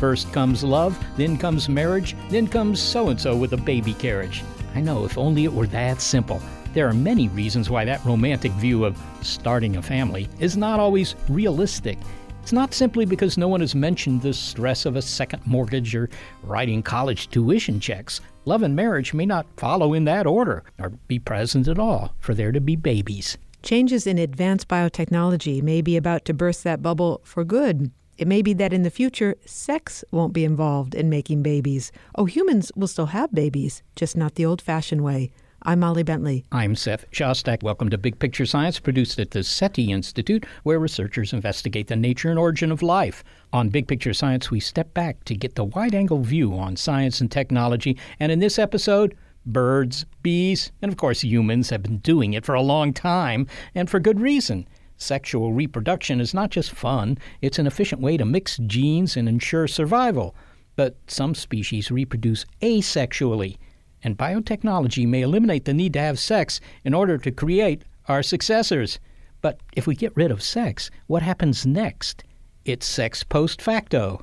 First 0.00 0.32
comes 0.32 0.64
love, 0.64 0.98
then 1.18 1.36
comes 1.36 1.68
marriage, 1.68 2.16
then 2.30 2.48
comes 2.48 2.80
so 2.80 3.10
and 3.10 3.20
so 3.20 3.36
with 3.36 3.52
a 3.52 3.58
baby 3.58 3.92
carriage. 3.92 4.42
I 4.74 4.80
know, 4.80 5.04
if 5.04 5.18
only 5.18 5.44
it 5.44 5.52
were 5.52 5.66
that 5.66 6.00
simple. 6.00 6.40
There 6.72 6.88
are 6.88 6.94
many 6.94 7.28
reasons 7.28 7.68
why 7.68 7.84
that 7.84 8.02
romantic 8.06 8.52
view 8.52 8.86
of 8.86 8.98
starting 9.20 9.76
a 9.76 9.82
family 9.82 10.26
is 10.38 10.56
not 10.56 10.80
always 10.80 11.16
realistic. 11.28 11.98
It's 12.42 12.50
not 12.50 12.72
simply 12.72 13.04
because 13.04 13.36
no 13.36 13.46
one 13.46 13.60
has 13.60 13.74
mentioned 13.74 14.22
the 14.22 14.32
stress 14.32 14.86
of 14.86 14.96
a 14.96 15.02
second 15.02 15.46
mortgage 15.46 15.94
or 15.94 16.08
writing 16.44 16.82
college 16.82 17.28
tuition 17.28 17.78
checks. 17.78 18.22
Love 18.46 18.62
and 18.62 18.74
marriage 18.74 19.12
may 19.12 19.26
not 19.26 19.46
follow 19.58 19.92
in 19.92 20.06
that 20.06 20.26
order 20.26 20.64
or 20.78 20.88
be 21.08 21.18
present 21.18 21.68
at 21.68 21.78
all 21.78 22.14
for 22.20 22.32
there 22.32 22.52
to 22.52 22.60
be 22.62 22.74
babies. 22.74 23.36
Changes 23.62 24.06
in 24.06 24.16
advanced 24.16 24.66
biotechnology 24.66 25.62
may 25.62 25.82
be 25.82 25.98
about 25.98 26.24
to 26.24 26.32
burst 26.32 26.64
that 26.64 26.80
bubble 26.80 27.20
for 27.22 27.44
good. 27.44 27.90
It 28.20 28.28
may 28.28 28.42
be 28.42 28.52
that 28.52 28.74
in 28.74 28.82
the 28.82 28.90
future, 28.90 29.34
sex 29.46 30.04
won't 30.10 30.34
be 30.34 30.44
involved 30.44 30.94
in 30.94 31.08
making 31.08 31.42
babies. 31.42 31.90
Oh, 32.16 32.26
humans 32.26 32.70
will 32.76 32.86
still 32.86 33.06
have 33.06 33.32
babies, 33.32 33.82
just 33.96 34.14
not 34.14 34.34
the 34.34 34.44
old 34.44 34.60
fashioned 34.60 35.00
way. 35.00 35.30
I'm 35.62 35.80
Molly 35.80 36.02
Bentley. 36.02 36.44
I'm 36.52 36.76
Seth 36.76 37.10
Shostak. 37.12 37.62
Welcome 37.62 37.88
to 37.88 37.96
Big 37.96 38.18
Picture 38.18 38.44
Science, 38.44 38.78
produced 38.78 39.18
at 39.18 39.30
the 39.30 39.42
SETI 39.42 39.90
Institute, 39.90 40.44
where 40.64 40.78
researchers 40.78 41.32
investigate 41.32 41.86
the 41.86 41.96
nature 41.96 42.28
and 42.28 42.38
origin 42.38 42.70
of 42.70 42.82
life. 42.82 43.24
On 43.54 43.70
Big 43.70 43.88
Picture 43.88 44.12
Science, 44.12 44.50
we 44.50 44.60
step 44.60 44.92
back 44.92 45.24
to 45.24 45.34
get 45.34 45.54
the 45.54 45.64
wide 45.64 45.94
angle 45.94 46.20
view 46.20 46.52
on 46.52 46.76
science 46.76 47.22
and 47.22 47.32
technology. 47.32 47.96
And 48.20 48.30
in 48.30 48.38
this 48.38 48.58
episode, 48.58 49.16
birds, 49.46 50.04
bees, 50.22 50.72
and 50.82 50.92
of 50.92 50.98
course 50.98 51.22
humans 51.22 51.70
have 51.70 51.82
been 51.82 52.00
doing 52.00 52.34
it 52.34 52.44
for 52.44 52.54
a 52.54 52.60
long 52.60 52.92
time, 52.92 53.46
and 53.74 53.88
for 53.88 53.98
good 53.98 54.20
reason. 54.20 54.68
Sexual 55.00 55.54
reproduction 55.54 56.20
is 56.20 56.34
not 56.34 56.50
just 56.50 56.72
fun, 56.72 57.16
it's 57.40 57.58
an 57.58 57.66
efficient 57.66 58.02
way 58.02 58.18
to 58.18 58.24
mix 58.26 58.58
genes 58.58 59.16
and 59.16 59.30
ensure 59.30 59.66
survival. 59.66 60.34
But 60.76 60.96
some 61.06 61.34
species 61.34 61.90
reproduce 61.90 62.44
asexually, 62.60 63.56
and 64.04 64.18
biotechnology 64.18 65.08
may 65.08 65.22
eliminate 65.22 65.64
the 65.64 65.72
need 65.72 65.94
to 65.94 66.00
have 66.00 66.18
sex 66.18 66.60
in 66.84 66.92
order 66.92 67.16
to 67.16 67.30
create 67.30 67.82
our 68.08 68.22
successors. 68.22 69.00
But 69.40 69.58
if 69.72 69.86
we 69.86 69.94
get 69.94 70.14
rid 70.16 70.30
of 70.30 70.42
sex, 70.42 70.90
what 71.06 71.22
happens 71.22 71.64
next? 71.64 72.22
It's 72.66 72.84
sex 72.84 73.24
post 73.24 73.62
facto. 73.62 74.22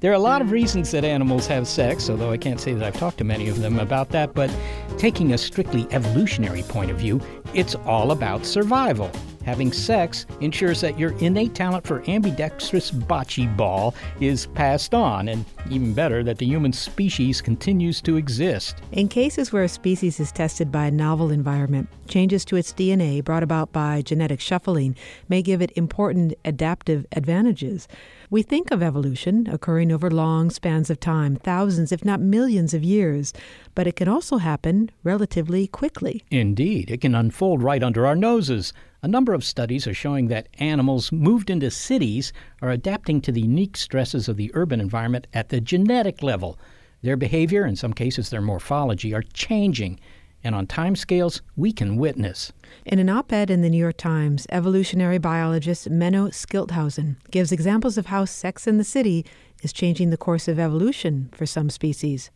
There 0.00 0.12
are 0.12 0.14
a 0.14 0.20
lot 0.20 0.42
of 0.42 0.52
reasons 0.52 0.92
that 0.92 1.04
animals 1.04 1.48
have 1.48 1.66
sex, 1.66 2.08
although 2.08 2.30
I 2.30 2.36
can't 2.36 2.60
say 2.60 2.72
that 2.72 2.84
I've 2.84 2.96
talked 2.96 3.18
to 3.18 3.24
many 3.24 3.48
of 3.48 3.60
them 3.60 3.80
about 3.80 4.10
that, 4.10 4.32
but 4.32 4.48
taking 4.96 5.32
a 5.32 5.38
strictly 5.38 5.88
evolutionary 5.90 6.62
point 6.62 6.92
of 6.92 6.98
view, 6.98 7.20
it's 7.52 7.74
all 7.74 8.12
about 8.12 8.46
survival. 8.46 9.10
Having 9.44 9.72
sex 9.72 10.24
ensures 10.40 10.82
that 10.82 11.00
your 11.00 11.18
innate 11.18 11.54
talent 11.54 11.84
for 11.84 12.08
ambidextrous 12.08 12.92
bocce 12.92 13.56
ball 13.56 13.92
is 14.20 14.46
passed 14.48 14.94
on, 14.94 15.26
and 15.26 15.44
even 15.68 15.94
better, 15.94 16.22
that 16.22 16.38
the 16.38 16.46
human 16.46 16.72
species 16.72 17.40
continues 17.40 18.00
to 18.02 18.16
exist. 18.16 18.76
In 18.92 19.08
cases 19.08 19.52
where 19.52 19.64
a 19.64 19.68
species 19.68 20.20
is 20.20 20.30
tested 20.30 20.70
by 20.70 20.86
a 20.86 20.90
novel 20.92 21.32
environment, 21.32 21.88
changes 22.06 22.44
to 22.44 22.56
its 22.56 22.72
DNA 22.72 23.24
brought 23.24 23.42
about 23.42 23.72
by 23.72 24.02
genetic 24.02 24.38
shuffling 24.38 24.94
may 25.28 25.42
give 25.42 25.60
it 25.60 25.72
important 25.74 26.34
adaptive 26.44 27.04
advantages. 27.12 27.88
We 28.30 28.42
think 28.42 28.70
of 28.70 28.82
evolution 28.82 29.48
occurring 29.48 29.90
over 29.90 30.10
long 30.10 30.50
spans 30.50 30.90
of 30.90 31.00
time, 31.00 31.36
thousands, 31.36 31.92
if 31.92 32.04
not 32.04 32.20
millions 32.20 32.74
of 32.74 32.84
years, 32.84 33.32
but 33.74 33.86
it 33.86 33.96
can 33.96 34.06
also 34.06 34.36
happen 34.36 34.90
relatively 35.02 35.66
quickly. 35.66 36.22
Indeed, 36.30 36.90
it 36.90 37.00
can 37.00 37.14
unfold 37.14 37.62
right 37.62 37.82
under 37.82 38.06
our 38.06 38.14
noses. 38.14 38.74
A 39.02 39.08
number 39.08 39.32
of 39.32 39.44
studies 39.44 39.86
are 39.86 39.94
showing 39.94 40.28
that 40.28 40.48
animals 40.58 41.10
moved 41.10 41.48
into 41.48 41.70
cities 41.70 42.34
are 42.60 42.70
adapting 42.70 43.22
to 43.22 43.32
the 43.32 43.40
unique 43.40 43.78
stresses 43.78 44.28
of 44.28 44.36
the 44.36 44.50
urban 44.52 44.78
environment 44.78 45.26
at 45.32 45.48
the 45.48 45.58
genetic 45.58 46.22
level. 46.22 46.58
Their 47.00 47.16
behavior, 47.16 47.64
in 47.64 47.76
some 47.76 47.94
cases 47.94 48.28
their 48.28 48.42
morphology, 48.42 49.14
are 49.14 49.22
changing, 49.22 50.00
and 50.44 50.54
on 50.54 50.66
timescales 50.66 51.40
we 51.56 51.72
can 51.72 51.96
witness. 51.96 52.52
In 52.84 52.98
an 52.98 53.08
op 53.08 53.32
ed 53.32 53.50
in 53.50 53.62
the 53.62 53.70
New 53.70 53.78
York 53.78 53.96
Times, 53.96 54.46
evolutionary 54.50 55.18
biologist 55.18 55.88
Menno 55.90 56.28
Schilthuizen 56.28 57.16
gives 57.30 57.52
examples 57.52 57.98
of 57.98 58.06
how 58.06 58.24
sex 58.24 58.66
in 58.66 58.78
the 58.78 58.84
city 58.84 59.24
is 59.62 59.72
changing 59.72 60.10
the 60.10 60.16
course 60.16 60.48
of 60.48 60.58
evolution 60.58 61.30
for 61.32 61.46
some 61.46 61.70
species. 61.70 62.30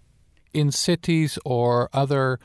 In 0.53 0.71
cities 0.71 1.39
or 1.45 1.89
other 1.93 2.39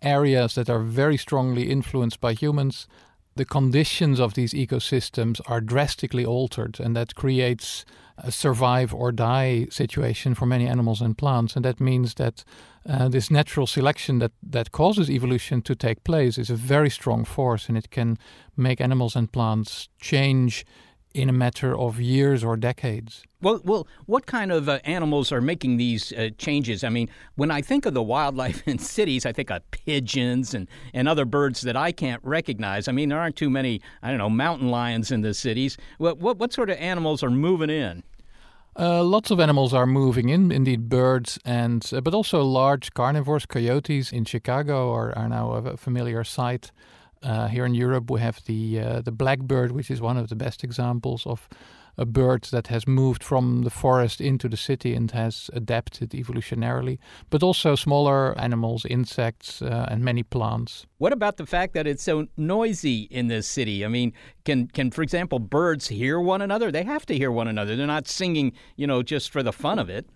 areas 0.00 0.54
that 0.54 0.68
are 0.68 0.80
very 0.80 1.16
strongly 1.16 1.70
influenced 1.70 2.20
by 2.20 2.32
humans, 2.32 2.88
the 3.34 3.44
conditions 3.44 4.20
of 4.20 4.34
these 4.34 4.52
ecosystems 4.52 5.40
are 5.46 5.60
drastically 5.60 6.24
altered, 6.24 6.78
and 6.80 6.94
that 6.96 7.14
creates 7.14 7.84
a 8.18 8.30
survive 8.30 8.94
or 8.94 9.10
die 9.10 9.66
situation 9.70 10.34
for 10.34 10.46
many 10.46 10.66
animals 10.66 11.00
and 11.00 11.16
plants. 11.16 11.56
And 11.56 11.64
that 11.64 11.80
means 11.80 12.14
that 12.14 12.44
uh, 12.88 13.08
this 13.08 13.30
natural 13.30 13.66
selection 13.66 14.18
that, 14.18 14.32
that 14.42 14.72
causes 14.72 15.08
evolution 15.08 15.62
to 15.62 15.74
take 15.74 16.04
place 16.04 16.36
is 16.36 16.50
a 16.50 16.54
very 16.54 16.90
strong 16.90 17.24
force, 17.24 17.68
and 17.68 17.78
it 17.78 17.90
can 17.90 18.18
make 18.56 18.80
animals 18.80 19.16
and 19.16 19.32
plants 19.32 19.88
change 20.00 20.66
in 21.14 21.28
a 21.28 21.32
matter 21.32 21.76
of 21.76 22.00
years 22.00 22.42
or 22.44 22.56
decades. 22.56 23.24
Well, 23.40 23.60
well, 23.64 23.86
what 24.06 24.26
kind 24.26 24.52
of 24.52 24.68
uh, 24.68 24.78
animals 24.84 25.32
are 25.32 25.40
making 25.40 25.76
these 25.76 26.12
uh, 26.12 26.30
changes? 26.38 26.84
I 26.84 26.88
mean, 26.88 27.08
when 27.34 27.50
I 27.50 27.60
think 27.60 27.86
of 27.86 27.94
the 27.94 28.02
wildlife 28.02 28.62
in 28.68 28.78
cities, 28.78 29.26
I 29.26 29.32
think 29.32 29.50
of 29.50 29.68
pigeons 29.70 30.54
and, 30.54 30.68
and 30.94 31.08
other 31.08 31.24
birds 31.24 31.62
that 31.62 31.76
I 31.76 31.92
can't 31.92 32.22
recognize. 32.24 32.88
I 32.88 32.92
mean, 32.92 33.08
there 33.08 33.18
aren't 33.18 33.36
too 33.36 33.50
many, 33.50 33.80
I 34.02 34.10
don't 34.10 34.18
know, 34.18 34.30
mountain 34.30 34.68
lions 34.68 35.10
in 35.10 35.22
the 35.22 35.34
cities. 35.34 35.76
What, 35.98 36.18
what, 36.18 36.38
what 36.38 36.52
sort 36.52 36.70
of 36.70 36.76
animals 36.78 37.22
are 37.22 37.30
moving 37.30 37.70
in? 37.70 38.02
Uh, 38.78 39.04
lots 39.04 39.30
of 39.30 39.38
animals 39.38 39.74
are 39.74 39.86
moving 39.86 40.30
in, 40.30 40.50
indeed 40.50 40.88
birds, 40.88 41.38
and 41.44 41.90
uh, 41.92 42.00
but 42.00 42.14
also 42.14 42.42
large 42.42 42.94
carnivores, 42.94 43.44
coyotes 43.44 44.10
in 44.12 44.24
Chicago 44.24 44.90
are, 44.92 45.16
are 45.16 45.28
now 45.28 45.52
a 45.52 45.76
familiar 45.76 46.24
sight. 46.24 46.70
Uh, 47.22 47.46
here 47.48 47.64
in 47.64 47.74
Europe, 47.74 48.10
we 48.10 48.20
have 48.20 48.40
the 48.46 48.80
uh, 48.80 49.00
the 49.00 49.12
blackbird, 49.12 49.72
which 49.72 49.90
is 49.90 50.00
one 50.00 50.16
of 50.16 50.28
the 50.28 50.36
best 50.36 50.64
examples 50.64 51.26
of 51.26 51.48
a 51.98 52.04
bird 52.04 52.44
that 52.44 52.68
has 52.68 52.86
moved 52.86 53.22
from 53.22 53.62
the 53.62 53.70
forest 53.70 54.20
into 54.20 54.48
the 54.48 54.56
city 54.56 54.94
and 54.94 55.10
has 55.10 55.50
adapted 55.52 56.10
evolutionarily, 56.10 56.98
but 57.30 57.42
also 57.42 57.74
smaller 57.74 58.38
animals, 58.38 58.86
insects, 58.86 59.60
uh, 59.60 59.86
and 59.90 60.02
many 60.02 60.22
plants. 60.22 60.86
What 60.98 61.12
about 61.12 61.36
the 61.36 61.46
fact 61.46 61.74
that 61.74 61.86
it's 61.86 62.02
so 62.02 62.28
noisy 62.36 63.08
in 63.10 63.28
this 63.28 63.46
city? 63.46 63.84
I 63.84 63.88
mean, 63.88 64.12
can 64.44 64.68
can 64.68 64.90
for 64.90 65.02
example 65.02 65.38
birds 65.38 65.88
hear 65.88 66.18
one 66.18 66.42
another? 66.42 66.70
They 66.72 66.84
have 66.84 67.04
to 67.06 67.14
hear 67.16 67.30
one 67.30 67.48
another. 67.48 67.76
They're 67.76 67.86
not 67.86 68.08
singing, 68.08 68.52
you 68.76 68.86
know, 68.86 69.02
just 69.02 69.30
for 69.30 69.42
the 69.42 69.52
fun 69.52 69.78
of 69.78 69.90
it. 69.90 70.06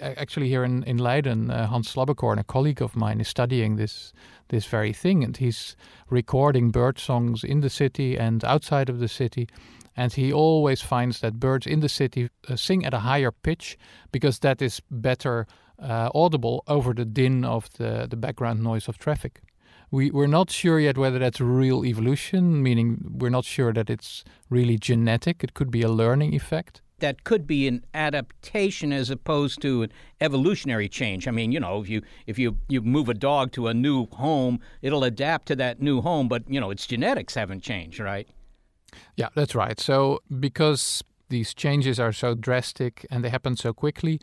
Actually, 0.00 0.48
here 0.48 0.64
in, 0.64 0.82
in 0.84 0.98
Leiden, 0.98 1.52
uh, 1.52 1.68
Hans 1.68 1.94
Slabbekoorn, 1.94 2.40
a 2.40 2.44
colleague 2.44 2.82
of 2.82 2.96
mine, 2.96 3.20
is 3.20 3.28
studying 3.28 3.76
this 3.76 4.12
this 4.48 4.66
very 4.66 4.92
thing, 4.92 5.24
and 5.24 5.36
he's 5.36 5.76
recording 6.10 6.70
bird 6.70 6.98
songs 6.98 7.44
in 7.44 7.60
the 7.60 7.70
city 7.70 8.18
and 8.18 8.44
outside 8.44 8.88
of 8.88 8.98
the 8.98 9.08
city. 9.08 9.48
And 9.96 10.12
he 10.12 10.32
always 10.32 10.82
finds 10.82 11.20
that 11.20 11.38
birds 11.38 11.66
in 11.66 11.80
the 11.80 11.88
city 11.88 12.28
uh, 12.48 12.56
sing 12.56 12.84
at 12.84 12.94
a 12.94 13.00
higher 13.00 13.30
pitch 13.30 13.78
because 14.10 14.40
that 14.40 14.60
is 14.60 14.80
better 14.90 15.46
uh, 15.78 16.10
audible 16.14 16.64
over 16.66 16.92
the 16.92 17.04
din 17.04 17.44
of 17.44 17.68
the, 17.78 18.06
the 18.08 18.16
background 18.16 18.62
noise 18.62 18.88
of 18.88 18.98
traffic. 18.98 19.40
We, 19.90 20.10
we're 20.10 20.26
not 20.26 20.50
sure 20.50 20.80
yet 20.80 20.98
whether 20.98 21.20
that's 21.20 21.40
real 21.40 21.84
evolution, 21.84 22.62
meaning 22.62 23.12
we're 23.18 23.30
not 23.30 23.44
sure 23.44 23.72
that 23.72 23.88
it's 23.88 24.24
really 24.50 24.76
genetic. 24.76 25.44
It 25.44 25.54
could 25.54 25.70
be 25.70 25.82
a 25.82 25.88
learning 25.88 26.34
effect 26.34 26.80
that 27.04 27.22
could 27.22 27.46
be 27.46 27.68
an 27.68 27.84
adaptation 27.92 28.90
as 28.90 29.10
opposed 29.10 29.60
to 29.60 29.82
an 29.82 29.92
evolutionary 30.22 30.88
change. 30.88 31.28
I 31.28 31.32
mean, 31.32 31.52
you 31.52 31.60
know, 31.60 31.82
if 31.82 31.86
you 31.90 32.00
if 32.26 32.38
you 32.38 32.56
you 32.66 32.80
move 32.80 33.10
a 33.10 33.14
dog 33.14 33.52
to 33.52 33.68
a 33.68 33.74
new 33.74 34.06
home, 34.06 34.58
it'll 34.80 35.04
adapt 35.04 35.44
to 35.48 35.56
that 35.56 35.82
new 35.82 36.00
home, 36.00 36.28
but 36.28 36.48
you 36.48 36.58
know, 36.58 36.70
its 36.70 36.86
genetics 36.86 37.34
haven't 37.34 37.62
changed, 37.62 38.00
right? 38.00 38.26
Yeah, 39.16 39.28
that's 39.34 39.54
right. 39.54 39.78
So 39.78 40.20
because 40.40 41.04
these 41.28 41.52
changes 41.52 42.00
are 42.00 42.12
so 42.12 42.34
drastic 42.34 43.06
and 43.10 43.22
they 43.22 43.28
happen 43.28 43.54
so 43.54 43.74
quickly, 43.74 44.18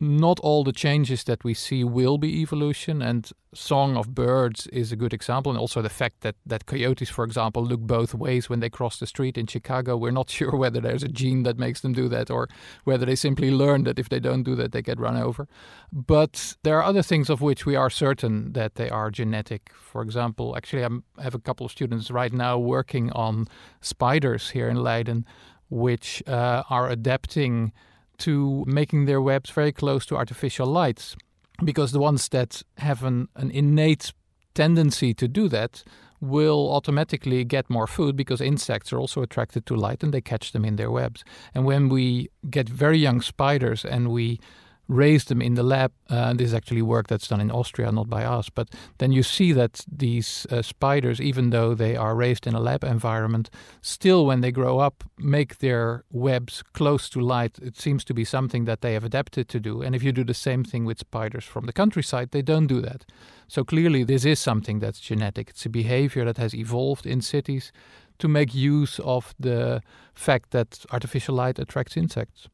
not 0.00 0.38
all 0.40 0.62
the 0.62 0.72
changes 0.72 1.24
that 1.24 1.42
we 1.42 1.54
see 1.54 1.82
will 1.82 2.18
be 2.18 2.40
evolution 2.40 3.02
and 3.02 3.30
song 3.54 3.96
of 3.96 4.14
birds 4.14 4.66
is 4.68 4.92
a 4.92 4.96
good 4.96 5.12
example 5.12 5.50
and 5.50 5.58
also 5.58 5.82
the 5.82 5.88
fact 5.88 6.20
that 6.20 6.36
that 6.46 6.66
coyotes 6.66 7.08
for 7.08 7.24
example 7.24 7.64
look 7.64 7.80
both 7.80 8.14
ways 8.14 8.48
when 8.48 8.60
they 8.60 8.70
cross 8.70 8.98
the 8.98 9.06
street 9.06 9.36
in 9.36 9.46
chicago. 9.46 9.96
We're 9.96 10.12
not 10.12 10.30
sure 10.38 10.54
whether 10.54 10.80
there's 10.80 11.02
a 11.02 11.08
gene 11.08 11.42
that 11.42 11.58
makes 11.58 11.80
them 11.80 11.92
do 11.92 12.08
that 12.08 12.30
or 12.30 12.48
whether 12.84 13.06
they 13.06 13.16
simply 13.16 13.50
learn 13.50 13.84
that 13.84 13.98
if 13.98 14.08
they 14.08 14.20
don't 14.20 14.42
do 14.42 14.54
that 14.56 14.72
they 14.72 14.82
get 14.82 15.00
run 15.00 15.16
over. 15.16 15.48
But 15.92 16.56
there 16.62 16.78
are 16.78 16.84
other 16.84 17.02
things 17.02 17.30
of 17.30 17.40
which 17.40 17.66
we 17.66 17.74
are 17.74 17.90
certain 17.90 18.52
that 18.52 18.76
they 18.76 18.90
are 18.90 19.10
genetic. 19.10 19.72
For 19.74 20.02
example 20.02 20.56
actually 20.56 20.82
I'm, 20.82 21.04
i 21.16 21.22
have 21.22 21.34
a 21.34 21.40
couple 21.40 21.66
of 21.66 21.72
students 21.72 22.10
right 22.10 22.32
now 22.32 22.58
working 22.58 23.10
on 23.12 23.48
spiders 23.80 24.50
here 24.50 24.68
in 24.68 24.76
leiden 24.76 25.24
which 25.70 26.22
uh, 26.26 26.62
are 26.70 26.88
adapting 26.88 27.72
to 28.18 28.64
making 28.66 29.06
their 29.06 29.20
webs 29.20 29.50
very 29.50 29.72
close 29.72 30.06
to 30.06 30.16
artificial 30.16 30.66
lights 30.66 31.16
because 31.64 31.92
the 31.92 31.98
ones 31.98 32.28
that 32.28 32.62
have 32.78 33.02
an, 33.04 33.28
an 33.36 33.50
innate 33.50 34.12
tendency 34.54 35.14
to 35.14 35.28
do 35.28 35.48
that 35.48 35.82
will 36.20 36.72
automatically 36.72 37.44
get 37.44 37.70
more 37.70 37.86
food 37.86 38.16
because 38.16 38.40
insects 38.40 38.92
are 38.92 38.98
also 38.98 39.22
attracted 39.22 39.64
to 39.66 39.76
light 39.76 40.02
and 40.02 40.12
they 40.12 40.20
catch 40.20 40.52
them 40.52 40.64
in 40.64 40.76
their 40.76 40.90
webs. 40.90 41.24
And 41.54 41.64
when 41.64 41.88
we 41.88 42.28
get 42.50 42.68
very 42.68 42.98
young 42.98 43.20
spiders 43.20 43.84
and 43.84 44.08
we 44.10 44.40
raise 44.88 45.24
them 45.24 45.42
in 45.42 45.54
the 45.54 45.62
lab. 45.62 45.92
Uh, 46.08 46.32
this 46.32 46.48
is 46.48 46.54
actually 46.54 46.82
work 46.82 47.06
that's 47.06 47.28
done 47.28 47.40
in 47.40 47.50
Austria, 47.50 47.92
not 47.92 48.08
by 48.08 48.24
us. 48.24 48.48
But 48.48 48.70
then 48.98 49.12
you 49.12 49.22
see 49.22 49.52
that 49.52 49.84
these 49.90 50.46
uh, 50.50 50.62
spiders, 50.62 51.20
even 51.20 51.50
though 51.50 51.74
they 51.74 51.94
are 51.94 52.16
raised 52.16 52.46
in 52.46 52.54
a 52.54 52.60
lab 52.60 52.82
environment, 52.82 53.50
still 53.82 54.24
when 54.26 54.40
they 54.40 54.50
grow 54.50 54.78
up, 54.78 55.04
make 55.18 55.58
their 55.58 56.04
webs 56.10 56.64
close 56.72 57.08
to 57.10 57.20
light. 57.20 57.58
It 57.60 57.76
seems 57.76 58.04
to 58.04 58.14
be 58.14 58.24
something 58.24 58.64
that 58.64 58.80
they 58.80 58.94
have 58.94 59.04
adapted 59.04 59.48
to 59.50 59.60
do. 59.60 59.82
And 59.82 59.94
if 59.94 60.02
you 60.02 60.12
do 60.12 60.24
the 60.24 60.34
same 60.34 60.64
thing 60.64 60.86
with 60.86 60.98
spiders 60.98 61.44
from 61.44 61.66
the 61.66 61.72
countryside, 61.72 62.30
they 62.30 62.42
don't 62.42 62.66
do 62.66 62.80
that. 62.80 63.04
So 63.46 63.64
clearly, 63.64 64.04
this 64.04 64.24
is 64.24 64.38
something 64.38 64.78
that's 64.78 65.00
genetic. 65.00 65.50
It's 65.50 65.66
a 65.66 65.70
behavior 65.70 66.24
that 66.24 66.38
has 66.38 66.54
evolved 66.54 67.06
in 67.06 67.20
cities 67.20 67.72
to 68.18 68.28
make 68.28 68.54
use 68.54 68.98
of 69.00 69.34
the 69.38 69.82
fact 70.14 70.50
that 70.50 70.84
artificial 70.90 71.34
light 71.34 71.58
attracts 71.58 71.96
insects 71.96 72.48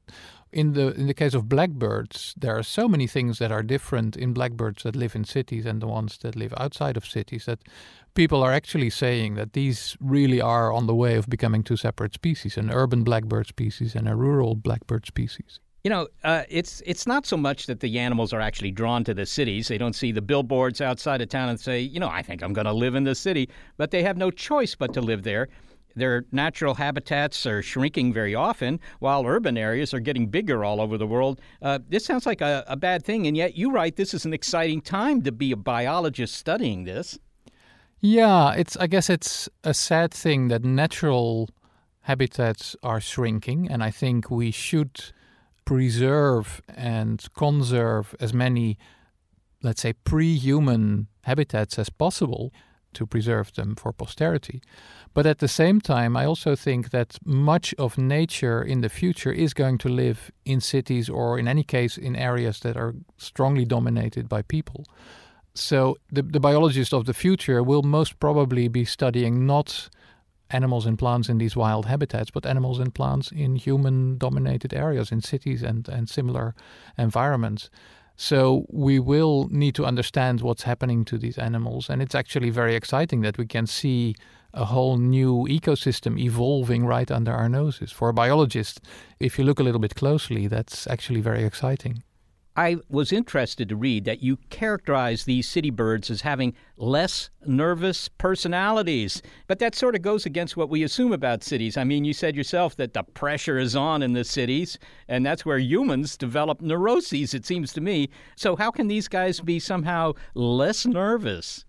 in 0.55 0.73
the 0.75 0.95
in 0.95 1.09
the 1.09 1.15
case 1.15 1.35
of 1.35 1.49
blackbirds, 1.49 2.33
there 2.39 2.57
are 2.57 2.63
so 2.63 2.89
many 2.89 3.07
things 3.09 3.39
that 3.39 3.51
are 3.51 3.63
different 3.63 4.17
in 4.17 4.33
blackbirds 4.33 4.85
that 4.85 4.95
live 4.95 5.17
in 5.17 5.25
cities 5.25 5.67
and 5.67 5.83
the 5.83 5.89
ones 5.89 6.17
that 6.19 6.37
live 6.37 6.55
outside 6.57 6.97
of 6.97 7.05
cities 7.05 7.47
that 7.47 7.59
people 8.15 8.43
are 8.43 8.53
actually 8.53 8.91
saying 8.91 9.35
that 9.35 9.53
these 9.53 9.97
really 10.01 10.41
are 10.41 10.73
on 10.73 10.87
the 10.87 10.95
way 10.95 11.17
of 11.17 11.29
becoming 11.29 11.65
two 11.65 11.77
separate 11.77 12.15
species: 12.15 12.57
an 12.57 12.71
urban 12.71 13.03
blackbird 13.03 13.49
species 13.49 13.97
and 13.97 14.09
a 14.09 14.15
rural 14.15 14.55
blackbird 14.55 15.07
species. 15.07 15.59
You 15.85 15.91
know, 15.91 16.09
uh, 16.25 16.45
it's 16.49 16.83
it's 16.87 17.07
not 17.07 17.27
so 17.27 17.37
much 17.37 17.67
that 17.67 17.81
the 17.81 17.99
animals 17.99 18.33
are 18.33 18.41
actually 18.41 18.71
drawn 18.71 19.05
to 19.05 19.13
the 19.13 19.27
cities. 19.27 19.69
They 19.69 19.77
don't 19.77 19.93
see 19.93 20.13
the 20.13 20.23
billboards 20.23 20.81
outside 20.81 21.21
of 21.21 21.29
town 21.29 21.51
and 21.51 21.61
say, 21.61 21.79
you 21.79 22.01
know, 22.01 22.09
I 22.09 22.23
think 22.23 22.43
I'm 22.43 22.55
going 22.55 22.65
to 22.65 22.73
live 22.73 22.95
in 22.95 23.05
the 23.05 23.15
city, 23.15 23.51
but 23.77 23.91
they 23.91 24.03
have 24.03 24.17
no 24.17 24.31
choice 24.31 24.75
but 24.75 24.95
to 24.95 25.03
live 25.03 25.25
there. 25.25 25.51
Their 25.95 26.25
natural 26.33 26.75
habitats 26.75 27.45
are 27.45 27.61
shrinking 27.61 28.15
very 28.15 28.35
often, 28.35 28.81
while 29.01 29.27
urban 29.27 29.59
areas 29.59 29.93
are 29.93 30.01
getting 30.01 30.27
bigger 30.27 30.65
all 30.65 30.81
over 30.81 30.97
the 30.97 31.07
world. 31.07 31.39
Uh, 31.61 31.81
this 31.87 32.07
sounds 32.07 32.25
like 32.25 32.41
a, 32.41 32.65
a 32.67 32.77
bad 32.77 33.05
thing, 33.05 33.27
and 33.27 33.37
yet 33.37 33.55
you 33.55 33.71
write 33.71 33.97
this 33.97 34.15
is 34.15 34.25
an 34.25 34.33
exciting 34.33 34.81
time 34.81 35.21
to 35.21 35.33
be 35.33 35.53
a 35.53 35.57
biologist 35.57 36.35
studying 36.35 36.85
this. 36.85 37.19
Yeah, 38.01 38.55
it's. 38.55 38.75
I 38.79 38.87
guess 38.87 39.11
it's 39.11 39.51
a 39.65 39.75
sad 39.75 40.15
thing 40.15 40.49
that 40.49 40.65
natural 40.65 41.51
habitats 42.01 42.75
are 42.83 43.03
shrinking, 43.03 43.71
and 43.71 43.83
I 43.83 43.91
think 43.91 44.31
we 44.31 44.51
should 44.51 45.13
preserve 45.65 46.63
and 46.69 47.25
conserve 47.35 48.15
as 48.21 48.33
many, 48.33 48.79
let's 49.63 49.83
say, 49.83 49.93
pre-human 49.93 51.09
habitats 51.23 51.79
as 51.79 51.89
possible 51.89 52.53
to 52.95 53.07
preserve 53.07 53.53
them 53.55 53.75
for 53.75 53.93
posterity. 53.93 54.63
But 55.15 55.27
at 55.27 55.39
the 55.39 55.49
same 55.49 55.81
time, 55.81 56.17
I 56.17 56.25
also 56.25 56.57
think 56.57 56.91
that 56.91 57.19
much 57.25 57.75
of 57.79 57.99
nature 57.99 58.63
in 58.63 58.81
the 58.81 58.89
future 58.89 59.33
is 59.33 59.53
going 59.53 59.79
to 59.79 59.89
live 59.89 60.31
in 60.45 60.61
cities 60.61 61.09
or, 61.09 61.39
in 61.39 61.49
any 61.49 61.65
case, 61.65 61.99
in 61.99 62.17
areas 62.17 62.61
that 62.61 62.77
are 62.77 62.95
strongly 63.17 63.65
dominated 63.65 64.29
by 64.29 64.43
people. 64.43 64.85
So 65.55 65.97
the, 66.11 66.23
the 66.23 66.41
biologist 66.41 66.93
of 66.93 67.05
the 67.05 67.15
future 67.15 67.63
will 67.63 67.83
most 67.83 68.19
probably 68.19 68.69
be 68.69 68.85
studying 68.85 69.47
not 69.47 69.89
animals 70.51 70.87
and 70.87 70.99
plants 70.99 71.29
in 71.29 71.39
these 71.39 71.57
wild 71.57 71.87
habitats, 71.87 72.31
but 72.31 72.47
animals 72.47 72.79
and 72.79 72.95
plants 72.95 73.33
in 73.33 73.57
human 73.57 74.19
dominated 74.19 74.75
areas, 74.75 75.11
in 75.11 75.21
cities 75.21 75.63
and, 75.63 75.89
and 75.89 76.09
similar 76.09 76.55
environments. 76.99 77.71
So 78.17 78.67
we 78.71 79.01
will 79.01 79.49
need 79.51 79.75
to 79.75 79.85
understand 79.85 80.41
what's 80.41 80.63
happening 80.63 81.05
to 81.07 81.19
these 81.19 81.39
animals. 81.39 81.91
And 81.91 82.01
it's 82.01 82.15
actually 82.15 82.51
very 82.51 82.77
exciting 82.77 83.23
that 83.23 83.39
we 83.39 83.47
can 83.47 83.67
see 83.67 84.15
a 84.53 84.65
whole 84.67 84.99
new 84.99 85.47
ecosystem 85.49 86.19
evolving 86.19 86.87
right 86.87 87.11
under 87.11 87.33
our 87.33 87.49
noses. 87.49 87.91
For 87.91 88.09
a 88.09 88.15
biologist, 88.15 88.81
if 89.19 89.37
you 89.39 89.45
look 89.45 89.59
a 89.59 89.65
little 89.65 89.81
bit 89.81 89.97
closely, 89.97 90.47
that's 90.47 90.87
actually 90.87 91.21
very 91.21 91.43
exciting. 91.43 92.05
I 92.57 92.77
was 92.89 93.13
interested 93.13 93.69
to 93.69 93.77
read 93.77 94.05
that 94.05 94.23
you 94.23 94.37
characterize 94.49 95.25
these 95.25 95.49
city 95.49 95.71
birds 95.71 96.09
as 96.09 96.21
having 96.21 96.55
less 96.77 97.29
nervous 97.45 98.07
personalities. 98.09 99.23
But 99.49 99.59
that 99.59 99.75
sort 99.75 99.97
of 99.97 100.03
goes 100.03 100.25
against 100.25 100.57
what 100.57 100.69
we 100.69 100.85
assume 100.85 101.13
about 101.13 101.43
cities. 101.43 101.77
I 101.77 101.83
mean, 101.83 102.05
you 102.05 102.13
said 102.13 102.37
yourself 102.37 102.77
that 102.77 102.95
the 102.95 103.03
pressure 103.03 103.59
is 103.59 103.75
on 103.75 104.03
in 104.05 104.13
the 104.13 104.23
cities, 104.23 104.79
and 105.09 105.27
that's 105.27 105.45
where 105.45 105.59
humans 105.59 106.17
develop 106.17 106.61
neuroses, 106.61 107.35
it 107.35 107.45
seems 107.45 107.73
to 107.73 107.81
me. 107.81 108.09
So, 108.37 108.55
how 108.55 108.71
can 108.71 108.87
these 108.87 109.09
guys 109.09 109.41
be 109.41 109.59
somehow 109.59 110.13
less 110.35 110.87
nervous? 110.87 111.65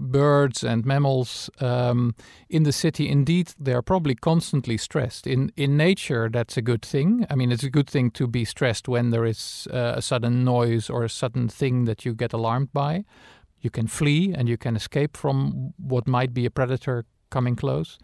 Birds 0.00 0.64
and 0.64 0.84
mammals 0.84 1.50
um, 1.60 2.14
in 2.48 2.62
the 2.64 2.72
city, 2.72 3.08
indeed, 3.08 3.54
they 3.58 3.72
are 3.72 3.82
probably 3.82 4.14
constantly 4.14 4.76
stressed. 4.76 5.26
In 5.26 5.52
in 5.56 5.76
nature, 5.76 6.28
that's 6.28 6.56
a 6.56 6.62
good 6.62 6.82
thing. 6.82 7.26
I 7.30 7.34
mean, 7.34 7.52
it's 7.52 7.64
a 7.64 7.70
good 7.70 7.90
thing 7.90 8.10
to 8.12 8.26
be 8.26 8.44
stressed 8.44 8.88
when 8.88 9.10
there 9.10 9.24
is 9.24 9.68
uh, 9.72 9.94
a 9.96 10.02
sudden 10.02 10.44
noise 10.44 10.90
or 10.90 11.04
a 11.04 11.08
sudden 11.08 11.48
thing 11.48 11.86
that 11.86 12.04
you 12.04 12.14
get 12.14 12.32
alarmed 12.32 12.72
by. 12.72 13.04
You 13.60 13.70
can 13.70 13.86
flee 13.86 14.34
and 14.34 14.48
you 14.48 14.56
can 14.56 14.76
escape 14.76 15.16
from 15.16 15.74
what 15.76 16.06
might 16.06 16.32
be 16.32 16.46
a 16.46 16.50
predator 16.50 17.04
coming 17.30 17.56
close. 17.56 17.98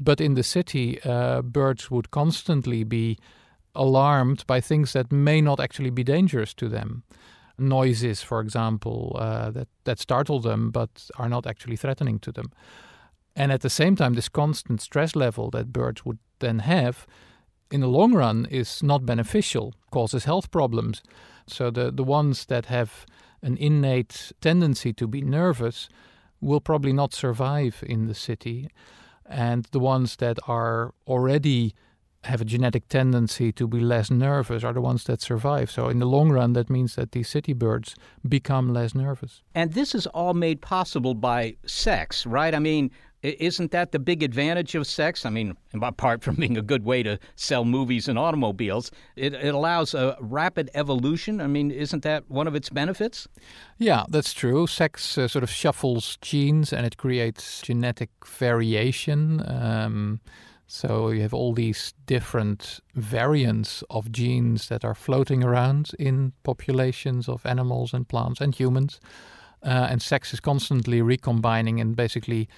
But 0.00 0.20
in 0.20 0.34
the 0.34 0.42
city, 0.42 1.00
uh, 1.04 1.42
birds 1.42 1.90
would 1.90 2.10
constantly 2.10 2.84
be 2.84 3.16
alarmed 3.74 4.44
by 4.46 4.60
things 4.60 4.92
that 4.92 5.12
may 5.12 5.40
not 5.40 5.60
actually 5.60 5.90
be 5.90 6.04
dangerous 6.04 6.54
to 6.54 6.68
them 6.68 7.02
noises, 7.58 8.22
for 8.22 8.40
example, 8.40 9.16
uh, 9.18 9.50
that, 9.50 9.68
that 9.84 9.98
startle 9.98 10.40
them 10.40 10.70
but 10.70 11.08
are 11.16 11.28
not 11.28 11.46
actually 11.46 11.76
threatening 11.76 12.18
to 12.20 12.32
them. 12.32 12.52
And 13.34 13.52
at 13.52 13.60
the 13.60 13.70
same 13.70 13.96
time, 13.96 14.14
this 14.14 14.28
constant 14.28 14.80
stress 14.80 15.14
level 15.14 15.50
that 15.50 15.72
birds 15.72 16.04
would 16.04 16.18
then 16.40 16.60
have 16.60 17.06
in 17.70 17.80
the 17.80 17.86
long 17.86 18.14
run 18.14 18.46
is 18.50 18.82
not 18.82 19.04
beneficial, 19.04 19.74
causes 19.90 20.24
health 20.24 20.50
problems. 20.50 21.02
So 21.46 21.70
the, 21.70 21.90
the 21.90 22.04
ones 22.04 22.46
that 22.46 22.66
have 22.66 23.06
an 23.42 23.56
innate 23.56 24.32
tendency 24.40 24.92
to 24.94 25.06
be 25.06 25.22
nervous 25.22 25.88
will 26.40 26.60
probably 26.60 26.92
not 26.92 27.12
survive 27.12 27.82
in 27.86 28.06
the 28.06 28.14
city. 28.14 28.70
And 29.26 29.66
the 29.72 29.80
ones 29.80 30.16
that 30.16 30.38
are 30.46 30.94
already 31.06 31.74
have 32.24 32.40
a 32.40 32.44
genetic 32.44 32.88
tendency 32.88 33.52
to 33.52 33.66
be 33.68 33.80
less 33.80 34.10
nervous 34.10 34.64
are 34.64 34.72
the 34.72 34.80
ones 34.80 35.04
that 35.04 35.20
survive. 35.22 35.70
So, 35.70 35.88
in 35.88 35.98
the 35.98 36.06
long 36.06 36.30
run, 36.30 36.52
that 36.54 36.68
means 36.68 36.94
that 36.96 37.12
these 37.12 37.28
city 37.28 37.52
birds 37.52 37.94
become 38.28 38.72
less 38.72 38.94
nervous. 38.94 39.42
And 39.54 39.72
this 39.72 39.94
is 39.94 40.06
all 40.08 40.34
made 40.34 40.60
possible 40.60 41.14
by 41.14 41.56
sex, 41.66 42.26
right? 42.26 42.54
I 42.54 42.58
mean, 42.58 42.90
Isn't 43.22 43.72
that 43.72 43.90
the 43.90 43.98
big 43.98 44.22
advantage 44.22 44.76
of 44.76 44.86
sex? 44.86 45.26
I 45.26 45.30
mean, 45.30 45.56
apart 45.82 46.22
from 46.22 46.36
being 46.36 46.56
a 46.56 46.62
good 46.62 46.84
way 46.84 47.02
to 47.02 47.18
sell 47.34 47.64
movies 47.64 48.08
and 48.08 48.16
automobiles, 48.16 48.92
it, 49.16 49.34
it 49.34 49.52
allows 49.54 49.92
a 49.92 50.16
rapid 50.20 50.70
evolution. 50.74 51.40
I 51.40 51.48
mean, 51.48 51.72
isn't 51.72 52.04
that 52.04 52.30
one 52.30 52.46
of 52.46 52.54
its 52.54 52.70
benefits? 52.70 53.26
Yeah, 53.76 54.04
that's 54.08 54.32
true. 54.32 54.68
Sex 54.68 55.18
uh, 55.18 55.26
sort 55.26 55.42
of 55.42 55.50
shuffles 55.50 56.16
genes 56.22 56.72
and 56.72 56.86
it 56.86 56.96
creates 56.96 57.60
genetic 57.62 58.10
variation. 58.24 59.42
Um, 59.48 60.20
so 60.70 61.08
you 61.08 61.22
have 61.22 61.32
all 61.32 61.54
these 61.54 61.94
different 62.04 62.80
variants 62.94 63.82
of 63.88 64.12
genes 64.12 64.68
that 64.68 64.84
are 64.84 64.94
floating 64.94 65.42
around 65.42 65.92
in 65.98 66.34
populations 66.42 67.26
of 67.26 67.44
animals 67.46 67.94
and 67.94 68.06
plants 68.06 68.38
and 68.42 68.54
humans. 68.54 69.00
Uh, 69.62 69.88
and 69.90 70.02
sex 70.02 70.34
is 70.34 70.40
constantly 70.40 71.00
recombining 71.00 71.80
and 71.80 71.96
basically 71.96 72.50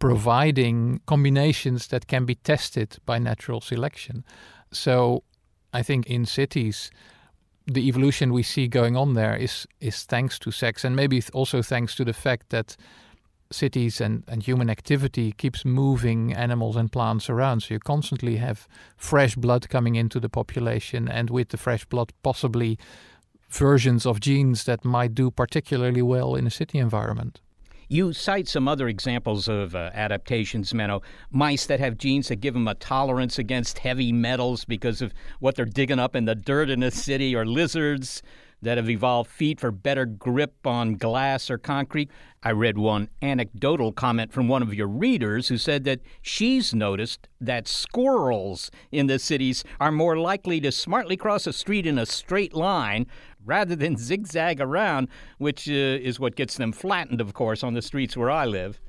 providing 0.00 1.00
combinations 1.06 1.86
that 1.86 2.08
can 2.08 2.26
be 2.26 2.34
tested 2.34 2.98
by 3.06 3.20
natural 3.20 3.60
selection. 3.60 4.24
So 4.72 5.22
I 5.72 5.82
think 5.84 6.06
in 6.06 6.26
cities, 6.26 6.90
the 7.66 7.86
evolution 7.86 8.32
we 8.32 8.42
see 8.42 8.66
going 8.66 8.96
on 8.96 9.14
there 9.14 9.36
is 9.36 9.68
is 9.78 10.02
thanks 10.02 10.36
to 10.40 10.50
sex 10.50 10.84
and 10.84 10.96
maybe 10.96 11.22
also 11.32 11.62
thanks 11.62 11.94
to 11.94 12.04
the 12.04 12.12
fact 12.12 12.50
that 12.50 12.76
cities 13.52 14.00
and, 14.00 14.24
and 14.28 14.42
human 14.42 14.70
activity 14.70 15.32
keeps 15.32 15.64
moving 15.64 16.32
animals 16.32 16.76
and 16.76 16.90
plants 16.90 17.30
around. 17.30 17.62
So 17.62 17.74
you 17.74 17.80
constantly 17.80 18.36
have 18.36 18.66
fresh 18.96 19.34
blood 19.36 19.68
coming 19.68 19.94
into 19.94 20.20
the 20.20 20.28
population, 20.28 21.08
and 21.08 21.30
with 21.30 21.48
the 21.48 21.56
fresh 21.56 21.84
blood, 21.84 22.12
possibly 22.22 22.78
versions 23.50 24.06
of 24.06 24.20
genes 24.20 24.64
that 24.64 24.84
might 24.84 25.14
do 25.14 25.30
particularly 25.30 26.02
well 26.02 26.34
in 26.34 26.46
a 26.46 26.50
city 26.50 26.78
environment. 26.78 27.40
You 27.88 28.14
cite 28.14 28.48
some 28.48 28.68
other 28.68 28.88
examples 28.88 29.48
of 29.48 29.74
uh, 29.74 29.90
adaptations, 29.92 30.72
Menno. 30.72 31.02
Mice 31.30 31.66
that 31.66 31.78
have 31.78 31.98
genes 31.98 32.28
that 32.28 32.36
give 32.36 32.54
them 32.54 32.66
a 32.66 32.74
tolerance 32.74 33.38
against 33.38 33.80
heavy 33.80 34.12
metals 34.12 34.64
because 34.64 35.02
of 35.02 35.12
what 35.40 35.56
they're 35.56 35.66
digging 35.66 35.98
up 35.98 36.16
in 36.16 36.24
the 36.24 36.34
dirt 36.34 36.70
in 36.70 36.82
a 36.82 36.90
city, 36.90 37.36
or 37.36 37.44
lizards 37.44 38.22
that 38.62 38.78
have 38.78 38.88
evolved 38.88 39.30
feet 39.30 39.60
for 39.60 39.70
better 39.70 40.06
grip 40.06 40.66
on 40.66 40.94
glass 40.94 41.50
or 41.50 41.58
concrete. 41.58 42.10
I 42.42 42.52
read 42.52 42.78
one 42.78 43.08
anecdotal 43.20 43.92
comment 43.92 44.32
from 44.32 44.48
one 44.48 44.62
of 44.62 44.72
your 44.72 44.86
readers 44.86 45.48
who 45.48 45.58
said 45.58 45.84
that 45.84 46.00
she's 46.22 46.72
noticed 46.72 47.28
that 47.40 47.68
squirrels 47.68 48.70
in 48.90 49.08
the 49.08 49.18
cities 49.18 49.64
are 49.80 49.92
more 49.92 50.16
likely 50.16 50.60
to 50.60 50.72
smartly 50.72 51.16
cross 51.16 51.46
a 51.46 51.52
street 51.52 51.86
in 51.86 51.98
a 51.98 52.06
straight 52.06 52.54
line 52.54 53.06
rather 53.44 53.76
than 53.76 53.96
zigzag 53.98 54.60
around, 54.60 55.08
which 55.38 55.68
uh, 55.68 55.72
is 55.72 56.18
what 56.18 56.36
gets 56.36 56.56
them 56.56 56.72
flattened, 56.72 57.20
of 57.20 57.34
course, 57.34 57.62
on 57.62 57.74
the 57.74 57.82
streets 57.82 58.16
where 58.16 58.30
I 58.30 58.46
live. 58.46 58.80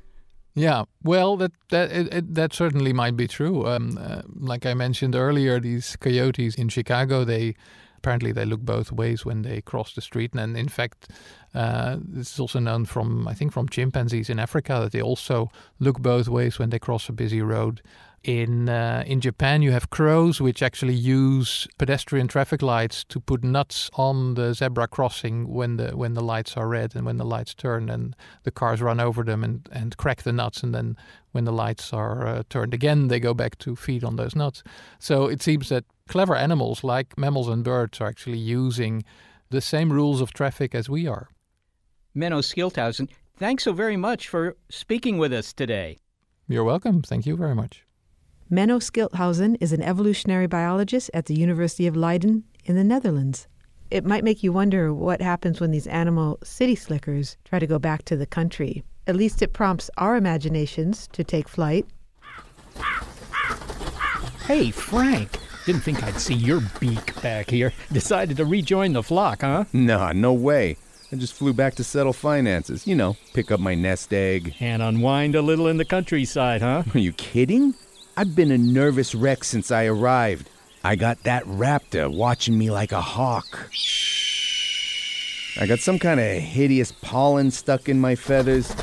Yeah, 0.56 0.84
well, 1.04 1.36
that 1.38 1.52
that 1.70 1.92
it, 1.92 2.14
it, 2.14 2.34
that 2.36 2.54
certainly 2.54 2.94
might 2.94 3.18
be 3.18 3.28
true. 3.28 3.66
Um, 3.68 3.98
uh, 4.00 4.22
like 4.36 4.68
I 4.68 4.76
mentioned 4.76 5.16
earlier, 5.16 5.60
these 5.60 5.96
coyotes 5.96 6.54
in 6.56 6.70
Chicago, 6.70 7.24
they 7.24 7.56
apparently 8.04 8.34
they 8.34 8.44
look 8.44 8.60
both 8.60 8.92
ways 8.92 9.26
when 9.26 9.44
they 9.44 9.62
cross 9.62 9.94
the 9.94 10.02
street. 10.02 10.36
And 10.36 10.58
in 10.58 10.68
fact, 10.68 11.10
uh, 11.56 11.98
this 12.02 12.34
is 12.34 12.40
also 12.40 12.60
known 12.60 12.86
from 12.86 13.28
I 13.30 13.34
think 13.34 13.54
from 13.54 13.70
chimpanzees 13.70 14.30
in 14.30 14.40
Africa 14.40 14.80
that 14.82 14.92
they 14.92 15.02
also 15.02 15.50
look 15.80 16.02
both 16.02 16.28
ways 16.28 16.60
when 16.60 16.70
they 16.70 16.80
cross 16.80 17.08
a 17.08 17.14
busy 17.14 17.42
road. 17.42 17.82
In 18.24 18.70
uh, 18.70 19.04
in 19.06 19.20
Japan, 19.22 19.62
you 19.62 19.72
have 19.72 19.90
crows 19.90 20.42
which 20.42 20.64
actually 20.64 20.94
use 20.94 21.68
pedestrian 21.78 22.28
traffic 22.28 22.62
lights 22.62 23.04
to 23.06 23.20
put 23.20 23.44
nuts 23.44 23.90
on 23.94 24.36
the 24.36 24.54
zebra 24.54 24.88
crossing 24.88 25.48
when 25.48 25.78
the 25.78 25.92
when 25.92 26.14
the 26.14 26.22
lights 26.22 26.58
are 26.58 26.68
red 26.68 26.96
and 26.96 27.06
when 27.06 27.18
the 27.18 27.26
lights 27.26 27.54
turn 27.54 27.90
and 27.90 28.16
the 28.44 28.52
cars 28.52 28.82
run 28.82 29.00
over 29.00 29.24
them 29.24 29.44
and, 29.44 29.70
and 29.72 29.98
crack 29.98 30.24
the 30.24 30.32
nuts 30.32 30.64
and 30.64 30.74
then 30.74 30.96
when 31.34 31.44
the 31.44 31.52
lights 31.52 31.92
are 31.92 32.26
uh, 32.26 32.44
turned 32.50 32.74
again 32.74 33.10
they 33.10 33.20
go 33.20 33.34
back 33.34 33.58
to 33.58 33.76
feed 33.76 34.04
on 34.04 34.16
those 34.16 34.36
nuts. 34.36 34.64
So 35.00 35.28
it 35.28 35.42
seems 35.42 35.68
that 35.68 35.84
clever 36.08 36.36
animals 36.36 36.84
like 36.84 37.18
mammals 37.18 37.48
and 37.48 37.64
birds 37.64 38.00
are 38.02 38.08
actually 38.08 38.38
using 38.38 39.04
the 39.50 39.62
same 39.62 39.92
rules 39.92 40.22
of 40.22 40.34
traffic 40.34 40.76
as 40.76 40.90
we 40.90 41.08
are. 41.08 41.30
Menno 42.16 42.42
Schilthuizen, 42.42 43.10
thanks 43.38 43.64
so 43.64 43.74
very 43.74 43.98
much 43.98 44.28
for 44.28 44.56
speaking 44.70 45.18
with 45.18 45.34
us 45.34 45.54
today. 45.54 45.98
You're 46.48 46.64
welcome. 46.64 47.02
Thank 47.02 47.26
you 47.26 47.36
very 47.36 47.56
much. 47.56 47.84
Menno 48.52 48.80
Schilthuizen 48.80 49.58
is 49.60 49.74
an 49.74 49.82
evolutionary 49.82 50.48
biologist 50.48 51.10
at 51.14 51.26
the 51.26 51.36
University 51.36 51.88
of 51.88 51.96
Leiden 51.96 52.44
in 52.66 52.76
the 52.76 52.84
Netherlands. 52.84 53.48
It 53.90 54.06
might 54.06 54.24
make 54.24 54.44
you 54.44 54.52
wonder 54.52 54.94
what 54.94 55.22
happens 55.22 55.62
when 55.62 55.72
these 55.72 55.88
animal 55.88 56.40
city 56.44 56.76
slickers 56.76 57.38
try 57.46 57.60
to 57.60 57.68
go 57.68 57.80
back 57.80 58.04
to 58.06 58.16
the 58.16 58.26
country. 58.26 58.84
At 59.08 59.16
least 59.16 59.42
it 59.42 59.54
prompts 59.54 59.90
our 59.98 60.16
imaginations 60.16 61.08
to 61.14 61.24
take 61.24 61.48
flight. 61.48 61.86
Hey, 64.46 64.72
Frank. 64.72 65.40
Didn't 65.66 65.82
think 65.82 66.04
I'd 66.04 66.20
see 66.20 66.34
your 66.34 66.62
beak 66.82 67.22
back 67.22 67.50
here. 67.50 67.72
Decided 67.92 68.36
to 68.38 68.46
rejoin 68.46 68.92
the 68.92 69.02
flock, 69.02 69.42
huh? 69.42 69.64
Nah, 69.72 70.12
no 70.12 70.34
way. 70.34 70.76
I 71.10 71.16
just 71.16 71.36
flew 71.36 71.54
back 71.54 71.76
to 71.76 71.86
settle 71.86 72.12
finances. 72.12 72.86
You 72.86 72.96
know, 72.96 73.16
pick 73.34 73.50
up 73.50 73.62
my 73.62 73.74
nest 73.74 74.14
egg. 74.14 74.56
And 74.60 74.82
unwind 74.82 75.36
a 75.36 75.42
little 75.42 75.68
in 75.68 75.78
the 75.78 75.86
countryside, 75.86 76.62
huh? 76.62 76.84
Are 76.94 77.00
you 77.00 77.14
kidding? 77.14 77.76
I've 78.18 78.36
been 78.36 78.52
a 78.52 78.58
nervous 78.58 79.16
wreck 79.16 79.46
since 79.46 79.72
I 79.72 79.86
arrived. 79.86 80.50
I 80.84 80.98
got 80.98 81.24
that 81.24 81.46
raptor 81.46 82.14
watching 82.14 82.58
me 82.58 82.70
like 82.70 82.92
a 82.92 83.00
hawk. 83.00 83.70
I 85.60 85.66
got 85.66 85.80
some 85.80 85.98
kind 85.98 86.20
of 86.20 86.26
hideous 86.26 86.92
pollen 86.92 87.52
stuck 87.52 87.88
in 87.88 88.02
my 88.02 88.16
feathers, 88.16 88.76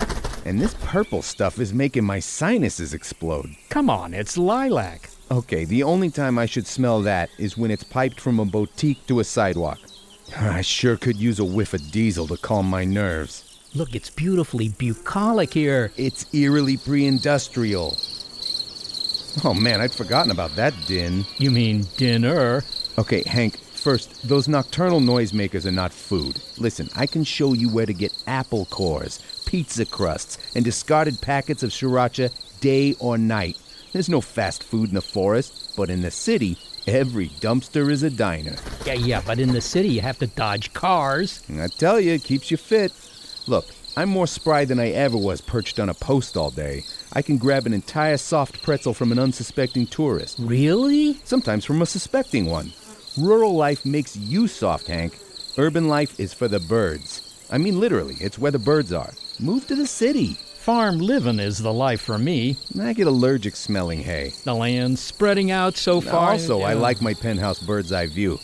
and 0.47 0.59
this 0.59 0.75
purple 0.81 1.21
stuff 1.21 1.59
is 1.59 1.75
making 1.75 2.05
my 2.05 2.21
sinuses 2.21 2.95
explode. 2.95 3.55
Come 3.69 3.91
on, 3.91 4.15
it's 4.15 4.39
lilac. 4.39 5.11
Okay, 5.33 5.65
the 5.65 5.85
only 5.85 6.11
time 6.11 6.41
I 6.41 6.47
should 6.47 6.67
smell 6.67 7.03
that 7.03 7.31
is 7.39 7.57
when 7.57 7.71
it's 7.71 7.85
piped 7.85 8.21
from 8.21 8.41
a 8.41 8.45
boutique 8.45 9.07
to 9.07 9.21
a 9.21 9.25
sidewalk. 9.25 9.79
I 10.37 10.61
sure 10.61 10.97
could 10.97 11.17
use 11.17 11.39
a 11.39 11.45
whiff 11.45 11.73
of 11.73 11.93
diesel 11.93 12.27
to 12.27 12.37
calm 12.37 12.69
my 12.69 12.85
nerves. 12.85 13.45
Look, 13.73 13.95
it's 13.95 14.11
beautifully 14.11 14.71
bucolic 14.71 15.55
here. 15.55 15.93
It's 15.97 16.27
eerily 16.35 16.77
pre 16.77 17.07
industrial. 17.07 17.97
Oh 19.45 19.55
man, 19.55 19.81
I'd 19.81 19.95
forgotten 19.95 20.33
about 20.33 20.57
that 20.57 20.75
din. 20.89 21.25
You 21.39 21.53
mean 21.53 21.87
dinner? 21.97 22.65
Okay, 22.99 23.23
Hank, 23.25 23.57
first, 23.61 24.29
those 24.29 24.49
nocturnal 24.49 25.01
noisemakers 25.01 25.65
are 25.65 25.71
not 25.71 25.93
food. 25.93 26.43
Listen, 26.59 26.89
I 26.97 27.07
can 27.07 27.23
show 27.23 27.53
you 27.53 27.69
where 27.73 27.87
to 27.87 27.95
get 27.95 28.21
apple 28.27 28.65
cores, 28.65 29.21
pizza 29.47 29.87
crusts, 29.87 30.39
and 30.57 30.65
discarded 30.65 31.21
packets 31.23 31.63
of 31.63 31.71
sriracha 31.71 32.33
day 32.61 32.97
or 32.99 33.17
night. 33.17 33.57
There's 33.93 34.09
no 34.09 34.21
fast 34.21 34.63
food 34.63 34.91
in 34.91 34.95
the 34.95 35.03
forest, 35.03 35.75
but 35.77 35.91
in 35.91 36.03
the 36.03 36.11
city, 36.11 36.57
every 36.87 37.29
dumpster 37.41 37.91
is 37.91 38.05
a 38.05 38.11
diner. 38.11 38.57
Yeah, 38.87 38.95
yeah, 38.95 39.23
but 39.27 39.41
in 39.41 39.53
the 39.53 39.61
city 39.61 39.89
you 39.89 40.01
have 40.01 40.19
to 40.19 40.29
dodge 40.29 40.73
cars. 40.73 41.43
I 41.53 41.67
tell 41.67 41.99
you, 41.99 42.13
it 42.13 42.23
keeps 42.23 42.51
you 42.51 42.57
fit. 42.57 42.93
Look, 43.49 43.67
I'm 43.97 44.09
more 44.09 44.29
spry 44.29 44.65
than 44.65 44.79
I 44.79 44.91
ever 44.91 45.17
was 45.17 45.41
perched 45.41 45.81
on 45.81 45.89
a 45.89 45.95
post 45.95 46.37
all 46.37 46.51
day. 46.51 46.85
I 47.13 47.23
can 47.23 47.37
grab 47.37 47.67
an 47.67 47.73
entire 47.73 48.17
soft 48.17 48.63
pretzel 48.63 48.95
from 48.95 49.11
an 49.11 49.19
unsuspecting 49.19 49.87
tourist. 49.87 50.39
Really? 50.39 51.15
Sometimes 51.25 51.65
from 51.65 51.83
a 51.83 51.87
suspecting 51.87 52.47
one. 52.47 52.73
Rural 53.19 53.57
life 53.57 53.85
makes 53.85 54.17
you 54.17 54.47
soft, 54.47 54.87
Hank. 54.87 55.19
Urban 55.59 55.89
life 55.89 56.21
is 56.21 56.33
for 56.33 56.47
the 56.47 56.61
birds. 56.61 57.47
I 57.51 57.59
mean, 57.59 57.81
literally, 57.81 58.15
it's 58.21 58.39
where 58.39 58.53
the 58.53 58.61
birds 58.61 58.93
are. 58.93 59.11
Move 59.41 59.67
to 59.67 59.75
the 59.75 59.87
city. 59.87 60.37
Farm 60.61 60.99
living 60.99 61.41
is 61.41 61.57
the 61.57 61.73
life 61.73 62.03
for 62.03 62.19
me. 62.19 62.55
I 62.79 62.93
get 62.93 63.07
allergic 63.07 63.57
smelling 63.57 64.01
hay. 64.01 64.35
The 64.45 64.55
land 64.55 64.99
spreading 64.99 65.51
out 65.51 65.79
so 65.79 66.03
far. 66.03 66.33
Also. 66.33 66.61
I 66.61 66.75
like 66.75 67.01
my 67.01 67.15
penthouse 67.15 67.59
bird's 67.59 67.93
eye 67.93 68.09
view. 68.09 68.39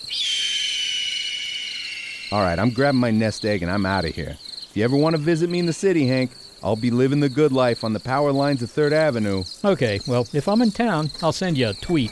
All 2.32 2.40
right, 2.40 2.58
I'm 2.58 2.70
grabbing 2.70 3.00
my 3.00 3.10
nest 3.10 3.44
egg 3.44 3.62
and 3.62 3.70
I'm 3.70 3.84
out 3.84 4.06
of 4.06 4.14
here. 4.14 4.38
If 4.70 4.70
you 4.72 4.82
ever 4.82 4.96
want 4.96 5.14
to 5.14 5.20
visit 5.20 5.50
me 5.50 5.58
in 5.58 5.66
the 5.66 5.74
city, 5.74 6.06
Hank, 6.06 6.30
I'll 6.62 6.74
be 6.74 6.90
living 6.90 7.20
the 7.20 7.28
good 7.28 7.52
life 7.52 7.84
on 7.84 7.92
the 7.92 8.00
power 8.00 8.32
lines 8.32 8.62
of 8.62 8.72
3rd 8.72 8.92
Avenue. 8.92 9.44
Okay, 9.62 10.00
well, 10.06 10.26
if 10.32 10.48
I'm 10.48 10.62
in 10.62 10.70
town, 10.70 11.10
I'll 11.22 11.32
send 11.32 11.58
you 11.58 11.68
a 11.68 11.74
tweet. 11.74 12.10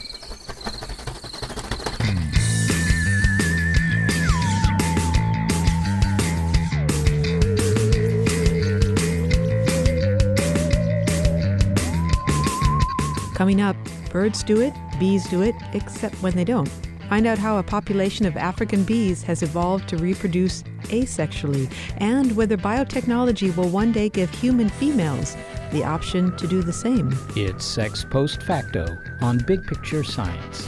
Coming 13.45 13.61
up, 13.61 13.77
birds 14.09 14.41
do 14.41 14.59
it, 14.59 14.73
bees 14.99 15.29
do 15.29 15.43
it, 15.43 15.53
except 15.73 16.15
when 16.23 16.35
they 16.35 16.43
don't. 16.43 16.67
Find 17.09 17.27
out 17.27 17.37
how 17.37 17.59
a 17.59 17.63
population 17.63 18.25
of 18.25 18.37
African 18.37 18.83
bees 18.83 19.21
has 19.21 19.43
evolved 19.43 19.87
to 19.89 19.97
reproduce 19.97 20.63
asexually, 20.85 21.71
and 21.97 22.35
whether 22.35 22.57
biotechnology 22.57 23.55
will 23.55 23.69
one 23.69 23.91
day 23.91 24.09
give 24.09 24.31
human 24.31 24.67
females 24.67 25.37
the 25.71 25.83
option 25.83 26.35
to 26.37 26.47
do 26.47 26.63
the 26.63 26.73
same. 26.73 27.15
It's 27.35 27.63
Sex 27.63 28.03
Post 28.03 28.41
Facto 28.41 28.97
on 29.21 29.37
Big 29.45 29.63
Picture 29.67 30.03
Science. 30.03 30.67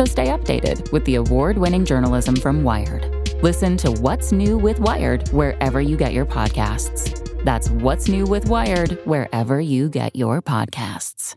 So 0.00 0.06
stay 0.06 0.28
updated 0.28 0.90
with 0.92 1.04
the 1.04 1.16
award 1.16 1.58
winning 1.58 1.84
journalism 1.84 2.34
from 2.34 2.64
Wired. 2.64 3.04
Listen 3.42 3.76
to 3.76 3.90
What's 3.90 4.32
New 4.32 4.56
with 4.56 4.80
Wired 4.80 5.28
wherever 5.28 5.78
you 5.78 5.98
get 5.98 6.14
your 6.14 6.24
podcasts. 6.24 7.44
That's 7.44 7.68
What's 7.68 8.08
New 8.08 8.24
with 8.24 8.48
Wired 8.48 8.92
wherever 9.04 9.60
you 9.60 9.90
get 9.90 10.16
your 10.16 10.40
podcasts. 10.40 11.36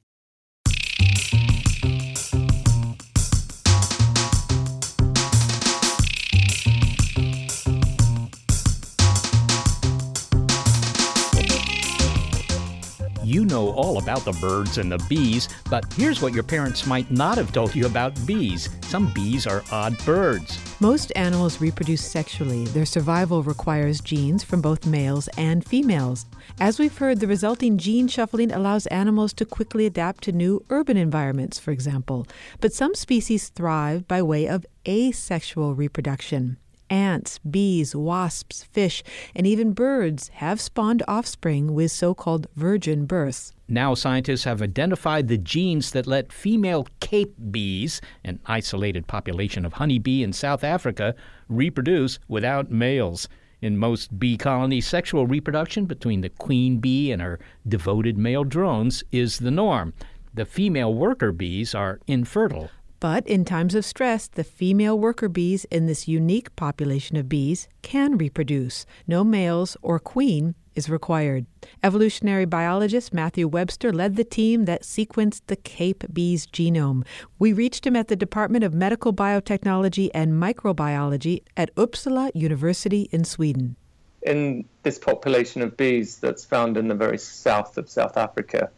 You 13.33 13.45
know 13.45 13.71
all 13.71 13.97
about 13.97 14.25
the 14.25 14.31
birds 14.33 14.77
and 14.77 14.91
the 14.91 15.03
bees, 15.09 15.49
but 15.67 15.91
here's 15.93 16.21
what 16.21 16.35
your 16.35 16.43
parents 16.43 16.85
might 16.85 17.09
not 17.09 17.35
have 17.39 17.51
told 17.51 17.73
you 17.73 17.87
about 17.87 18.13
bees. 18.27 18.69
Some 18.83 19.11
bees 19.11 19.47
are 19.47 19.63
odd 19.71 19.97
birds. 20.05 20.59
Most 20.79 21.11
animals 21.15 21.59
reproduce 21.59 22.05
sexually. 22.05 22.65
Their 22.65 22.85
survival 22.85 23.41
requires 23.41 24.01
genes 24.01 24.43
from 24.43 24.61
both 24.61 24.85
males 24.85 25.29
and 25.35 25.65
females. 25.65 26.27
As 26.59 26.77
we've 26.77 26.95
heard, 26.95 27.19
the 27.21 27.25
resulting 27.25 27.79
gene 27.79 28.07
shuffling 28.07 28.51
allows 28.51 28.85
animals 28.87 29.33
to 29.33 29.45
quickly 29.45 29.87
adapt 29.87 30.23
to 30.25 30.31
new 30.31 30.63
urban 30.69 30.95
environments, 30.95 31.57
for 31.57 31.71
example. 31.71 32.27
But 32.61 32.71
some 32.71 32.93
species 32.93 33.49
thrive 33.49 34.07
by 34.07 34.21
way 34.21 34.45
of 34.45 34.63
asexual 34.87 35.73
reproduction. 35.73 36.57
Ants, 36.93 37.39
bees, 37.39 37.95
wasps, 37.95 38.65
fish, 38.65 39.03
and 39.33 39.47
even 39.47 39.73
birds 39.73 40.27
have 40.27 40.61
spawned 40.61 41.01
offspring 41.07 41.73
with 41.73 41.91
so 41.91 42.13
called 42.13 42.45
virgin 42.55 43.07
births. 43.07 43.51
Now, 43.67 43.95
scientists 43.95 44.43
have 44.43 44.61
identified 44.61 45.27
the 45.27 45.39
genes 45.39 45.89
that 45.93 46.05
let 46.05 46.31
female 46.31 46.85
Cape 46.99 47.33
bees, 47.49 47.99
an 48.23 48.39
isolated 48.45 49.07
population 49.07 49.65
of 49.65 49.73
honeybee 49.73 50.21
in 50.21 50.33
South 50.33 50.63
Africa, 50.63 51.15
reproduce 51.49 52.19
without 52.27 52.69
males. 52.69 53.27
In 53.59 53.75
most 53.75 54.19
bee 54.19 54.37
colonies, 54.37 54.85
sexual 54.85 55.25
reproduction 55.25 55.85
between 55.85 56.21
the 56.21 56.29
queen 56.29 56.77
bee 56.77 57.11
and 57.11 57.23
her 57.23 57.39
devoted 57.67 58.19
male 58.19 58.43
drones 58.43 59.03
is 59.11 59.39
the 59.39 59.49
norm. 59.49 59.95
The 60.35 60.45
female 60.45 60.93
worker 60.93 61.31
bees 61.31 61.73
are 61.73 61.99
infertile. 62.05 62.69
But 63.03 63.27
in 63.27 63.43
times 63.43 63.75
of 63.75 63.83
stress, 63.83 64.29
the 64.29 64.45
female 64.45 64.97
worker 64.97 65.27
bees 65.27 65.65
in 65.65 65.87
this 65.87 66.07
unique 66.07 66.55
population 66.55 67.17
of 67.17 67.27
bees 67.27 67.67
can 67.81 68.17
reproduce. 68.17 68.85
No 69.05 69.25
males 69.25 69.75
or 69.81 69.99
queen 69.99 70.55
is 70.73 70.89
required. 70.89 71.45
Evolutionary 71.83 72.45
biologist 72.45 73.13
Matthew 73.13 73.45
Webster 73.45 73.91
led 73.91 74.15
the 74.15 74.23
team 74.23 74.63
that 74.63 74.83
sequenced 74.83 75.41
the 75.47 75.57
Cape 75.57 76.05
bee's 76.13 76.47
genome. 76.47 77.05
We 77.39 77.51
reached 77.51 77.85
him 77.85 77.97
at 77.97 78.07
the 78.07 78.15
Department 78.15 78.63
of 78.63 78.73
Medical 78.73 79.11
Biotechnology 79.11 80.09
and 80.13 80.41
Microbiology 80.41 81.43
at 81.57 81.75
Uppsala 81.75 82.31
University 82.33 83.09
in 83.11 83.25
Sweden. 83.25 83.75
In 84.21 84.63
this 84.83 84.97
population 84.97 85.61
of 85.61 85.75
bees 85.75 86.19
that's 86.19 86.45
found 86.45 86.77
in 86.77 86.87
the 86.87 86.95
very 86.95 87.17
south 87.17 87.77
of 87.77 87.89
South 87.89 88.15
Africa, 88.15 88.69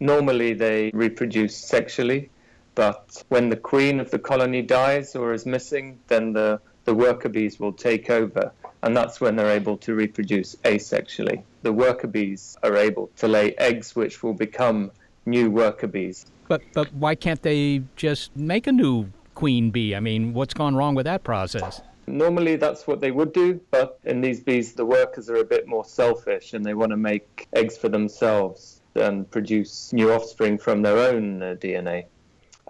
normally 0.00 0.52
they 0.52 0.90
reproduce 0.92 1.56
sexually 1.56 2.28
but 2.74 3.22
when 3.28 3.48
the 3.48 3.56
queen 3.56 4.00
of 4.00 4.10
the 4.10 4.18
colony 4.18 4.62
dies 4.62 5.16
or 5.16 5.32
is 5.32 5.46
missing, 5.46 5.98
then 6.08 6.32
the, 6.32 6.60
the 6.84 6.94
worker 6.94 7.28
bees 7.28 7.58
will 7.58 7.72
take 7.72 8.10
over, 8.10 8.52
and 8.82 8.96
that's 8.96 9.20
when 9.20 9.36
they're 9.36 9.50
able 9.50 9.76
to 9.78 9.94
reproduce 9.94 10.56
asexually. 10.64 11.42
The 11.62 11.72
worker 11.72 12.06
bees 12.06 12.56
are 12.62 12.76
able 12.76 13.10
to 13.16 13.28
lay 13.28 13.54
eggs 13.56 13.94
which 13.94 14.22
will 14.22 14.34
become 14.34 14.90
new 15.26 15.50
worker 15.50 15.86
bees. 15.86 16.26
But, 16.48 16.62
but 16.74 16.92
why 16.94 17.14
can't 17.14 17.42
they 17.42 17.82
just 17.96 18.34
make 18.36 18.66
a 18.66 18.72
new 18.72 19.10
queen 19.34 19.70
bee? 19.70 19.94
I 19.94 20.00
mean, 20.00 20.32
what's 20.32 20.54
gone 20.54 20.74
wrong 20.74 20.94
with 20.94 21.04
that 21.04 21.22
process? 21.22 21.80
Normally, 22.06 22.56
that's 22.56 22.86
what 22.86 23.00
they 23.00 23.12
would 23.12 23.32
do, 23.32 23.60
but 23.70 24.00
in 24.04 24.20
these 24.20 24.40
bees, 24.40 24.74
the 24.74 24.84
workers 24.84 25.30
are 25.30 25.36
a 25.36 25.44
bit 25.44 25.68
more 25.68 25.84
selfish 25.84 26.54
and 26.54 26.64
they 26.64 26.74
want 26.74 26.90
to 26.90 26.96
make 26.96 27.46
eggs 27.52 27.76
for 27.76 27.88
themselves 27.88 28.80
and 28.96 29.30
produce 29.30 29.92
new 29.92 30.12
offspring 30.12 30.58
from 30.58 30.82
their 30.82 30.98
own 30.98 31.42
uh, 31.42 31.54
DNA. 31.60 32.06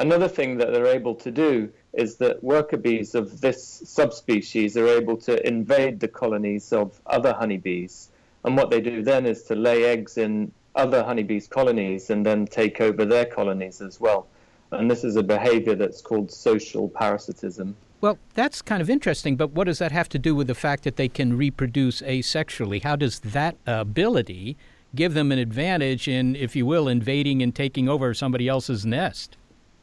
Another 0.00 0.28
thing 0.28 0.56
that 0.56 0.72
they're 0.72 0.86
able 0.86 1.14
to 1.14 1.30
do 1.30 1.68
is 1.92 2.16
that 2.16 2.42
worker 2.42 2.78
bees 2.78 3.14
of 3.14 3.42
this 3.42 3.62
subspecies 3.84 4.74
are 4.76 4.88
able 4.88 5.16
to 5.18 5.46
invade 5.46 6.00
the 6.00 6.08
colonies 6.08 6.72
of 6.72 6.98
other 7.04 7.34
honeybees. 7.34 8.08
And 8.44 8.56
what 8.56 8.70
they 8.70 8.80
do 8.80 9.02
then 9.02 9.26
is 9.26 9.42
to 9.44 9.54
lay 9.54 9.84
eggs 9.84 10.16
in 10.16 10.52
other 10.74 11.04
honeybees' 11.04 11.46
colonies 11.46 12.08
and 12.08 12.24
then 12.24 12.46
take 12.46 12.80
over 12.80 13.04
their 13.04 13.26
colonies 13.26 13.82
as 13.82 14.00
well. 14.00 14.26
And 14.70 14.90
this 14.90 15.04
is 15.04 15.16
a 15.16 15.22
behavior 15.22 15.74
that's 15.74 16.00
called 16.00 16.30
social 16.32 16.88
parasitism. 16.88 17.76
Well, 18.00 18.18
that's 18.32 18.62
kind 18.62 18.80
of 18.80 18.88
interesting, 18.88 19.36
but 19.36 19.50
what 19.50 19.64
does 19.64 19.80
that 19.80 19.92
have 19.92 20.08
to 20.10 20.18
do 20.18 20.34
with 20.34 20.46
the 20.46 20.54
fact 20.54 20.84
that 20.84 20.96
they 20.96 21.08
can 21.08 21.36
reproduce 21.36 22.00
asexually? 22.00 22.82
How 22.82 22.96
does 22.96 23.20
that 23.20 23.56
ability 23.66 24.56
give 24.94 25.12
them 25.12 25.30
an 25.30 25.38
advantage 25.38 26.08
in, 26.08 26.34
if 26.36 26.56
you 26.56 26.64
will, 26.64 26.88
invading 26.88 27.42
and 27.42 27.54
taking 27.54 27.86
over 27.86 28.14
somebody 28.14 28.48
else's 28.48 28.86
nest? 28.86 29.36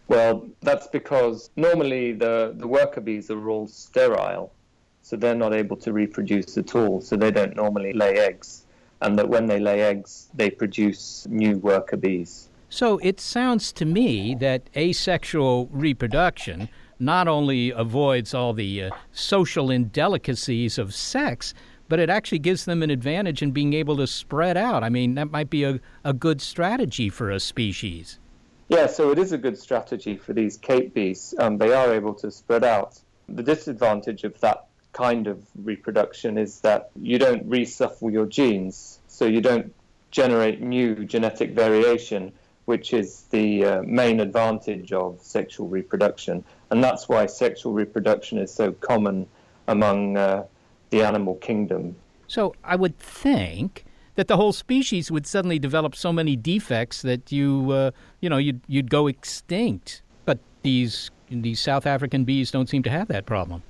Well, 0.08 0.48
that's 0.62 0.88
because 0.88 1.50
normally 1.56 2.14
the, 2.14 2.54
the 2.56 2.68
worker 2.68 3.02
bees 3.02 3.30
are 3.30 3.50
all 3.50 3.68
sterile, 3.68 4.54
so 5.02 5.18
they're 5.18 5.36
not 5.36 5.54
able 5.54 5.78
to 5.78 5.92
reproduce 5.92 6.58
at 6.58 6.76
all, 6.76 7.02
so 7.02 7.18
they 7.18 7.32
don't 7.32 7.56
normally 7.56 7.94
lay 7.94 8.18
eggs. 8.18 8.64
And 9.02 9.18
that 9.20 9.30
when 9.30 9.46
they 9.48 9.60
lay 9.60 9.82
eggs, 9.82 10.30
they 10.34 10.50
produce 10.50 11.28
new 11.30 11.58
worker 11.58 11.98
bees. 11.98 12.50
So 12.70 12.98
it 13.04 13.20
sounds 13.20 13.72
to 13.74 13.86
me 13.86 14.36
that 14.36 14.64
asexual 14.76 15.70
reproduction 15.72 16.68
not 17.00 17.28
only 17.28 17.70
avoids 17.70 18.34
all 18.34 18.54
the 18.54 18.84
uh, 18.84 18.90
social 19.12 19.70
indelicacies 19.70 20.78
of 20.78 20.96
sex, 20.96 21.54
but 21.90 22.00
it 22.00 22.10
actually 22.10 22.40
gives 22.40 22.66
them 22.66 22.82
an 22.82 22.90
advantage 22.90 23.42
in 23.42 23.52
being 23.52 23.74
able 23.74 23.98
to 23.98 24.08
spread 24.08 24.58
out. 24.58 24.84
I 24.84 24.90
mean, 24.90 25.16
that 25.16 25.32
might 25.32 25.50
be 25.50 25.64
a, 25.64 25.80
a 26.04 26.14
good 26.14 26.42
strategy 26.42 27.10
for 27.10 27.30
a 27.30 27.40
species. 27.40 28.20
Yeah, 28.70 28.88
so 28.88 29.12
it 29.12 29.20
is 29.20 29.32
a 29.32 29.38
good 29.38 29.58
strategy 29.58 30.18
for 30.18 30.34
these 30.34 30.58
Cape 30.58 30.94
bees. 30.94 31.34
Um, 31.40 31.58
they 31.58 31.74
are 31.74 31.94
able 31.94 32.14
to 32.16 32.30
spread 32.30 32.66
out. 32.66 33.00
The 33.30 33.44
disadvantage 33.44 34.24
of 34.26 34.40
that 34.42 34.68
kind 34.92 35.28
of 35.28 35.46
reproduction 35.64 36.38
is 36.38 36.60
that 36.62 36.92
you 37.00 37.18
don't 37.18 37.50
reshuffle 37.50 38.12
your 38.12 38.26
genes, 38.26 39.00
so 39.08 39.26
you 39.26 39.42
don't 39.42 39.74
generate 40.12 40.62
new 40.62 41.06
genetic 41.06 41.52
variation, 41.52 42.34
which 42.66 42.94
is 42.94 43.24
the 43.30 43.64
uh, 43.64 43.82
main 43.84 44.20
advantage 44.20 44.92
of 44.92 45.22
sexual 45.22 45.70
reproduction. 45.70 46.44
And 46.70 46.84
that's 46.84 47.08
why 47.08 47.26
sexual 47.28 47.72
reproduction 47.72 48.38
is 48.38 48.54
so 48.54 48.74
common 48.74 49.28
among 49.68 50.18
uh, 50.18 50.46
the 50.90 51.04
animal 51.04 51.36
kingdom. 51.36 51.96
So 52.28 52.56
I 52.64 52.76
would 52.76 53.00
think 53.00 53.86
that 54.18 54.28
the 54.28 54.36
whole 54.36 54.52
species 54.52 55.12
would 55.12 55.26
suddenly 55.28 55.60
develop 55.60 55.96
so 55.96 56.12
many 56.12 56.36
defects 56.36 57.04
that 57.04 57.32
you, 57.32 57.72
uh, 57.72 57.92
you 58.20 58.30
know, 58.30 58.38
you'd, 58.38 58.60
you'd 58.68 58.90
go 58.90 59.06
extinct. 59.08 60.02
But 60.26 60.40
these, 60.64 61.12
these 61.30 61.60
South 61.60 61.86
African 61.86 62.26
bees 62.26 62.50
don't 62.50 62.68
seem 62.68 62.82
to 62.84 62.90
have 62.90 63.08
that 63.10 63.28
problem. 63.28 63.62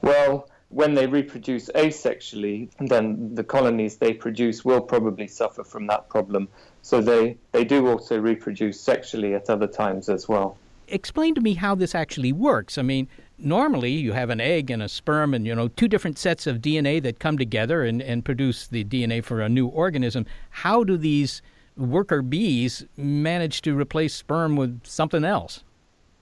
Well, 0.00 0.48
when 0.70 0.94
they 0.94 1.06
reproduce 1.06 1.68
asexually, 1.74 2.70
then 2.78 3.34
the 3.34 3.44
colonies 3.44 3.98
they 3.98 4.14
produce 4.14 4.64
will 4.64 4.80
probably 4.80 5.28
suffer 5.28 5.62
from 5.64 5.86
that 5.88 6.08
problem. 6.08 6.48
So 6.80 7.02
they, 7.02 7.36
they 7.52 7.64
do 7.64 7.88
also 7.88 8.18
reproduce 8.18 8.80
sexually 8.80 9.34
at 9.34 9.50
other 9.50 9.66
times 9.66 10.08
as 10.08 10.26
well. 10.28 10.56
Explain 10.88 11.34
to 11.34 11.40
me 11.40 11.54
how 11.54 11.74
this 11.74 11.94
actually 11.94 12.32
works. 12.32 12.78
I 12.78 12.82
mean, 12.82 13.08
normally 13.38 13.92
you 13.92 14.12
have 14.12 14.30
an 14.30 14.40
egg 14.40 14.70
and 14.70 14.82
a 14.82 14.88
sperm 14.88 15.34
and 15.34 15.46
you 15.46 15.54
know 15.54 15.68
two 15.68 15.88
different 15.88 16.18
sets 16.18 16.46
of 16.46 16.58
DNA 16.58 17.02
that 17.02 17.18
come 17.18 17.38
together 17.38 17.84
and, 17.84 18.02
and 18.02 18.24
produce 18.24 18.66
the 18.66 18.84
DNA 18.84 19.22
for 19.24 19.40
a 19.40 19.48
new 19.48 19.66
organism. 19.68 20.26
How 20.50 20.84
do 20.84 20.96
these 20.96 21.42
worker 21.76 22.22
bees 22.22 22.84
manage 22.96 23.62
to 23.62 23.78
replace 23.78 24.14
sperm 24.14 24.56
with 24.56 24.80
something 24.84 25.24
else? 25.24 25.62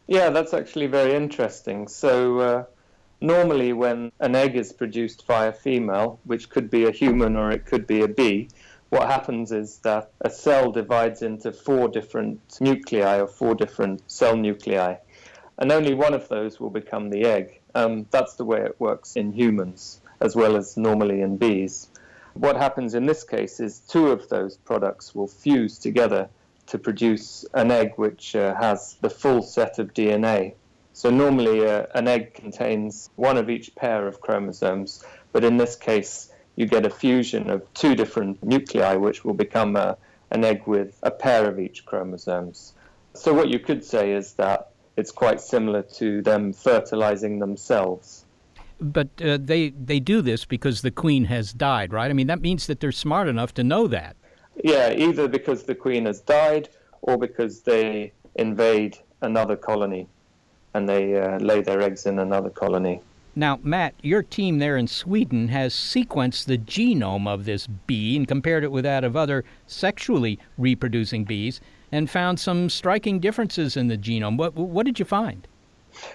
Yeah, 0.06 0.30
that's 0.30 0.54
actually 0.54 0.86
very 0.86 1.14
interesting. 1.14 1.88
So 1.88 2.38
uh, 2.38 2.64
normally 3.20 3.72
when 3.72 4.12
an 4.20 4.34
egg 4.34 4.56
is 4.56 4.72
produced 4.72 5.26
by 5.26 5.46
a 5.46 5.52
female, 5.52 6.20
which 6.24 6.50
could 6.50 6.70
be 6.70 6.84
a 6.84 6.90
human 6.90 7.36
or 7.36 7.50
it 7.50 7.66
could 7.66 7.86
be 7.86 8.02
a 8.02 8.08
bee, 8.08 8.48
what 8.90 9.08
happens 9.08 9.52
is 9.52 9.78
that 9.78 10.10
a 10.20 10.30
cell 10.30 10.70
divides 10.70 11.22
into 11.22 11.52
four 11.52 11.88
different 11.88 12.40
nuclei 12.60 13.18
or 13.20 13.26
four 13.26 13.54
different 13.54 14.02
cell 14.10 14.36
nuclei 14.36 14.96
and 15.58 15.72
only 15.72 15.94
one 15.94 16.14
of 16.14 16.28
those 16.28 16.60
will 16.60 16.70
become 16.70 17.10
the 17.10 17.24
egg. 17.24 17.60
Um, 17.74 18.06
that's 18.10 18.34
the 18.34 18.44
way 18.44 18.60
it 18.60 18.78
works 18.78 19.16
in 19.16 19.32
humans 19.32 20.00
as 20.20 20.34
well 20.36 20.56
as 20.56 20.76
normally 20.76 21.20
in 21.20 21.36
bees. 21.36 21.88
What 22.34 22.56
happens 22.56 22.94
in 22.94 23.06
this 23.06 23.24
case 23.24 23.60
is 23.60 23.80
two 23.80 24.08
of 24.08 24.28
those 24.28 24.56
products 24.56 25.14
will 25.14 25.26
fuse 25.26 25.78
together 25.78 26.28
to 26.66 26.78
produce 26.78 27.44
an 27.54 27.70
egg 27.70 27.92
which 27.96 28.34
uh, 28.34 28.54
has 28.54 28.96
the 29.00 29.10
full 29.10 29.42
set 29.42 29.78
of 29.78 29.94
DNA. 29.94 30.54
So 30.92 31.10
normally 31.10 31.66
uh, 31.66 31.86
an 31.94 32.08
egg 32.08 32.34
contains 32.34 33.10
one 33.16 33.36
of 33.36 33.50
each 33.50 33.74
pair 33.74 34.06
of 34.06 34.20
chromosomes, 34.20 35.04
but 35.32 35.44
in 35.44 35.56
this 35.56 35.76
case 35.76 36.30
you 36.56 36.66
get 36.66 36.84
a 36.86 36.90
fusion 36.90 37.50
of 37.50 37.62
two 37.74 37.94
different 37.94 38.42
nuclei 38.42 38.94
which 38.96 39.24
will 39.24 39.34
become 39.34 39.76
a, 39.76 39.96
an 40.30 40.44
egg 40.44 40.62
with 40.66 40.98
a 41.02 41.10
pair 41.10 41.48
of 41.48 41.60
each 41.60 41.84
chromosomes. 41.84 42.72
So 43.14 43.32
what 43.32 43.48
you 43.48 43.58
could 43.58 43.84
say 43.84 44.12
is 44.12 44.32
that 44.34 44.70
it's 44.96 45.12
quite 45.12 45.40
similar 45.40 45.82
to 45.82 46.22
them 46.22 46.52
fertilizing 46.52 47.38
themselves. 47.38 48.24
But 48.78 49.08
uh, 49.22 49.38
they 49.40 49.70
they 49.70 50.00
do 50.00 50.20
this 50.20 50.44
because 50.44 50.82
the 50.82 50.90
queen 50.90 51.24
has 51.26 51.52
died, 51.52 51.92
right? 51.92 52.10
I 52.10 52.14
mean, 52.14 52.26
that 52.26 52.42
means 52.42 52.66
that 52.66 52.80
they're 52.80 52.92
smart 52.92 53.26
enough 53.26 53.54
to 53.54 53.64
know 53.64 53.86
that. 53.86 54.16
Yeah, 54.62 54.92
either 54.92 55.28
because 55.28 55.62
the 55.62 55.74
queen 55.74 56.04
has 56.04 56.20
died 56.20 56.68
or 57.02 57.16
because 57.16 57.60
they 57.60 58.12
invade 58.34 58.98
another 59.22 59.56
colony 59.56 60.08
and 60.74 60.86
they 60.86 61.18
uh, 61.18 61.38
lay 61.38 61.62
their 61.62 61.80
eggs 61.80 62.04
in 62.04 62.18
another 62.18 62.50
colony. 62.50 63.00
Now, 63.38 63.60
Matt, 63.62 63.92
your 64.00 64.22
team 64.22 64.60
there 64.60 64.78
in 64.78 64.86
Sweden 64.86 65.48
has 65.48 65.74
sequenced 65.74 66.46
the 66.46 66.56
genome 66.56 67.28
of 67.28 67.44
this 67.44 67.66
bee 67.66 68.16
and 68.16 68.26
compared 68.26 68.64
it 68.64 68.72
with 68.72 68.84
that 68.84 69.04
of 69.04 69.14
other 69.14 69.44
sexually 69.66 70.38
reproducing 70.56 71.24
bees 71.24 71.60
and 71.92 72.08
found 72.08 72.40
some 72.40 72.70
striking 72.70 73.20
differences 73.20 73.76
in 73.76 73.88
the 73.88 73.98
genome. 73.98 74.38
What, 74.38 74.54
what 74.54 74.86
did 74.86 74.98
you 74.98 75.04
find? 75.04 75.46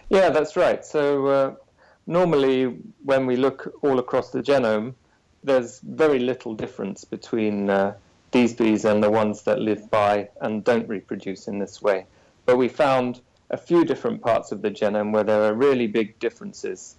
Yeah, 0.10 0.32
that's 0.32 0.56
right. 0.56 0.84
So, 0.84 1.28
uh, 1.28 1.56
normally, 2.08 2.76
when 3.04 3.28
we 3.28 3.36
look 3.36 3.72
all 3.84 4.00
across 4.00 4.32
the 4.32 4.42
genome, 4.42 4.96
there's 5.44 5.80
very 5.82 6.18
little 6.18 6.56
difference 6.56 7.04
between 7.04 7.70
uh, 7.70 7.94
these 8.32 8.56
bees 8.56 8.84
and 8.84 9.04
the 9.04 9.12
ones 9.12 9.44
that 9.44 9.60
live 9.60 9.92
by 9.92 10.28
and 10.42 10.64
don't 10.64 10.90
reproduce 10.90 11.48
in 11.48 11.60
this 11.60 11.84
way. 11.84 12.08
But 12.48 12.58
we 12.58 12.68
found 12.68 13.22
a 13.52 13.58
few 13.58 13.86
different 13.86 14.24
parts 14.24 14.52
of 14.52 14.64
the 14.64 14.72
genome 14.72 15.12
where 15.12 15.24
there 15.24 15.44
are 15.44 15.54
really 15.54 15.86
big 15.86 16.18
differences. 16.18 16.96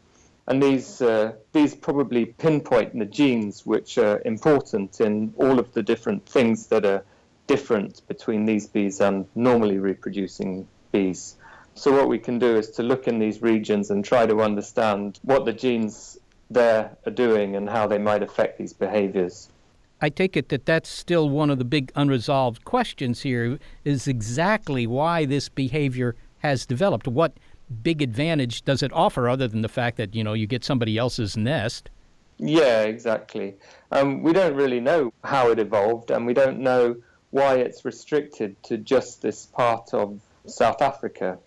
And 0.49 0.63
these, 0.63 1.01
uh, 1.01 1.33
these 1.53 1.75
probably 1.75 2.27
pinpoint 2.27 2.99
the 2.99 3.05
genes 3.05 3.65
which 3.65 3.97
are 3.99 4.21
important 4.25 5.01
in 5.01 5.33
all 5.37 5.59
of 5.59 5.73
the 5.73 5.83
different 5.83 6.27
things 6.27 6.67
that 6.67 6.85
are 6.85 7.05
different 7.47 8.07
between 8.09 8.45
these 8.45 8.67
bees 8.67 9.01
and 9.01 9.27
normally 9.35 9.79
reproducing 9.79 10.67
bees. 10.91 11.37
So, 11.75 11.93
what 11.93 12.09
we 12.09 12.19
can 12.19 12.39
do 12.39 12.57
is 12.57 12.71
to 12.73 12.83
look 12.83 13.09
in 13.09 13.19
these 13.19 13.41
regions 13.41 13.91
and 13.91 14.05
try 14.05 14.27
to 14.27 14.43
understand 14.43 15.19
what 15.23 15.45
the 15.45 15.53
genes 15.53 16.19
there 16.51 16.97
are 17.07 17.13
doing 17.13 17.57
and 17.57 17.69
how 17.69 17.87
they 17.87 17.99
might 17.99 18.23
affect 18.23 18.59
these 18.59 18.73
behaviors. 18.73 19.49
I 20.01 20.09
take 20.09 20.37
it 20.37 20.49
that 20.49 20.67
that's 20.67 20.89
still 20.89 21.31
one 21.31 21.49
of 21.49 21.59
the 21.59 21.65
big 21.65 21.93
unresolved 21.95 22.65
questions 22.65 23.23
here 23.23 23.59
is 23.85 24.09
exactly 24.09 24.87
why 24.87 25.25
this 25.25 25.49
behavior 25.49 26.17
has 26.41 26.67
developed. 26.67 27.07
What 27.07 27.35
big 27.73 28.03
advantage 28.03 28.63
does 28.65 28.83
it 28.83 28.93
offer 28.93 29.29
other 29.29 29.49
than 29.49 29.63
the 29.63 29.69
fact 29.69 29.97
that, 29.97 30.15
you 30.15 30.23
know, 30.23 30.35
you 30.35 30.47
get 30.47 30.65
somebody 30.65 30.99
else's 30.99 31.37
nest? 31.37 31.91
Yeah, 32.39 32.83
exactly. 32.83 33.55
Um, 33.91 34.23
we 34.23 34.33
don't 34.33 34.55
really 34.55 34.81
know 34.81 35.13
how 35.23 35.51
it 35.51 35.59
evolved, 35.59 36.11
and 36.11 36.27
we 36.27 36.35
don't 36.35 36.61
know 36.61 36.97
why 37.31 37.57
it's 37.57 37.85
restricted 37.85 38.63
to 38.65 38.77
just 38.77 39.23
this 39.23 39.47
part 39.47 39.95
of 39.95 40.21
South 40.47 40.83
Africa. 40.83 41.39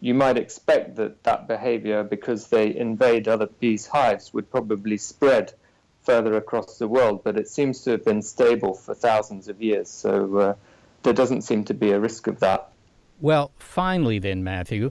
You 0.00 0.14
might 0.14 0.36
expect 0.36 0.96
that 0.96 1.22
that 1.22 1.46
behavior, 1.46 2.02
because 2.02 2.48
they 2.48 2.74
invade 2.74 3.28
other 3.28 3.46
bees' 3.46 3.86
hives, 3.86 4.34
would 4.34 4.50
probably 4.50 4.96
spread 4.96 5.52
further 6.02 6.36
across 6.36 6.78
the 6.78 6.88
world, 6.88 7.22
but 7.22 7.38
it 7.38 7.48
seems 7.48 7.82
to 7.84 7.92
have 7.92 8.04
been 8.04 8.22
stable 8.22 8.74
for 8.74 8.94
thousands 8.94 9.48
of 9.48 9.62
years, 9.62 9.88
so 9.88 10.36
uh, 10.38 10.54
there 11.04 11.12
doesn't 11.12 11.42
seem 11.42 11.64
to 11.64 11.74
be 11.74 11.92
a 11.92 12.00
risk 12.00 12.26
of 12.26 12.40
that. 12.40 12.72
Well, 13.20 13.52
finally, 13.56 14.18
then, 14.18 14.42
Matthew, 14.42 14.90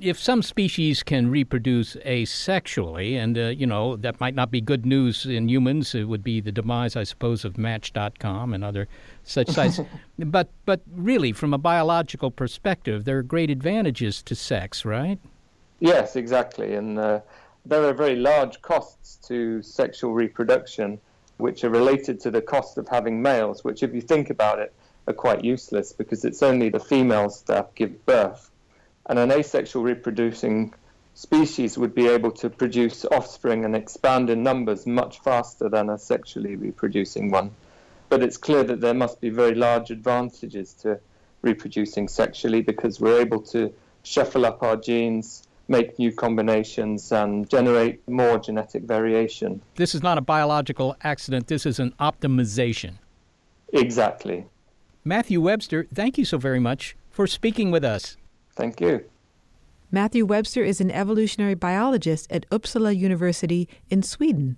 if 0.00 0.18
some 0.18 0.42
species 0.42 1.02
can 1.02 1.30
reproduce 1.30 1.96
asexually, 1.96 3.14
and 3.14 3.36
uh, 3.36 3.42
you 3.48 3.66
know 3.66 3.96
that 3.96 4.20
might 4.20 4.34
not 4.34 4.50
be 4.50 4.60
good 4.60 4.86
news 4.86 5.26
in 5.26 5.48
humans, 5.48 5.94
it 5.94 6.04
would 6.04 6.22
be 6.22 6.40
the 6.40 6.52
demise, 6.52 6.96
I 6.96 7.04
suppose, 7.04 7.44
of 7.44 7.58
Match.com 7.58 8.54
and 8.54 8.64
other 8.64 8.88
such 9.24 9.48
sites. 9.48 9.80
but 10.18 10.48
but 10.64 10.80
really, 10.94 11.32
from 11.32 11.52
a 11.52 11.58
biological 11.58 12.30
perspective, 12.30 13.04
there 13.04 13.18
are 13.18 13.22
great 13.22 13.50
advantages 13.50 14.22
to 14.24 14.34
sex, 14.34 14.84
right? 14.84 15.18
Yes, 15.80 16.16
exactly, 16.16 16.74
and 16.74 16.98
uh, 16.98 17.20
there 17.64 17.84
are 17.84 17.94
very 17.94 18.16
large 18.16 18.60
costs 18.62 19.16
to 19.28 19.62
sexual 19.62 20.12
reproduction, 20.12 20.98
which 21.36 21.64
are 21.64 21.70
related 21.70 22.20
to 22.20 22.30
the 22.30 22.42
cost 22.42 22.78
of 22.78 22.88
having 22.88 23.20
males. 23.22 23.64
Which, 23.64 23.82
if 23.82 23.94
you 23.94 24.00
think 24.00 24.30
about 24.30 24.58
it, 24.58 24.72
are 25.06 25.14
quite 25.14 25.44
useless 25.44 25.92
because 25.92 26.24
it's 26.24 26.42
only 26.42 26.68
the 26.68 26.80
females 26.80 27.42
that 27.42 27.74
give 27.74 28.04
birth 28.06 28.50
and 29.08 29.18
an 29.18 29.30
asexual 29.30 29.82
reproducing 29.82 30.74
species 31.14 31.76
would 31.76 31.94
be 31.94 32.06
able 32.06 32.30
to 32.30 32.48
produce 32.48 33.04
offspring 33.06 33.64
and 33.64 33.74
expand 33.74 34.30
in 34.30 34.42
numbers 34.42 34.86
much 34.86 35.18
faster 35.20 35.68
than 35.68 35.90
a 35.90 35.98
sexually 35.98 36.54
reproducing 36.54 37.30
one. 37.30 37.50
But 38.08 38.22
it's 38.22 38.36
clear 38.36 38.62
that 38.64 38.80
there 38.80 38.94
must 38.94 39.20
be 39.20 39.28
very 39.28 39.54
large 39.54 39.90
advantages 39.90 40.74
to 40.82 41.00
reproducing 41.42 42.08
sexually 42.08 42.62
because 42.62 43.00
we're 43.00 43.20
able 43.20 43.42
to 43.42 43.72
shuffle 44.02 44.46
up 44.46 44.62
our 44.62 44.76
genes, 44.76 45.42
make 45.66 45.98
new 45.98 46.12
combinations, 46.12 47.10
and 47.12 47.48
generate 47.50 48.06
more 48.08 48.38
genetic 48.38 48.84
variation. 48.84 49.60
This 49.74 49.94
is 49.94 50.02
not 50.02 50.18
a 50.18 50.22
biological 50.22 50.96
accident, 51.02 51.48
this 51.48 51.66
is 51.66 51.78
an 51.78 51.94
optimization. 52.00 52.94
Exactly. 53.72 54.46
Matthew 55.04 55.40
Webster, 55.40 55.86
thank 55.92 56.16
you 56.16 56.24
so 56.24 56.38
very 56.38 56.60
much 56.60 56.96
for 57.10 57.26
speaking 57.26 57.70
with 57.70 57.84
us. 57.84 58.16
Thank 58.58 58.80
you. 58.80 59.04
Matthew 59.92 60.26
Webster 60.26 60.64
is 60.64 60.80
an 60.80 60.90
evolutionary 60.90 61.54
biologist 61.54 62.26
at 62.32 62.50
Uppsala 62.50 62.94
University 62.94 63.68
in 63.88 64.02
Sweden. 64.02 64.56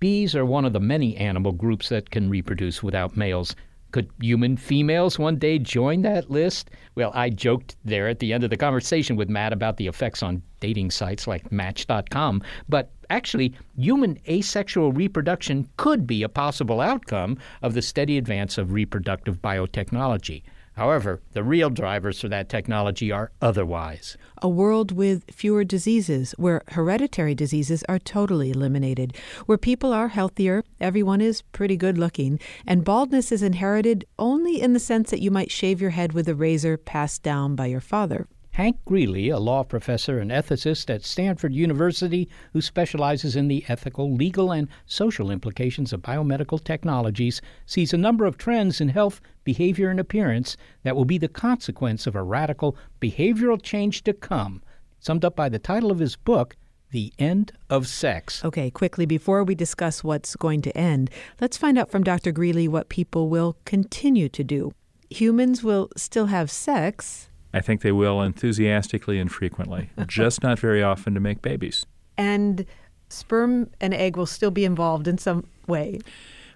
Bees 0.00 0.36
are 0.36 0.44
one 0.44 0.66
of 0.66 0.74
the 0.74 0.80
many 0.80 1.16
animal 1.16 1.52
groups 1.52 1.88
that 1.88 2.10
can 2.10 2.28
reproduce 2.28 2.82
without 2.82 3.16
males. 3.16 3.56
Could 3.90 4.10
human 4.20 4.58
females 4.58 5.18
one 5.18 5.36
day 5.36 5.58
join 5.58 6.02
that 6.02 6.30
list? 6.30 6.70
Well, 6.94 7.10
I 7.14 7.30
joked 7.30 7.76
there 7.86 8.06
at 8.06 8.18
the 8.18 8.34
end 8.34 8.44
of 8.44 8.50
the 8.50 8.58
conversation 8.58 9.16
with 9.16 9.30
Matt 9.30 9.54
about 9.54 9.78
the 9.78 9.86
effects 9.86 10.22
on 10.22 10.42
dating 10.60 10.90
sites 10.90 11.26
like 11.26 11.50
Match.com, 11.50 12.42
but 12.68 12.90
actually, 13.08 13.54
human 13.78 14.18
asexual 14.28 14.92
reproduction 14.92 15.66
could 15.78 16.06
be 16.06 16.22
a 16.22 16.28
possible 16.28 16.82
outcome 16.82 17.38
of 17.62 17.72
the 17.72 17.80
steady 17.80 18.18
advance 18.18 18.58
of 18.58 18.74
reproductive 18.74 19.40
biotechnology. 19.40 20.42
However, 20.78 21.20
the 21.32 21.42
real 21.42 21.70
drivers 21.70 22.20
for 22.20 22.28
that 22.28 22.48
technology 22.48 23.10
are 23.10 23.32
otherwise. 23.42 24.16
A 24.40 24.48
world 24.48 24.92
with 24.92 25.24
fewer 25.28 25.64
diseases, 25.64 26.36
where 26.38 26.62
hereditary 26.68 27.34
diseases 27.34 27.82
are 27.88 27.98
totally 27.98 28.52
eliminated, 28.52 29.16
where 29.46 29.58
people 29.58 29.92
are 29.92 30.06
healthier, 30.06 30.62
everyone 30.80 31.20
is 31.20 31.42
pretty 31.42 31.76
good 31.76 31.98
looking, 31.98 32.38
and 32.64 32.84
baldness 32.84 33.32
is 33.32 33.42
inherited 33.42 34.04
only 34.20 34.62
in 34.62 34.72
the 34.72 34.78
sense 34.78 35.10
that 35.10 35.20
you 35.20 35.32
might 35.32 35.50
shave 35.50 35.80
your 35.80 35.90
head 35.90 36.12
with 36.12 36.28
a 36.28 36.34
razor 36.36 36.76
passed 36.76 37.24
down 37.24 37.56
by 37.56 37.66
your 37.66 37.80
father. 37.80 38.28
Hank 38.58 38.84
Greely, 38.84 39.28
a 39.28 39.38
law 39.38 39.62
professor 39.62 40.18
and 40.18 40.32
ethicist 40.32 40.92
at 40.92 41.04
Stanford 41.04 41.54
University 41.54 42.28
who 42.52 42.60
specializes 42.60 43.36
in 43.36 43.46
the 43.46 43.64
ethical, 43.68 44.12
legal, 44.12 44.50
and 44.50 44.66
social 44.84 45.30
implications 45.30 45.92
of 45.92 46.02
biomedical 46.02 46.64
technologies, 46.64 47.40
sees 47.66 47.92
a 47.92 47.96
number 47.96 48.26
of 48.26 48.36
trends 48.36 48.80
in 48.80 48.88
health, 48.88 49.20
behavior, 49.44 49.90
and 49.90 50.00
appearance 50.00 50.56
that 50.82 50.96
will 50.96 51.04
be 51.04 51.18
the 51.18 51.28
consequence 51.28 52.04
of 52.04 52.16
a 52.16 52.22
radical 52.24 52.76
behavioral 53.00 53.62
change 53.62 54.02
to 54.02 54.12
come, 54.12 54.60
summed 54.98 55.24
up 55.24 55.36
by 55.36 55.48
the 55.48 55.60
title 55.60 55.92
of 55.92 56.00
his 56.00 56.16
book, 56.16 56.56
The 56.90 57.12
End 57.16 57.52
of 57.70 57.86
Sex. 57.86 58.44
Okay, 58.44 58.72
quickly, 58.72 59.06
before 59.06 59.44
we 59.44 59.54
discuss 59.54 60.02
what's 60.02 60.34
going 60.34 60.62
to 60.62 60.76
end, 60.76 61.10
let's 61.40 61.56
find 61.56 61.78
out 61.78 61.92
from 61.92 62.02
Dr. 62.02 62.32
Greely 62.32 62.66
what 62.66 62.88
people 62.88 63.28
will 63.28 63.56
continue 63.64 64.28
to 64.30 64.42
do. 64.42 64.72
Humans 65.10 65.62
will 65.62 65.90
still 65.96 66.26
have 66.26 66.50
sex, 66.50 67.27
I 67.52 67.60
think 67.60 67.80
they 67.80 67.92
will 67.92 68.20
enthusiastically 68.20 69.18
and 69.18 69.30
frequently, 69.30 69.90
just 70.06 70.42
not 70.42 70.58
very 70.58 70.82
often 70.82 71.14
to 71.14 71.20
make 71.20 71.42
babies. 71.42 71.86
And 72.16 72.66
sperm 73.08 73.70
and 73.80 73.94
egg 73.94 74.16
will 74.16 74.26
still 74.26 74.50
be 74.50 74.64
involved 74.64 75.08
in 75.08 75.18
some 75.18 75.46
way. 75.66 76.00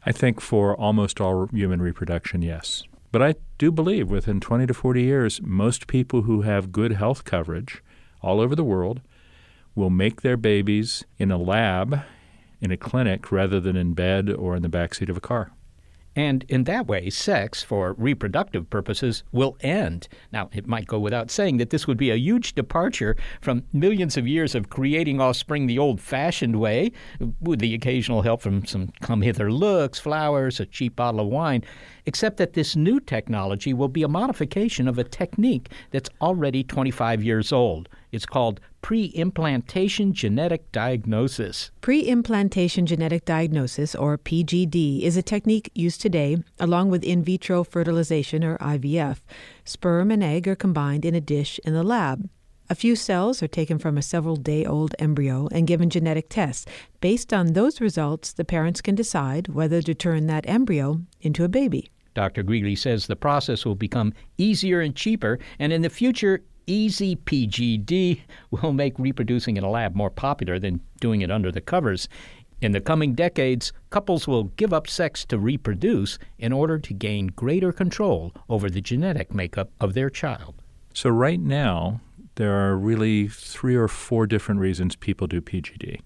I 0.04 0.12
think 0.12 0.40
for 0.40 0.76
almost 0.76 1.20
all 1.20 1.46
human 1.46 1.80
reproduction, 1.80 2.42
yes. 2.42 2.82
But 3.12 3.22
I 3.22 3.34
do 3.58 3.70
believe 3.70 4.10
within 4.10 4.40
20 4.40 4.66
to 4.66 4.74
40 4.74 5.02
years, 5.02 5.40
most 5.42 5.86
people 5.86 6.22
who 6.22 6.42
have 6.42 6.72
good 6.72 6.92
health 6.92 7.24
coverage 7.24 7.82
all 8.20 8.40
over 8.40 8.56
the 8.56 8.64
world 8.64 9.00
will 9.74 9.90
make 9.90 10.22
their 10.22 10.36
babies 10.36 11.04
in 11.18 11.30
a 11.30 11.36
lab, 11.36 12.00
in 12.60 12.70
a 12.70 12.76
clinic, 12.76 13.30
rather 13.30 13.60
than 13.60 13.76
in 13.76 13.94
bed 13.94 14.30
or 14.30 14.56
in 14.56 14.62
the 14.62 14.68
backseat 14.68 15.08
of 15.08 15.16
a 15.16 15.20
car. 15.20 15.52
And 16.14 16.44
in 16.48 16.64
that 16.64 16.86
way, 16.86 17.08
sex 17.08 17.62
for 17.62 17.94
reproductive 17.94 18.68
purposes 18.68 19.24
will 19.32 19.56
end. 19.60 20.08
Now, 20.32 20.50
it 20.52 20.66
might 20.66 20.86
go 20.86 20.98
without 20.98 21.30
saying 21.30 21.56
that 21.56 21.70
this 21.70 21.86
would 21.86 21.96
be 21.96 22.10
a 22.10 22.16
huge 22.16 22.54
departure 22.54 23.16
from 23.40 23.64
millions 23.72 24.16
of 24.16 24.26
years 24.26 24.54
of 24.54 24.68
creating 24.68 25.20
offspring 25.20 25.66
the 25.66 25.78
old 25.78 26.00
fashioned 26.00 26.60
way, 26.60 26.92
with 27.40 27.60
the 27.60 27.74
occasional 27.74 28.22
help 28.22 28.42
from 28.42 28.66
some 28.66 28.92
come 29.00 29.22
hither 29.22 29.50
looks, 29.50 29.98
flowers, 29.98 30.60
a 30.60 30.66
cheap 30.66 30.96
bottle 30.96 31.20
of 31.20 31.28
wine, 31.28 31.64
except 32.04 32.36
that 32.36 32.52
this 32.52 32.76
new 32.76 33.00
technology 33.00 33.72
will 33.72 33.88
be 33.88 34.02
a 34.02 34.08
modification 34.08 34.88
of 34.88 34.98
a 34.98 35.04
technique 35.04 35.70
that's 35.92 36.10
already 36.20 36.62
25 36.62 37.22
years 37.22 37.52
old. 37.52 37.88
It's 38.10 38.26
called 38.26 38.60
pre 38.82 39.06
implantation 39.14 40.12
genetic 40.12 40.70
diagnosis. 40.72 41.70
Pre 41.80 42.00
implantation 42.00 42.84
genetic 42.84 43.24
diagnosis, 43.24 43.94
or 43.94 44.18
PGD, 44.18 45.02
is 45.02 45.16
a 45.16 45.22
technique 45.22 45.70
used 45.74 46.00
today 46.00 46.36
along 46.60 46.90
with 46.90 47.04
in 47.04 47.22
vitro 47.22 47.64
fertilization, 47.64 48.44
or 48.44 48.58
IVF. 48.58 49.20
Sperm 49.64 50.10
and 50.10 50.22
egg 50.22 50.46
are 50.48 50.56
combined 50.56 51.04
in 51.04 51.14
a 51.14 51.20
dish 51.20 51.58
in 51.64 51.72
the 51.72 51.84
lab. 51.84 52.28
A 52.68 52.74
few 52.74 52.96
cells 52.96 53.42
are 53.42 53.48
taken 53.48 53.78
from 53.78 53.98
a 53.98 54.02
several 54.02 54.36
day 54.36 54.64
old 54.64 54.94
embryo 54.98 55.48
and 55.52 55.66
given 55.66 55.90
genetic 55.90 56.28
tests. 56.28 56.66
Based 57.00 57.32
on 57.32 57.52
those 57.52 57.80
results, 57.80 58.32
the 58.32 58.44
parents 58.44 58.80
can 58.80 58.94
decide 58.94 59.48
whether 59.48 59.82
to 59.82 59.94
turn 59.94 60.26
that 60.26 60.48
embryo 60.48 61.02
into 61.20 61.44
a 61.44 61.48
baby. 61.48 61.90
Dr. 62.14 62.42
Greely 62.42 62.76
says 62.76 63.06
the 63.06 63.16
process 63.16 63.64
will 63.64 63.74
become 63.74 64.12
easier 64.38 64.80
and 64.80 64.94
cheaper, 64.94 65.38
and 65.58 65.72
in 65.72 65.82
the 65.82 65.90
future, 65.90 66.42
easy 66.66 67.16
PGD 67.16 68.20
will 68.50 68.72
make 68.72 68.98
reproducing 68.98 69.56
in 69.56 69.64
a 69.64 69.70
lab 69.70 69.94
more 69.94 70.10
popular 70.10 70.58
than 70.58 70.80
doing 71.00 71.20
it 71.20 71.30
under 71.30 71.50
the 71.50 71.60
covers. 71.60 72.08
In 72.60 72.72
the 72.72 72.80
coming 72.80 73.14
decades, 73.14 73.72
couples 73.90 74.28
will 74.28 74.44
give 74.44 74.72
up 74.72 74.88
sex 74.88 75.24
to 75.26 75.38
reproduce 75.38 76.18
in 76.38 76.52
order 76.52 76.78
to 76.78 76.94
gain 76.94 77.26
greater 77.28 77.72
control 77.72 78.32
over 78.48 78.70
the 78.70 78.80
genetic 78.80 79.34
makeup 79.34 79.70
of 79.80 79.94
their 79.94 80.08
child. 80.08 80.62
So, 80.94 81.10
right 81.10 81.40
now, 81.40 82.00
there 82.36 82.52
are 82.52 82.76
really 82.76 83.28
three 83.28 83.74
or 83.74 83.88
four 83.88 84.26
different 84.26 84.60
reasons 84.60 84.94
people 84.94 85.26
do 85.26 85.40
PGD. 85.40 86.00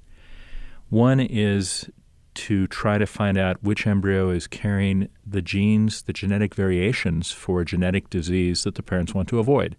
One 0.88 1.20
is 1.20 1.90
to 2.34 2.66
try 2.66 2.98
to 2.98 3.06
find 3.06 3.38
out 3.38 3.62
which 3.62 3.86
embryo 3.86 4.30
is 4.30 4.46
carrying 4.46 5.08
the 5.26 5.42
genes, 5.42 6.02
the 6.02 6.12
genetic 6.12 6.54
variations 6.54 7.32
for 7.32 7.60
a 7.62 7.64
genetic 7.64 8.10
disease 8.10 8.64
that 8.64 8.74
the 8.74 8.82
parents 8.82 9.14
want 9.14 9.28
to 9.28 9.38
avoid. 9.38 9.76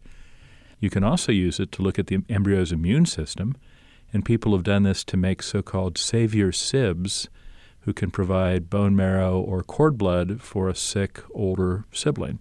You 0.80 0.90
can 0.90 1.04
also 1.04 1.32
use 1.32 1.60
it 1.60 1.72
to 1.74 1.82
look 1.82 1.98
at 1.98 2.08
the 2.08 2.20
embryo's 2.30 2.72
immune 2.72 3.06
system, 3.06 3.56
and 4.14 4.24
people 4.24 4.54
have 4.54 4.64
done 4.64 4.84
this 4.84 5.04
to 5.06 5.18
make 5.18 5.42
so 5.42 5.62
called 5.62 5.98
savior 5.98 6.52
sibs 6.52 7.28
who 7.82 7.94
can 7.94 8.12
provide 8.12 8.70
bone 8.70 8.96
marrow 8.96 9.40
or 9.40 9.64
cord 9.64 9.98
blood 9.98 10.42
for 10.42 10.68
a 10.68 10.76
sick 10.76 11.22
older 11.34 11.86
sibling. 11.92 12.40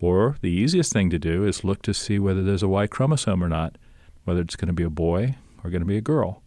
Or 0.00 0.36
the 0.40 0.50
easiest 0.50 0.92
thing 0.92 1.10
to 1.10 1.18
do 1.18 1.44
is 1.44 1.64
look 1.64 1.82
to 1.82 1.94
see 1.94 2.18
whether 2.18 2.42
there's 2.42 2.62
a 2.62 2.68
Y 2.68 2.86
chromosome 2.86 3.42
or 3.42 3.48
not, 3.48 3.76
whether 4.24 4.40
it's 4.40 4.56
going 4.56 4.68
to 4.68 4.74
be 4.74 4.84
a 4.84 4.90
boy 4.90 5.36
or 5.62 5.70
going 5.70 5.82
to 5.82 5.86
be 5.86 5.96
a 5.96 6.02
girl. 6.02 6.42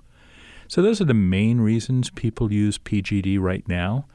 So 0.67 0.81
those 0.81 1.01
are 1.01 1.05
the 1.05 1.13
main 1.13 1.59
reasons 1.59 2.09
people 2.09 2.51
use 2.51 2.77
PGD 2.77 3.39
right 3.39 3.67
now. 3.67 4.05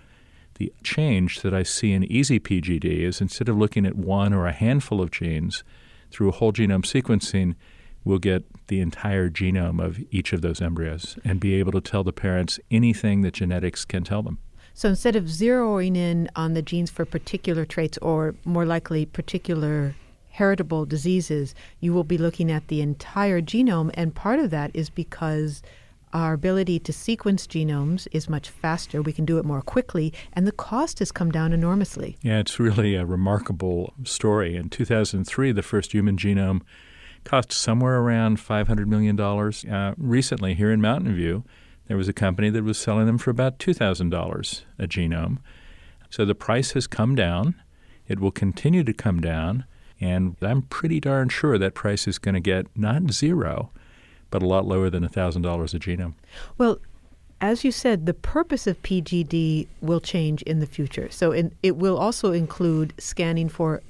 The 0.54 0.72
change 0.82 1.42
that 1.42 1.52
I 1.52 1.62
see 1.62 1.92
in 1.92 2.04
easy 2.04 2.40
PGD 2.40 3.02
is 3.02 3.20
instead 3.20 3.48
of 3.48 3.58
looking 3.58 3.84
at 3.84 3.94
one 3.94 4.32
or 4.32 4.46
a 4.46 4.52
handful 4.52 5.02
of 5.02 5.10
genes, 5.10 5.62
through 6.10 6.32
whole 6.32 6.52
genome 6.52 6.84
sequencing, 6.84 7.54
we'll 8.04 8.18
get 8.18 8.44
the 8.68 8.80
entire 8.80 9.28
genome 9.28 9.84
of 9.84 9.98
each 10.10 10.32
of 10.32 10.42
those 10.42 10.62
embryos 10.62 11.18
and 11.24 11.40
be 11.40 11.54
able 11.54 11.72
to 11.72 11.80
tell 11.80 12.04
the 12.04 12.12
parents 12.12 12.58
anything 12.70 13.22
that 13.22 13.34
genetics 13.34 13.84
can 13.84 14.04
tell 14.04 14.22
them. 14.22 14.38
So 14.74 14.90
instead 14.90 15.16
of 15.16 15.24
zeroing 15.24 15.96
in 15.96 16.28
on 16.36 16.52
the 16.52 16.62
genes 16.62 16.90
for 16.90 17.04
particular 17.04 17.64
traits 17.64 17.98
or 17.98 18.34
more 18.44 18.66
likely 18.66 19.06
particular 19.06 19.94
heritable 20.28 20.84
diseases, 20.84 21.54
you 21.80 21.94
will 21.94 22.04
be 22.04 22.18
looking 22.18 22.50
at 22.50 22.68
the 22.68 22.82
entire 22.82 23.40
genome. 23.40 23.90
And 23.94 24.14
part 24.14 24.38
of 24.38 24.50
that 24.50 24.70
is 24.74 24.90
because 24.90 25.62
our 26.12 26.32
ability 26.32 26.78
to 26.80 26.92
sequence 26.92 27.46
genomes 27.46 28.06
is 28.12 28.28
much 28.28 28.48
faster. 28.48 29.02
We 29.02 29.12
can 29.12 29.24
do 29.24 29.38
it 29.38 29.44
more 29.44 29.62
quickly, 29.62 30.12
and 30.32 30.46
the 30.46 30.52
cost 30.52 30.98
has 31.00 31.12
come 31.12 31.30
down 31.30 31.52
enormously. 31.52 32.16
Yeah, 32.22 32.38
it's 32.38 32.58
really 32.58 32.94
a 32.94 33.04
remarkable 33.04 33.92
story. 34.04 34.56
In 34.56 34.68
2003, 34.68 35.52
the 35.52 35.62
first 35.62 35.92
human 35.92 36.16
genome 36.16 36.62
cost 37.24 37.52
somewhere 37.52 37.96
around 37.96 38.38
$500 38.38 38.86
million. 38.86 39.20
Uh, 39.20 39.94
recently, 39.98 40.54
here 40.54 40.70
in 40.70 40.80
Mountain 40.80 41.14
View, 41.14 41.44
there 41.86 41.96
was 41.96 42.08
a 42.08 42.12
company 42.12 42.50
that 42.50 42.64
was 42.64 42.78
selling 42.78 43.06
them 43.06 43.18
for 43.18 43.30
about 43.30 43.58
$2,000 43.58 44.62
a 44.78 44.86
genome. 44.86 45.38
So 46.08 46.24
the 46.24 46.34
price 46.34 46.72
has 46.72 46.86
come 46.86 47.14
down. 47.14 47.54
It 48.08 48.20
will 48.20 48.30
continue 48.30 48.84
to 48.84 48.92
come 48.92 49.20
down. 49.20 49.64
And 50.00 50.36
I'm 50.40 50.62
pretty 50.62 51.00
darn 51.00 51.28
sure 51.28 51.58
that 51.58 51.74
price 51.74 52.06
is 52.06 52.18
going 52.18 52.34
to 52.34 52.40
get 52.40 52.66
not 52.76 53.10
zero, 53.10 53.70
but 54.30 54.42
a 54.42 54.46
lot 54.46 54.66
lower 54.66 54.90
than 54.90 55.06
$1,000 55.06 55.36
a 55.74 55.78
genome. 55.78 56.14
Well, 56.58 56.78
as 57.40 57.64
you 57.64 57.70
said, 57.70 58.06
the 58.06 58.14
purpose 58.14 58.66
of 58.66 58.82
PGD 58.82 59.66
will 59.80 60.00
change 60.00 60.42
in 60.42 60.58
the 60.60 60.66
future. 60.66 61.10
So 61.10 61.32
in, 61.32 61.52
it 61.62 61.76
will 61.76 61.98
also 61.98 62.32
include 62.32 62.94
scanning 62.98 63.48
for 63.48 63.82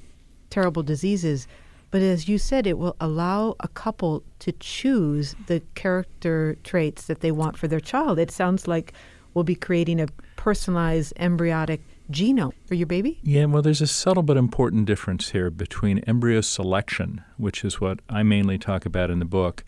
terrible 0.49 0.83
diseases. 0.83 1.47
But 1.89 2.01
as 2.01 2.27
you 2.27 2.37
said, 2.37 2.67
it 2.67 2.77
will 2.77 2.97
allow 2.99 3.55
a 3.61 3.69
couple 3.69 4.23
to 4.39 4.51
choose 4.53 5.35
the 5.47 5.61
character 5.75 6.57
traits 6.63 7.07
that 7.07 7.21
they 7.21 7.31
want 7.31 7.57
for 7.57 7.67
their 7.67 7.79
child. 7.79 8.19
It 8.19 8.31
sounds 8.31 8.67
like 8.67 8.93
we'll 9.33 9.45
be 9.45 9.55
creating 9.55 10.01
a 10.01 10.07
personalized 10.35 11.13
embryonic 11.17 11.81
genome 12.11 12.53
for 12.65 12.75
your 12.75 12.87
baby? 12.87 13.19
Yeah, 13.23 13.45
well, 13.45 13.61
there's 13.61 13.81
a 13.81 13.87
subtle 13.87 14.23
but 14.23 14.37
important 14.37 14.85
difference 14.85 15.31
here 15.31 15.49
between 15.49 15.99
embryo 15.99 16.41
selection, 16.41 17.23
which 17.37 17.63
is 17.63 17.81
what 17.81 17.99
I 18.09 18.23
mainly 18.23 18.57
talk 18.57 18.85
about 18.85 19.11
in 19.11 19.19
the 19.19 19.25
book, 19.25 19.63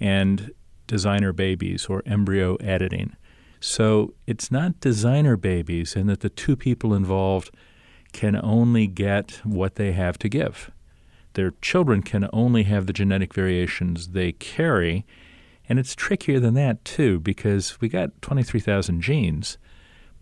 and 0.00 0.52
designer 0.86 1.32
babies 1.32 1.86
or 1.86 2.02
embryo 2.06 2.56
editing. 2.56 3.16
So 3.60 4.14
it's 4.26 4.50
not 4.50 4.80
designer 4.80 5.36
babies 5.36 5.96
in 5.96 6.06
that 6.08 6.20
the 6.20 6.28
two 6.28 6.56
people 6.56 6.92
involved 6.92 7.50
can 8.12 8.38
only 8.42 8.86
get 8.86 9.40
what 9.42 9.76
they 9.76 9.92
have 9.92 10.18
to 10.18 10.28
give. 10.28 10.70
Their 11.34 11.52
children 11.62 12.02
can 12.02 12.28
only 12.32 12.64
have 12.64 12.86
the 12.86 12.92
genetic 12.92 13.34
variations 13.34 14.08
they 14.08 14.32
carry. 14.32 15.04
And 15.68 15.78
it's 15.78 15.94
trickier 15.94 16.38
than 16.40 16.54
that, 16.54 16.84
too, 16.84 17.20
because 17.20 17.80
we 17.80 17.88
got 17.88 18.20
23,000 18.22 19.00
genes. 19.00 19.58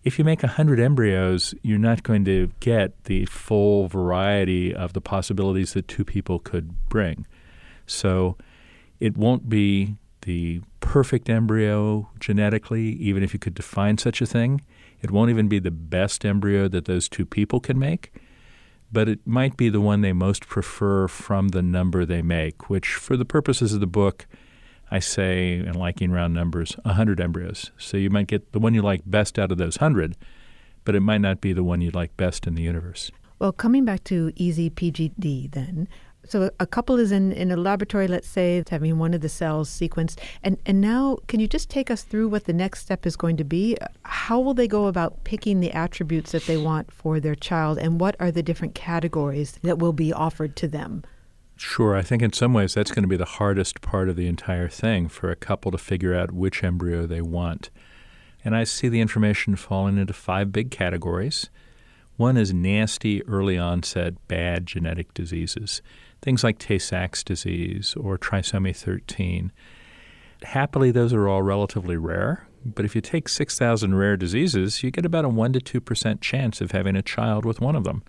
If 0.05 0.19
you 0.19 0.25
make 0.25 0.43
100 0.43 0.81
embryos, 0.81 1.55
you're 1.63 1.79
not 1.79 2.03
going 2.03 2.25
to 2.25 2.51
get 2.61 3.05
the 3.05 3.27
full 3.27 3.89
variety 3.89 4.75
of 4.75 4.95
the 4.95 5.01
possibilities 5.01 5.75
that 5.75 5.87
two 5.87 6.05
people 6.05 6.39
could 6.39 6.89
bring. 6.89 7.27
So 7.87 8.37
it 9.03 9.17
won't 9.17 9.49
be 9.49 9.97
the 10.21 10.61
perfect 10.79 11.29
embryo 11.29 12.09
genetically, 12.21 12.93
even 12.93 13.25
if 13.25 13.33
you 13.33 13.39
could 13.41 13.55
define 13.55 13.99
such 13.99 14.23
a 14.23 14.27
thing. 14.27 14.61
It 15.01 15.11
won't 15.11 15.31
even 15.31 15.49
be 15.49 15.59
the 15.59 15.73
best 15.73 16.25
embryo 16.25 16.69
that 16.69 16.85
those 16.85 17.09
two 17.09 17.27
people 17.27 17.59
can 17.59 17.81
make, 17.81 18.13
but 18.93 19.09
it 19.09 19.27
might 19.27 19.57
be 19.57 19.69
the 19.69 19.81
one 19.81 20.03
they 20.03 20.13
most 20.13 20.47
prefer 20.47 21.09
from 21.09 21.49
the 21.49 21.63
number 21.63 22.07
they 22.07 22.23
make, 22.23 22.71
which, 22.71 22.95
for 22.95 23.17
the 23.17 23.25
purposes 23.25 23.75
of 23.75 23.81
the 23.81 23.89
book, 23.89 24.27
I 24.89 25.01
say, 25.01 25.55
in 25.55 25.73
liking 25.73 26.13
round 26.13 26.33
numbers, 26.33 26.77
100 26.85 27.21
embryos. 27.21 27.73
So 27.77 27.97
you 27.97 28.09
might 28.09 28.29
get 28.29 28.53
the 28.53 28.61
one 28.61 28.73
you 28.73 28.83
like 28.83 29.03
best 29.05 29.37
out 29.37 29.51
of 29.51 29.59
those 29.59 29.81
100, 29.81 30.15
but 30.85 30.95
it 30.95 31.01
might 31.01 31.23
not 31.23 31.41
be 31.41 31.53
the 31.53 31.65
one 31.65 31.81
you 31.81 31.91
like 31.91 32.17
best 32.17 32.47
in 32.47 32.55
the 32.55 32.63
universe. 32.63 33.11
Well, 33.41 33.51
coming 33.51 33.85
back 33.85 34.05
to 34.05 34.31
easy 34.37 34.71
PGD, 34.71 35.51
then, 35.51 35.89
so 36.25 36.51
a 36.61 36.67
couple 36.67 36.99
is 36.99 37.11
in, 37.11 37.33
in 37.33 37.51
a 37.51 37.57
laboratory, 37.57 38.07
let's 38.07 38.29
say, 38.29 38.63
having 38.71 38.99
one 38.99 39.13
of 39.13 39.21
the 39.21 39.29
cells 39.29 39.69
sequenced. 39.69 40.19
And, 40.43 40.57
and 40.65 40.81
now, 40.81 41.19
can 41.27 41.41
you 41.41 41.49
just 41.49 41.69
take 41.69 41.91
us 41.91 42.03
through 42.03 42.29
what 42.29 42.45
the 42.45 42.53
next 42.53 42.81
step 42.81 43.07
is 43.07 43.17
going 43.17 43.37
to 43.39 43.45
be? 43.45 43.77
How 44.05 44.39
will 44.41 44.55
they 44.55 44.69
go 44.69 44.87
about 44.87 45.25
picking 45.25 45.61
the 45.61 45.73
attributes 45.73 46.33
that 46.33 46.47
they 46.47 46.57
want 46.57 46.93
for 46.93 47.19
their 47.19 47.35
child? 47.35 47.79
And 47.79 48.01
what 48.01 48.15
are 48.21 48.31
the 48.31 48.43
different 48.43 48.75
categories 48.75 49.59
that 49.63 49.79
will 49.79 49.93
be 49.93 50.13
offered 50.13 50.55
to 50.57 50.69
them? 50.69 51.03
Sure. 51.57 51.97
I 51.97 52.03
think 52.03 52.23
in 52.23 52.33
some 52.33 52.55
ways 52.55 52.75
that's 52.75 52.93
going 52.93 53.05
to 53.05 53.09
be 53.09 53.17
the 53.17 53.25
hardest 53.25 53.81
part 53.83 54.09
of 54.09 54.17
the 54.17 54.27
entire 54.27 54.69
thing 54.69 55.09
for 55.09 55.31
a 55.31 55.37
couple 55.37 55.71
to 55.73 55.79
figure 55.79 56.15
out 56.15 56.33
which 56.33 56.65
embryo 56.65 57.07
they 57.07 57.21
want. 57.21 57.71
And 58.45 58.57
I 58.57 58.65
see 58.65 58.89
the 58.89 59.01
information 59.01 59.55
falling 59.57 59.99
into 59.99 60.13
five 60.13 60.51
big 60.51 60.71
categories. 60.71 61.51
One 62.17 62.37
is 62.37 62.53
nasty, 62.53 63.25
early 63.25 63.59
onset, 63.59 64.15
bad 64.29 64.67
genetic 64.67 65.15
diseases 65.15 65.83
things 66.23 66.45
like 66.45 66.59
Tay 66.59 66.79
Sachs 66.79 67.23
disease 67.23 67.95
or 67.99 68.17
trisomy 68.17 68.75
13. 68.75 69.53
Happily, 70.45 70.91
those 70.91 71.13
are 71.13 71.29
all 71.29 71.43
relatively 71.43 71.97
rare, 71.97 72.47
but 72.65 72.85
if 72.85 72.95
you 72.95 73.01
take 73.01 73.29
6,000 73.29 73.95
rare 73.95 74.17
diseases, 74.17 74.83
you 74.83 74.91
get 74.91 75.05
about 75.05 75.25
a 75.25 75.29
1 75.29 75.53
to 75.53 75.81
2% 75.81 76.21
chance 76.21 76.61
of 76.61 76.71
having 76.71 76.97
a 76.97 77.03
child 77.03 77.45
with 77.45 77.61
one 77.61 77.77
of 77.77 77.85
them. 77.85 78.03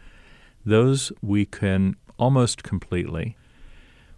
Those 0.66 1.12
we 1.22 1.46
can 1.46 1.96
almost 2.18 2.64
completely 2.64 3.36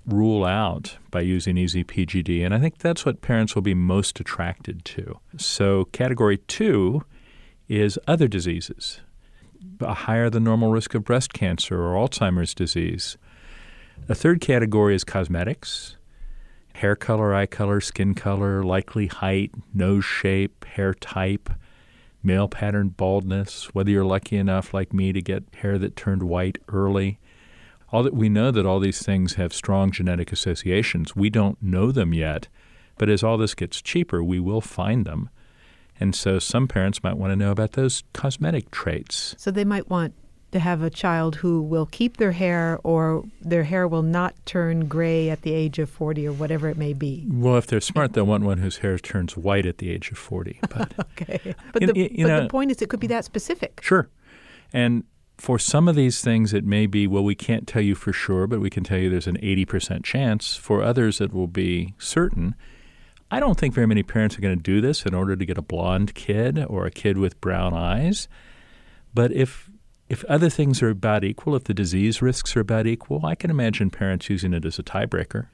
rule 0.05 0.45
out 0.45 0.97
by 1.09 1.21
using 1.21 1.57
easy 1.57 1.83
PGD, 1.83 2.45
and 2.45 2.53
I 2.53 2.59
think 2.59 2.77
that's 2.77 3.05
what 3.05 3.21
parents 3.21 3.55
will 3.55 3.63
be 3.63 3.73
most 3.73 4.19
attracted 4.19 4.85
to. 4.85 5.19
So, 5.37 5.85
category 5.85 6.37
two 6.37 7.03
is 7.67 7.97
other 8.07 8.27
diseases 8.27 9.01
a 9.81 9.93
higher 9.93 10.29
than 10.29 10.43
normal 10.43 10.71
risk 10.71 10.93
of 10.93 11.03
breast 11.03 11.33
cancer 11.33 11.81
or 11.81 11.95
Alzheimer's 11.95 12.53
disease. 12.53 13.17
A 14.07 14.15
third 14.15 14.41
category 14.41 14.95
is 14.95 15.03
cosmetics 15.03 15.97
hair 16.75 16.95
color, 16.95 17.33
eye 17.33 17.45
color, 17.45 17.79
skin 17.79 18.13
color, 18.13 18.61
likely 18.61 19.07
height, 19.07 19.51
nose 19.73 20.03
shape, 20.03 20.65
hair 20.65 20.93
type, 20.93 21.49
male 22.21 22.49
pattern 22.49 22.89
baldness, 22.89 23.73
whether 23.73 23.89
you're 23.89 24.03
lucky 24.03 24.35
enough, 24.35 24.73
like 24.73 24.93
me, 24.93 25.13
to 25.13 25.21
get 25.21 25.43
hair 25.61 25.77
that 25.77 25.95
turned 25.95 26.23
white 26.23 26.57
early. 26.67 27.17
All 27.91 28.03
that 28.03 28.13
we 28.13 28.27
know 28.27 28.51
that 28.51 28.65
all 28.65 28.79
these 28.79 29.01
things 29.01 29.35
have 29.35 29.53
strong 29.53 29.91
genetic 29.91 30.33
associations. 30.33 31.15
We 31.15 31.29
don't 31.29 31.61
know 31.63 31.91
them 31.91 32.13
yet, 32.13 32.49
but 32.97 33.09
as 33.09 33.23
all 33.23 33.37
this 33.37 33.55
gets 33.55 33.81
cheaper, 33.81 34.21
we 34.21 34.39
will 34.39 34.61
find 34.61 35.05
them. 35.05 35.29
And 35.97 36.13
so 36.13 36.39
some 36.39 36.67
parents 36.67 37.03
might 37.03 37.17
want 37.17 37.31
to 37.31 37.37
know 37.37 37.51
about 37.51 37.71
those 37.73 38.03
cosmetic 38.11 38.69
traits. 38.69 39.33
So 39.37 39.49
they 39.49 39.63
might 39.63 39.89
want 39.89 40.13
to 40.55 40.59
have 40.59 40.81
a 40.81 40.89
child 40.89 41.35
who 41.35 41.61
will 41.61 41.85
keep 41.85 42.15
their 42.15 42.31
hair 42.31 42.79
or 42.85 43.25
their 43.41 43.65
hair 43.65 43.89
will 43.89 44.01
not 44.01 44.33
turn 44.45 44.87
gray 44.87 45.29
at 45.29 45.41
the 45.41 45.51
age 45.51 45.79
of 45.79 45.89
40 45.89 46.29
or 46.29 46.31
whatever 46.31 46.69
it 46.69 46.77
may 46.77 46.93
be. 46.93 47.27
Well, 47.29 47.57
if 47.57 47.67
they're 47.67 47.81
smart, 47.81 48.13
they'll 48.13 48.25
want 48.25 48.45
one 48.45 48.59
whose 48.59 48.77
hair 48.77 48.97
turns 48.97 49.35
white 49.35 49.65
at 49.65 49.79
the 49.79 49.91
age 49.91 50.11
of 50.11 50.17
40. 50.17 50.61
But, 50.69 50.93
okay. 50.97 51.55
But, 51.73 51.81
the, 51.81 51.93
you, 51.93 52.09
you 52.09 52.25
but 52.25 52.29
know, 52.29 52.43
the 52.43 52.49
point 52.49 52.71
is, 52.71 52.81
it 52.81 52.89
could 52.89 53.01
be 53.01 53.07
that 53.07 53.25
specific. 53.25 53.81
Sure. 53.83 54.09
And 54.71 55.03
for 55.37 55.59
some 55.59 55.89
of 55.89 55.95
these 55.95 56.21
things, 56.21 56.53
it 56.53 56.63
may 56.63 56.85
be, 56.85 57.05
well, 57.05 57.23
we 57.23 57.35
can't 57.35 57.67
tell 57.67 57.81
you 57.81 57.95
for 57.95 58.13
sure, 58.13 58.47
but 58.47 58.61
we 58.61 58.69
can 58.69 58.85
tell 58.85 58.97
you 58.97 59.09
there's 59.09 59.27
an 59.27 59.37
80% 59.37 60.05
chance. 60.05 60.55
For 60.55 60.81
others, 60.81 61.19
it 61.19 61.33
will 61.33 61.47
be 61.47 61.95
certain. 61.97 62.55
I 63.29 63.41
don't 63.41 63.59
think 63.59 63.73
very 63.73 63.87
many 63.87 64.03
parents 64.03 64.37
are 64.37 64.41
going 64.41 64.57
to 64.57 64.63
do 64.63 64.79
this 64.79 65.05
in 65.05 65.13
order 65.13 65.35
to 65.35 65.45
get 65.45 65.57
a 65.57 65.61
blonde 65.61 66.15
kid 66.15 66.63
or 66.65 66.85
a 66.85 66.91
kid 66.91 67.17
with 67.17 67.41
brown 67.41 67.73
eyes. 67.73 68.29
But 69.13 69.33
if 69.33 69.69
if 70.07 70.23
other 70.25 70.49
things 70.49 70.81
are 70.83 70.89
about 70.89 71.23
equal, 71.23 71.55
if 71.55 71.63
the 71.63 71.73
disease 71.73 72.21
risks 72.21 72.55
are 72.55 72.59
about 72.59 72.85
equal, 72.85 73.25
I 73.25 73.35
can 73.35 73.49
imagine 73.49 73.89
parents 73.89 74.29
using 74.29 74.53
it 74.53 74.65
as 74.65 74.77
a 74.77 74.83
tiebreaker. 74.83 75.47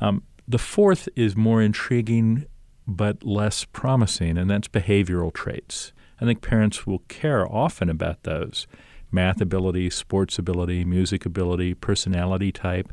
Um, 0.00 0.22
the 0.46 0.58
fourth 0.58 1.08
is 1.16 1.36
more 1.36 1.60
intriguing 1.60 2.46
but 2.86 3.24
less 3.24 3.64
promising, 3.64 4.38
and 4.38 4.48
that's 4.48 4.68
behavioral 4.68 5.32
traits. 5.34 5.92
I 6.20 6.24
think 6.24 6.40
parents 6.40 6.86
will 6.86 7.00
care 7.08 7.50
often 7.50 7.90
about 7.90 8.22
those 8.22 8.66
math 9.10 9.40
ability, 9.40 9.90
sports 9.90 10.38
ability, 10.38 10.84
music 10.84 11.26
ability, 11.26 11.74
personality 11.74 12.52
type. 12.52 12.92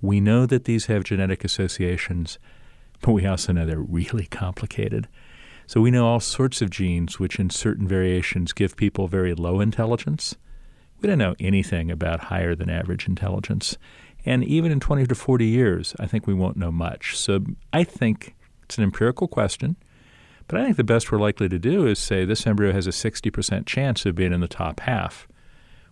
We 0.00 0.20
know 0.20 0.46
that 0.46 0.64
these 0.64 0.86
have 0.86 1.04
genetic 1.04 1.44
associations, 1.44 2.38
but 3.00 3.12
we 3.12 3.26
also 3.26 3.52
know 3.52 3.66
they're 3.66 3.78
really 3.78 4.26
complicated. 4.26 5.08
So 5.66 5.80
we 5.80 5.90
know 5.90 6.06
all 6.06 6.20
sorts 6.20 6.60
of 6.62 6.70
genes 6.70 7.18
which, 7.18 7.38
in 7.38 7.50
certain 7.50 7.88
variations, 7.88 8.52
give 8.52 8.76
people 8.76 9.08
very 9.08 9.34
low 9.34 9.60
intelligence. 9.60 10.36
We 11.00 11.08
don't 11.08 11.18
know 11.18 11.34
anything 11.40 11.90
about 11.90 12.24
higher 12.24 12.54
than 12.54 12.70
average 12.70 13.06
intelligence. 13.06 13.76
And 14.26 14.44
even 14.44 14.72
in 14.72 14.80
20 14.80 15.06
to 15.06 15.14
40 15.14 15.44
years, 15.44 15.94
I 15.98 16.06
think 16.06 16.26
we 16.26 16.34
won't 16.34 16.56
know 16.56 16.72
much. 16.72 17.16
So 17.16 17.44
I 17.72 17.84
think 17.84 18.34
it's 18.62 18.78
an 18.78 18.84
empirical 18.84 19.28
question. 19.28 19.76
But 20.46 20.60
I 20.60 20.64
think 20.64 20.76
the 20.76 20.84
best 20.84 21.10
we're 21.10 21.18
likely 21.18 21.48
to 21.48 21.58
do 21.58 21.86
is 21.86 21.98
say 21.98 22.24
this 22.24 22.46
embryo 22.46 22.72
has 22.72 22.86
a 22.86 22.90
60% 22.90 23.66
chance 23.66 24.04
of 24.04 24.14
being 24.14 24.32
in 24.32 24.40
the 24.40 24.48
top 24.48 24.80
half, 24.80 25.26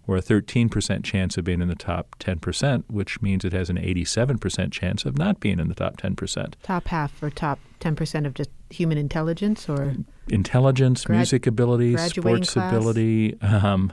or 0.06 0.16
a 0.16 0.22
13% 0.22 1.04
chance 1.04 1.36
of 1.36 1.44
being 1.44 1.62
in 1.62 1.68
the 1.68 1.74
top 1.74 2.16
10%, 2.18 2.84
which 2.88 3.22
means 3.22 3.44
it 3.44 3.52
has 3.52 3.70
an 3.70 3.76
87% 3.76 4.72
chance 4.72 5.04
of 5.04 5.16
not 5.16 5.38
being 5.38 5.60
in 5.60 5.68
the 5.68 5.74
top 5.74 5.96
10%. 5.96 6.54
Top 6.62 6.88
half 6.88 7.22
or 7.22 7.30
top 7.30 7.60
10% 7.80 8.26
of 8.26 8.34
just 8.34 8.50
human 8.70 8.98
intelligence 8.98 9.68
or? 9.68 9.94
Intelligence, 10.28 11.04
grad- 11.04 11.18
music 11.18 11.46
ability, 11.46 11.96
sports 11.96 12.54
class. 12.54 12.72
ability. 12.72 13.40
Um, 13.40 13.92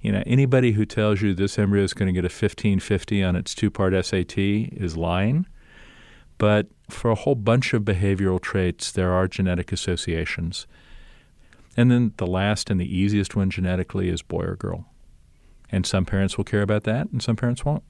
you 0.00 0.12
know, 0.12 0.22
anybody 0.26 0.72
who 0.72 0.84
tells 0.84 1.22
you 1.22 1.34
this 1.34 1.58
embryo 1.58 1.84
is 1.84 1.94
going 1.94 2.06
to 2.06 2.12
get 2.12 2.24
a 2.24 2.32
1550 2.32 3.22
on 3.22 3.36
its 3.36 3.54
two 3.54 3.70
part 3.70 3.92
SAT 4.04 4.38
is 4.38 4.96
lying. 4.96 5.46
But 6.38 6.66
for 6.90 7.10
a 7.10 7.14
whole 7.14 7.34
bunch 7.34 7.72
of 7.72 7.82
behavioral 7.82 8.40
traits, 8.40 8.92
there 8.92 9.12
are 9.12 9.26
genetic 9.26 9.72
associations. 9.72 10.66
And 11.76 11.90
then 11.90 12.12
the 12.16 12.26
last 12.26 12.70
and 12.70 12.80
the 12.80 12.96
easiest 12.96 13.36
one 13.36 13.50
genetically 13.50 14.08
is 14.08 14.22
boy 14.22 14.42
or 14.42 14.56
girl. 14.56 14.86
And 15.70 15.84
some 15.86 16.04
parents 16.04 16.36
will 16.36 16.44
care 16.44 16.62
about 16.62 16.84
that, 16.84 17.08
and 17.10 17.22
some 17.22 17.36
parents 17.36 17.64
won't. 17.64 17.82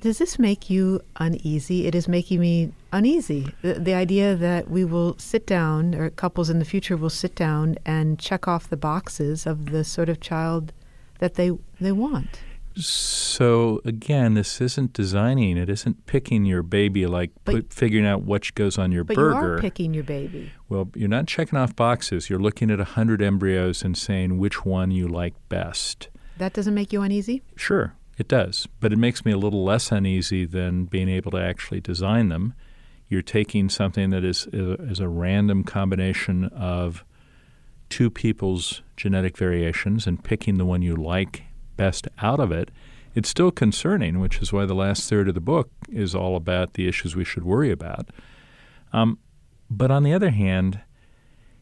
Does 0.00 0.18
this 0.18 0.38
make 0.38 0.68
you 0.68 1.00
uneasy? 1.16 1.86
It 1.86 1.94
is 1.94 2.08
making 2.08 2.38
me 2.38 2.72
uneasy. 2.92 3.54
The, 3.62 3.74
the, 3.74 3.94
idea 3.94 4.36
that 4.36 4.70
we 4.70 4.84
will 4.84 5.16
sit 5.18 5.46
down, 5.46 5.94
or 5.94 6.10
couples 6.10 6.50
in 6.50 6.58
the 6.58 6.66
future 6.66 6.94
will 6.94 7.08
sit 7.08 7.34
down 7.34 7.76
and 7.86 8.18
check 8.18 8.46
off 8.46 8.68
the 8.68 8.76
boxes 8.76 9.46
of 9.46 9.70
the 9.70 9.82
sort 9.82 10.10
of 10.10 10.20
child 10.20 10.74
that 11.20 11.36
they 11.36 11.52
they 11.80 11.92
want. 11.92 12.40
So 12.76 13.80
again, 13.84 14.34
this 14.34 14.60
isn't 14.60 14.92
designing. 14.92 15.56
It 15.56 15.70
isn't 15.70 16.04
picking 16.04 16.44
your 16.44 16.62
baby 16.62 17.06
like 17.06 17.30
put, 17.44 17.72
figuring 17.72 18.04
out 18.04 18.22
what 18.22 18.54
goes 18.54 18.76
on 18.76 18.92
your 18.92 19.04
but 19.04 19.16
burger. 19.16 19.34
But 19.34 19.40
you 19.40 19.52
are 19.52 19.58
picking 19.58 19.94
your 19.94 20.04
baby. 20.04 20.52
Well, 20.68 20.90
you're 20.94 21.08
not 21.08 21.26
checking 21.26 21.58
off 21.58 21.74
boxes. 21.74 22.28
You're 22.28 22.40
looking 22.40 22.70
at 22.70 22.78
a 22.78 22.84
hundred 22.84 23.22
embryos 23.22 23.82
and 23.82 23.96
saying 23.96 24.38
which 24.38 24.66
one 24.66 24.90
you 24.90 25.08
like 25.08 25.34
best. 25.48 26.08
That 26.38 26.52
doesn't 26.52 26.74
make 26.74 26.92
you 26.92 27.02
uneasy. 27.02 27.42
Sure, 27.56 27.94
it 28.18 28.28
does, 28.28 28.66
but 28.80 28.92
it 28.92 28.98
makes 28.98 29.24
me 29.24 29.32
a 29.32 29.38
little 29.38 29.64
less 29.64 29.92
uneasy 29.92 30.44
than 30.44 30.84
being 30.84 31.08
able 31.08 31.30
to 31.32 31.38
actually 31.38 31.80
design 31.80 32.28
them. 32.28 32.54
You're 33.08 33.22
taking 33.22 33.68
something 33.68 34.10
that 34.10 34.24
is 34.24 34.48
is 34.52 35.00
a 35.00 35.08
random 35.08 35.62
combination 35.62 36.46
of 36.46 37.04
two 37.88 38.10
people's 38.10 38.82
genetic 38.96 39.36
variations 39.36 40.06
and 40.06 40.24
picking 40.24 40.58
the 40.58 40.64
one 40.64 40.82
you 40.82 40.96
like 40.96 41.44
best 41.76 42.08
out 42.18 42.40
of 42.40 42.52
it, 42.52 42.70
it's 43.14 43.28
still 43.28 43.50
concerning, 43.50 44.18
which 44.18 44.38
is 44.42 44.52
why 44.52 44.66
the 44.66 44.74
last 44.74 45.08
third 45.08 45.28
of 45.28 45.34
the 45.34 45.40
book 45.40 45.70
is 45.88 46.14
all 46.14 46.36
about 46.36 46.74
the 46.74 46.88
issues 46.88 47.14
we 47.14 47.24
should 47.24 47.44
worry 47.44 47.70
about. 47.70 48.10
Um, 48.92 49.18
but 49.70 49.90
on 49.90 50.02
the 50.02 50.12
other 50.12 50.30
hand, 50.30 50.80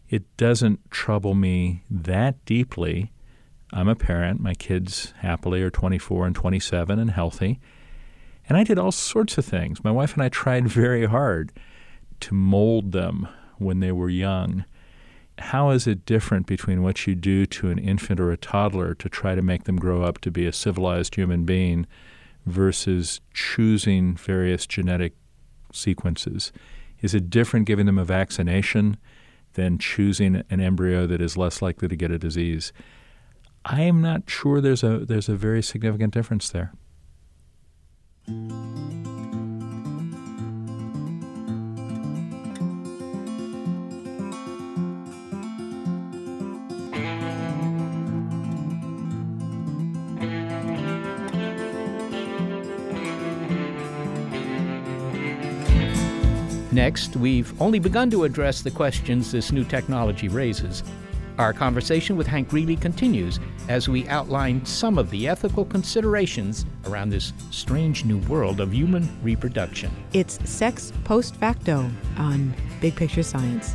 it 0.08 0.24
doesn't 0.36 0.90
trouble 0.90 1.34
me 1.34 1.84
that 1.90 2.42
deeply. 2.44 3.11
I'm 3.72 3.88
a 3.88 3.94
parent. 3.94 4.40
My 4.40 4.54
kids 4.54 5.14
happily 5.18 5.62
are 5.62 5.70
24 5.70 6.26
and 6.26 6.36
27 6.36 6.98
and 6.98 7.10
healthy. 7.10 7.60
And 8.48 8.58
I 8.58 8.64
did 8.64 8.78
all 8.78 8.92
sorts 8.92 9.38
of 9.38 9.44
things. 9.44 9.82
My 9.82 9.90
wife 9.90 10.14
and 10.14 10.22
I 10.22 10.28
tried 10.28 10.68
very 10.68 11.06
hard 11.06 11.52
to 12.20 12.34
mold 12.34 12.92
them 12.92 13.28
when 13.58 13.80
they 13.80 13.92
were 13.92 14.10
young 14.10 14.64
how 15.38 15.70
is 15.70 15.86
it 15.86 16.06
different 16.06 16.46
between 16.46 16.82
what 16.82 17.06
you 17.06 17.14
do 17.14 17.46
to 17.46 17.70
an 17.70 17.78
infant 17.78 18.20
or 18.20 18.30
a 18.30 18.36
toddler 18.36 18.94
to 18.94 19.08
try 19.08 19.34
to 19.34 19.42
make 19.42 19.64
them 19.64 19.76
grow 19.76 20.02
up 20.02 20.18
to 20.18 20.30
be 20.30 20.46
a 20.46 20.52
civilized 20.52 21.14
human 21.14 21.44
being 21.44 21.86
versus 22.46 23.20
choosing 23.32 24.14
various 24.14 24.66
genetic 24.66 25.14
sequences? 25.72 26.52
Is 27.00 27.14
it 27.14 27.30
different 27.30 27.66
giving 27.66 27.86
them 27.86 27.98
a 27.98 28.04
vaccination 28.04 28.96
than 29.54 29.78
choosing 29.78 30.42
an 30.50 30.60
embryo 30.60 31.06
that 31.06 31.20
is 31.20 31.36
less 31.36 31.62
likely 31.62 31.88
to 31.88 31.96
get 31.96 32.10
a 32.10 32.18
disease? 32.18 32.72
I 33.64 33.82
am 33.82 34.02
not 34.02 34.28
sure 34.28 34.60
there's 34.60 34.82
a 34.82 34.98
there's 34.98 35.28
a 35.28 35.36
very 35.36 35.62
significant 35.62 36.12
difference 36.12 36.50
there. 36.50 36.72
Next, 56.72 57.16
we've 57.16 57.60
only 57.60 57.78
begun 57.78 58.10
to 58.10 58.24
address 58.24 58.62
the 58.62 58.70
questions 58.70 59.30
this 59.30 59.52
new 59.52 59.62
technology 59.62 60.28
raises. 60.28 60.82
Our 61.42 61.52
conversation 61.52 62.16
with 62.16 62.28
Hank 62.28 62.50
Greely 62.50 62.76
continues 62.76 63.40
as 63.68 63.88
we 63.88 64.06
outline 64.06 64.64
some 64.64 64.96
of 64.96 65.10
the 65.10 65.26
ethical 65.26 65.64
considerations 65.64 66.64
around 66.86 67.10
this 67.10 67.32
strange 67.50 68.04
new 68.04 68.18
world 68.28 68.60
of 68.60 68.72
human 68.72 69.08
reproduction. 69.24 69.90
It's 70.12 70.38
Sex 70.48 70.92
Post 71.02 71.34
Facto 71.34 71.90
on 72.16 72.54
Big 72.80 72.94
Picture 72.94 73.24
Science. 73.24 73.74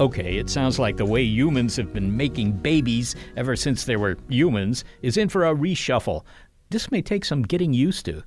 Okay, 0.00 0.36
it 0.38 0.48
sounds 0.48 0.78
like 0.78 0.96
the 0.96 1.04
way 1.04 1.22
humans 1.22 1.74
have 1.74 1.92
been 1.92 2.16
making 2.16 2.52
babies 2.52 3.16
ever 3.36 3.56
since 3.56 3.84
they 3.84 3.96
were 3.96 4.16
humans 4.28 4.84
is 5.02 5.16
in 5.16 5.28
for 5.28 5.44
a 5.44 5.52
reshuffle. 5.52 6.24
This 6.70 6.92
may 6.92 7.02
take 7.02 7.24
some 7.24 7.42
getting 7.42 7.72
used 7.72 8.04
to. 8.04 8.22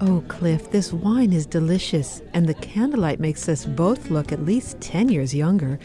Oh, 0.00 0.24
Cliff, 0.26 0.72
this 0.72 0.92
wine 0.92 1.32
is 1.32 1.46
delicious, 1.46 2.20
and 2.34 2.48
the 2.48 2.54
candlelight 2.54 3.20
makes 3.20 3.48
us 3.48 3.64
both 3.64 4.10
look 4.10 4.32
at 4.32 4.44
least 4.44 4.80
10 4.80 5.08
years 5.08 5.32
younger. 5.32 5.78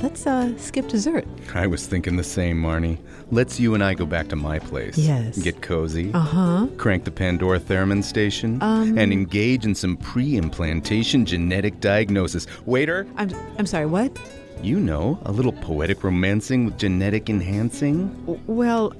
Let's 0.00 0.26
uh, 0.26 0.56
skip 0.58 0.88
dessert. 0.88 1.24
I 1.54 1.66
was 1.66 1.86
thinking 1.86 2.16
the 2.16 2.22
same, 2.24 2.60
Marnie. 2.62 2.98
Let's 3.30 3.58
you 3.58 3.74
and 3.74 3.82
I 3.82 3.94
go 3.94 4.04
back 4.04 4.28
to 4.28 4.36
my 4.36 4.58
place. 4.58 4.98
Yes. 4.98 5.38
Get 5.38 5.62
cozy. 5.62 6.12
Uh 6.12 6.18
huh. 6.20 6.66
Crank 6.76 7.04
the 7.04 7.10
Pandora 7.10 7.58
Theremin 7.58 8.04
station. 8.04 8.62
Um. 8.62 8.98
And 8.98 9.12
engage 9.12 9.64
in 9.64 9.74
some 9.74 9.96
pre 9.96 10.36
implantation 10.36 11.24
genetic 11.24 11.80
diagnosis. 11.80 12.46
Waiter! 12.66 13.06
I'm, 13.16 13.30
I'm 13.58 13.66
sorry, 13.66 13.86
what? 13.86 14.16
You 14.62 14.78
know, 14.80 15.18
a 15.24 15.32
little 15.32 15.52
poetic 15.52 16.04
romancing 16.04 16.66
with 16.66 16.78
genetic 16.78 17.28
enhancing. 17.30 18.08
W- 18.26 18.40
Well, 18.46 18.92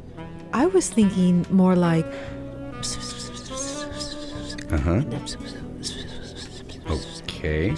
I 0.54 0.66
was 0.66 0.88
thinking 0.88 1.44
more 1.50 1.76
like. 1.76 2.06
Uh 4.70 4.78
huh. 4.78 5.02
Okay. 6.90 7.74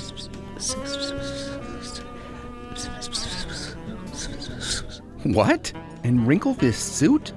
What? 5.25 5.73
And 6.05 6.27
wrinkle 6.27 6.55
this 6.55 6.79
suit? 6.79 7.33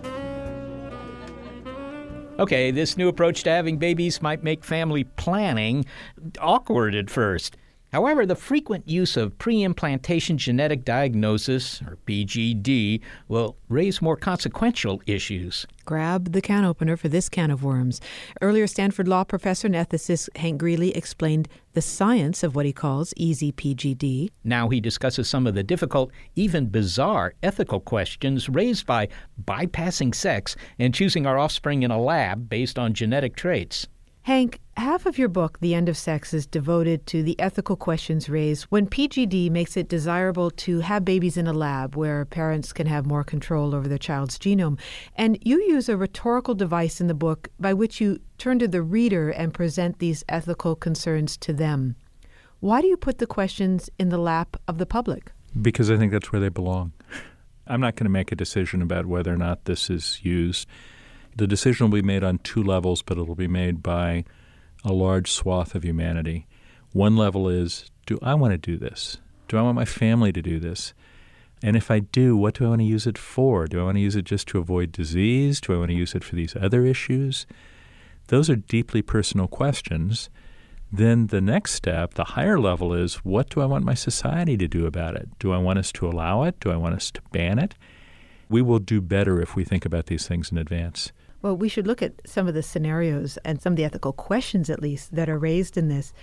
Okay, 2.40 2.72
this 2.72 2.98
new 2.98 3.08
approach 3.08 3.44
to 3.44 3.50
having 3.50 3.78
babies 3.78 4.22
might 4.22 4.44
make 4.44 4.64
family 4.64 5.04
planning 5.04 5.86
awkward 6.40 6.96
at 6.96 7.10
first. 7.10 7.56
However, 7.92 8.26
the 8.26 8.38
frequent 8.38 8.88
use 8.88 9.18
of 9.18 9.38
pre 9.38 9.64
implantation 9.64 10.38
genetic 10.38 10.86
diagnosis, 10.86 11.82
or 11.82 11.98
PGD, 12.08 13.02
will 13.28 13.58
raise 13.68 14.02
more 14.02 14.16
consequential 14.16 15.02
issues. 15.06 15.68
Grab 15.84 16.32
the 16.32 16.42
can 16.42 16.64
opener 16.64 16.96
for 16.96 17.10
this 17.10 17.28
can 17.28 17.52
of 17.52 17.66
worms. 17.66 18.00
Earlier, 18.42 18.66
Stanford 18.66 19.10
law 19.10 19.26
professor 19.26 19.68
and 19.68 19.76
ethicist 19.76 20.30
Hank 20.38 20.60
Greely 20.60 20.96
explained 20.96 21.50
the 21.74 21.82
science 21.82 22.44
of 22.44 22.56
what 22.56 22.66
he 22.66 22.72
calls 22.72 23.14
easy 23.18 23.52
PGD. 23.52 24.30
Now 24.46 24.70
he 24.70 24.80
discusses 24.80 25.28
some 25.28 25.46
of 25.46 25.54
the 25.54 25.64
difficult, 25.64 26.12
even 26.36 26.68
bizarre 26.68 27.34
ethical 27.44 27.82
questions 27.82 28.48
raised 28.48 28.86
by 28.86 29.10
bypassing 29.44 30.16
sex 30.16 30.56
and 30.80 30.94
choosing 30.94 31.26
our 31.26 31.38
offspring 31.38 31.84
in 31.84 31.92
a 31.92 32.02
lab 32.02 32.48
based 32.48 32.80
on 32.80 32.94
genetic 32.94 33.36
traits. 33.36 33.88
Hank, 34.24 34.60
half 34.78 35.08
of 35.08 35.18
your 35.18 35.30
book, 35.30 35.60
The 35.62 35.74
End 35.74 35.90
of 35.90 35.98
Sex, 35.98 36.32
is 36.32 36.46
devoted 36.46 37.08
to 37.08 37.24
the 37.24 37.40
ethical 37.40 37.76
questions 37.76 38.30
raised 38.30 38.66
when 38.66 38.86
PGD 38.86 39.50
makes 39.50 39.76
it 39.76 39.90
desirable 39.90 40.52
to 40.52 40.82
have 40.82 41.04
babies 41.04 41.38
in 41.38 41.48
a 41.48 41.54
lab 41.54 41.96
where 41.96 42.24
parents 42.26 42.72
can 42.72 42.86
have 42.86 43.08
more 43.08 43.24
control 43.24 43.74
over 43.74 43.88
their 43.88 43.98
child's 43.98 44.38
genome. 44.38 44.80
And 45.16 45.40
you 45.42 45.60
use 45.64 45.90
a 45.90 45.98
rhetorical 45.98 46.54
device 46.54 47.02
in 47.02 47.08
the 47.08 47.16
book 47.16 47.50
by 47.60 47.74
which 47.74 48.00
you 48.00 48.20
turn 48.38 48.60
to 48.60 48.68
the 48.68 48.84
reader 48.84 49.32
and 49.32 49.56
present 49.56 49.98
these 49.98 50.24
ethical 50.30 50.76
concerns 50.76 51.36
to 51.38 51.52
them. 51.52 51.96
Why 52.60 52.82
do 52.82 52.88
you 52.88 52.98
put 52.98 53.18
the 53.18 53.26
questions 53.26 53.90
in 53.98 54.10
the 54.10 54.20
lap 54.20 54.56
of 54.68 54.78
the 54.78 54.86
public? 54.86 55.32
Because 55.60 55.90
I 55.90 55.98
think 55.98 56.12
that's 56.12 56.32
where 56.32 56.40
they 56.40 56.50
belong. 56.50 56.94
I'm 57.66 57.82
not 57.82 57.96
going 57.96 58.06
to 58.06 58.12
make 58.12 58.32
a 58.32 58.36
decision 58.36 58.84
about 58.84 59.08
whether 59.08 59.34
or 59.34 59.38
not 59.38 59.66
this 59.66 59.90
is 59.90 60.24
used. 60.24 60.68
The 61.36 61.48
decision 61.48 61.90
will 61.90 62.02
be 62.02 62.06
made 62.06 62.24
on 62.24 62.40
two 62.40 62.64
levels, 62.64 63.02
but 63.02 63.18
it'll 63.18 63.36
be 63.36 63.48
made 63.48 63.82
by 63.82 64.26
a 64.84 64.92
large 64.92 65.32
swath 65.32 65.76
of 65.76 65.84
humanity. 65.84 66.48
One 66.92 67.16
level 67.16 67.48
is 67.48 67.90
do 68.06 68.20
I 68.22 68.34
want 68.34 68.52
to 68.52 68.58
do 68.58 68.78
this? 68.78 69.18
Do 69.48 69.58
I 69.58 69.62
want 69.62 69.76
my 69.76 69.86
family 69.86 70.32
to 70.34 70.42
do 70.42 70.60
this? 70.60 70.94
And 71.64 71.78
if 71.78 71.92
I 71.92 72.00
do, 72.00 72.36
what 72.36 72.56
do 72.56 72.66
I 72.66 72.70
want 72.70 72.82
to 72.82 72.86
use 72.86 73.06
it 73.06 73.18
for? 73.18 73.68
Do 73.68 73.80
I 73.80 73.84
want 73.84 73.98
to 73.98 74.02
use 74.02 74.16
it 74.16 74.26
just 74.26 74.48
to 74.50 74.58
avoid 74.58 74.92
disease? 74.92 75.62
Do 75.62 75.74
I 75.74 75.78
want 75.78 75.92
to 75.92 75.98
use 75.98 76.16
it 76.16 76.24
for 76.24 76.36
these 76.36 76.56
other 76.56 76.86
issues? 76.86 77.46
Those 78.28 78.50
are 78.50 78.56
deeply 78.56 79.02
personal 79.02 79.48
questions. 79.48 80.30
Then 80.92 81.28
the 81.28 81.42
next 81.42 81.74
step, 81.74 82.16
the 82.16 82.24
higher 82.24 82.60
level, 82.60 82.94
is 82.94 83.16
what 83.24 83.50
do 83.50 83.62
I 83.62 83.66
want 83.66 83.86
my 83.86 83.94
society 83.94 84.58
to 84.58 84.68
do 84.68 84.86
about 84.86 85.16
it? 85.16 85.30
Do 85.40 85.54
I 85.54 85.58
want 85.58 85.80
us 85.80 85.92
to 85.94 86.08
allow 86.08 86.44
it? 86.44 86.60
Do 86.60 86.72
I 86.72 86.78
want 86.78 86.96
us 86.96 87.12
to 87.12 87.22
ban 87.32 87.60
it? 87.60 87.76
We 88.50 88.62
will 88.62 88.80
do 88.80 89.00
better 89.00 89.40
if 89.42 89.56
we 89.56 89.64
think 89.64 89.86
about 89.86 90.08
these 90.08 90.28
things 90.28 90.52
in 90.52 90.58
advance. 90.58 91.12
Well, 91.42 91.58
we 91.58 91.70
should 91.70 91.88
look 91.88 92.02
at 92.02 92.14
some 92.26 92.48
of 92.48 92.54
the 92.54 92.64
scenarios 92.64 93.38
and 93.44 93.62
some 93.62 93.74
of 93.74 93.78
the 93.78 93.86
ethical 93.86 94.14
questions, 94.14 94.70
at 94.70 94.82
least, 94.82 95.16
that 95.16 95.30
are 95.30 95.40
raised 95.40 95.78
in 95.78 95.88
this. 95.88 96.14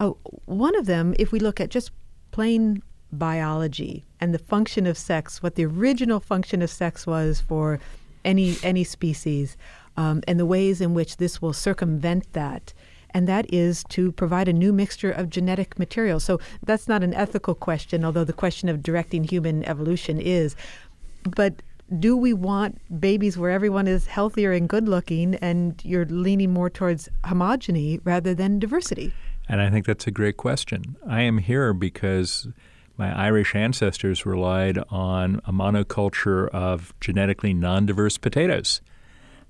Oh, 0.00 0.16
one 0.46 0.74
of 0.76 0.86
them, 0.86 1.14
if 1.18 1.30
we 1.30 1.38
look 1.38 1.60
at 1.60 1.70
just 1.70 1.90
plain 2.30 2.82
biology 3.12 4.04
and 4.20 4.32
the 4.32 4.38
function 4.38 4.86
of 4.86 4.96
sex, 4.96 5.42
what 5.42 5.54
the 5.54 5.66
original 5.66 6.20
function 6.20 6.62
of 6.62 6.70
sex 6.70 7.06
was 7.06 7.40
for 7.40 7.78
any 8.24 8.56
any 8.62 8.84
species, 8.84 9.56
um, 9.96 10.22
and 10.26 10.40
the 10.40 10.46
ways 10.46 10.80
in 10.80 10.94
which 10.94 11.18
this 11.18 11.42
will 11.42 11.52
circumvent 11.52 12.32
that, 12.32 12.72
and 13.10 13.28
that 13.28 13.52
is 13.52 13.84
to 13.90 14.12
provide 14.12 14.48
a 14.48 14.52
new 14.52 14.72
mixture 14.72 15.10
of 15.10 15.28
genetic 15.28 15.78
material. 15.78 16.18
So 16.20 16.40
that's 16.64 16.88
not 16.88 17.02
an 17.02 17.12
ethical 17.12 17.54
question, 17.54 18.04
although 18.04 18.24
the 18.24 18.32
question 18.32 18.68
of 18.68 18.82
directing 18.82 19.24
human 19.24 19.64
evolution 19.64 20.18
is. 20.18 20.56
But 21.24 21.62
do 21.98 22.16
we 22.16 22.32
want 22.32 22.80
babies 23.00 23.36
where 23.36 23.50
everyone 23.50 23.86
is 23.86 24.06
healthier 24.06 24.52
and 24.52 24.68
good 24.68 24.88
looking 24.88 25.34
and 25.36 25.80
you're 25.84 26.06
leaning 26.06 26.52
more 26.52 26.70
towards 26.70 27.08
homogeny 27.24 28.00
rather 28.04 28.34
than 28.34 28.58
diversity? 28.58 29.12
And 29.48 29.60
I 29.60 29.70
think 29.70 29.86
that's 29.86 30.06
a 30.06 30.10
great 30.10 30.36
question. 30.36 30.96
I 31.06 31.22
am 31.22 31.38
here 31.38 31.72
because 31.72 32.48
my 32.96 33.14
Irish 33.16 33.54
ancestors 33.54 34.24
relied 34.24 34.78
on 34.90 35.40
a 35.44 35.52
monoculture 35.52 36.48
of 36.50 36.94
genetically 37.00 37.52
non 37.52 37.86
diverse 37.86 38.18
potatoes 38.18 38.80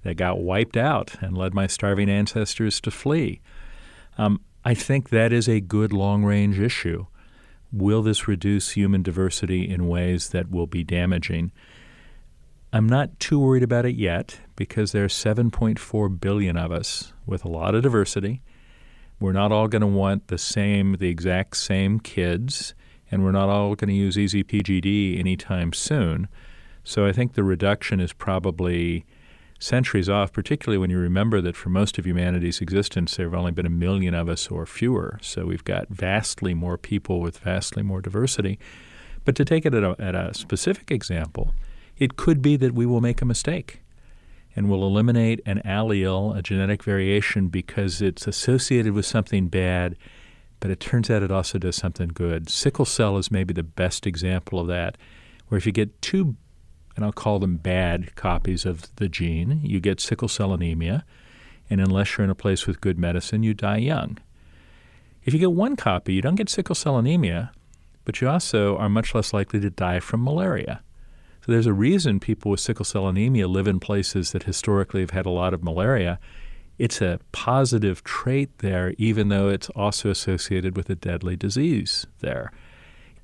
that 0.02 0.14
got 0.14 0.40
wiped 0.40 0.76
out 0.76 1.14
and 1.20 1.36
led 1.36 1.54
my 1.54 1.66
starving 1.66 2.08
ancestors 2.08 2.80
to 2.80 2.90
flee. 2.90 3.40
Um, 4.18 4.40
I 4.64 4.74
think 4.74 5.10
that 5.10 5.32
is 5.32 5.48
a 5.48 5.60
good 5.60 5.92
long 5.92 6.24
range 6.24 6.58
issue. 6.58 7.06
Will 7.72 8.02
this 8.02 8.28
reduce 8.28 8.70
human 8.70 9.02
diversity 9.02 9.68
in 9.68 9.88
ways 9.88 10.30
that 10.30 10.50
will 10.50 10.66
be 10.66 10.84
damaging? 10.84 11.52
I'm 12.74 12.88
not 12.88 13.20
too 13.20 13.38
worried 13.38 13.62
about 13.62 13.84
it 13.84 13.96
yet 13.96 14.40
because 14.56 14.92
there 14.92 15.04
are 15.04 15.08
7.4 15.08 16.20
billion 16.20 16.56
of 16.56 16.72
us 16.72 17.12
with 17.26 17.44
a 17.44 17.48
lot 17.48 17.74
of 17.74 17.82
diversity. 17.82 18.40
We're 19.20 19.32
not 19.32 19.52
all 19.52 19.68
going 19.68 19.82
to 19.82 19.86
want 19.86 20.28
the 20.28 20.38
same, 20.38 20.94
the 20.94 21.08
exact 21.08 21.58
same 21.58 22.00
kids, 22.00 22.72
and 23.10 23.22
we're 23.22 23.32
not 23.32 23.50
all 23.50 23.74
going 23.74 23.90
to 23.90 23.94
use 23.94 24.16
easy 24.16 24.42
PGD 24.42 25.18
anytime 25.18 25.74
soon. 25.74 26.28
So 26.82 27.04
I 27.04 27.12
think 27.12 27.34
the 27.34 27.44
reduction 27.44 28.00
is 28.00 28.14
probably 28.14 29.04
centuries 29.58 30.08
off, 30.08 30.32
particularly 30.32 30.78
when 30.78 30.88
you 30.88 30.98
remember 30.98 31.42
that 31.42 31.56
for 31.56 31.68
most 31.68 31.98
of 31.98 32.06
humanity's 32.06 32.62
existence, 32.62 33.16
there 33.16 33.26
have 33.26 33.38
only 33.38 33.52
been 33.52 33.66
a 33.66 33.70
million 33.70 34.14
of 34.14 34.30
us 34.30 34.48
or 34.48 34.64
fewer. 34.64 35.18
So 35.20 35.44
we've 35.44 35.62
got 35.62 35.88
vastly 35.88 36.54
more 36.54 36.78
people 36.78 37.20
with 37.20 37.38
vastly 37.40 37.82
more 37.82 38.00
diversity. 38.00 38.58
But 39.26 39.36
to 39.36 39.44
take 39.44 39.66
it 39.66 39.74
at 39.74 39.84
a, 39.84 39.94
at 39.98 40.14
a 40.14 40.32
specific 40.32 40.90
example, 40.90 41.52
it 42.02 42.16
could 42.16 42.42
be 42.42 42.56
that 42.56 42.74
we 42.74 42.86
will 42.86 43.00
make 43.00 43.22
a 43.22 43.24
mistake 43.24 43.80
and 44.54 44.68
will 44.68 44.84
eliminate 44.86 45.40
an 45.46 45.62
allele, 45.64 46.36
a 46.36 46.42
genetic 46.42 46.82
variation, 46.82 47.48
because 47.48 48.02
it's 48.02 48.26
associated 48.26 48.92
with 48.92 49.06
something 49.06 49.48
bad 49.48 49.96
but 50.62 50.70
it 50.70 50.78
turns 50.78 51.10
out 51.10 51.24
it 51.24 51.32
also 51.32 51.58
does 51.58 51.74
something 51.74 52.06
good. 52.06 52.48
Sickle 52.48 52.84
cell 52.84 53.18
is 53.18 53.32
maybe 53.32 53.52
the 53.52 53.64
best 53.64 54.06
example 54.06 54.60
of 54.60 54.68
that, 54.68 54.96
where 55.48 55.58
if 55.58 55.66
you 55.66 55.72
get 55.72 56.00
two, 56.00 56.36
and 56.94 57.04
I'll 57.04 57.10
call 57.10 57.40
them 57.40 57.56
bad 57.56 58.14
copies 58.14 58.64
of 58.64 58.94
the 58.94 59.08
gene, 59.08 59.58
you 59.64 59.80
get 59.80 60.00
sickle 60.00 60.28
cell 60.28 60.54
anemia, 60.54 61.04
and 61.68 61.80
unless 61.80 62.16
you're 62.16 62.24
in 62.24 62.30
a 62.30 62.36
place 62.36 62.64
with 62.64 62.80
good 62.80 62.96
medicine, 62.96 63.42
you 63.42 63.54
die 63.54 63.78
young. 63.78 64.18
If 65.24 65.34
you 65.34 65.40
get 65.40 65.50
one 65.50 65.74
copy, 65.74 66.14
you 66.14 66.22
don't 66.22 66.36
get 66.36 66.48
sickle 66.48 66.76
cell 66.76 66.96
anemia, 66.96 67.50
but 68.04 68.20
you 68.20 68.28
also 68.28 68.76
are 68.76 68.88
much 68.88 69.16
less 69.16 69.32
likely 69.32 69.58
to 69.58 69.70
die 69.70 69.98
from 69.98 70.22
malaria. 70.22 70.80
So 71.44 71.52
there's 71.52 71.66
a 71.66 71.72
reason 71.72 72.20
people 72.20 72.50
with 72.50 72.60
sickle 72.60 72.84
cell 72.84 73.08
anemia 73.08 73.48
live 73.48 73.66
in 73.66 73.80
places 73.80 74.32
that 74.32 74.44
historically 74.44 75.00
have 75.00 75.10
had 75.10 75.26
a 75.26 75.30
lot 75.30 75.52
of 75.52 75.62
malaria 75.62 76.18
it's 76.78 77.00
a 77.00 77.20
positive 77.32 78.02
trait 78.02 78.58
there, 78.58 78.94
even 78.98 79.28
though 79.28 79.48
it's 79.48 79.70
also 79.70 80.10
associated 80.10 80.76
with 80.76 80.90
a 80.90 80.94
deadly 80.94 81.36
disease 81.36 82.06
there. 82.20 82.50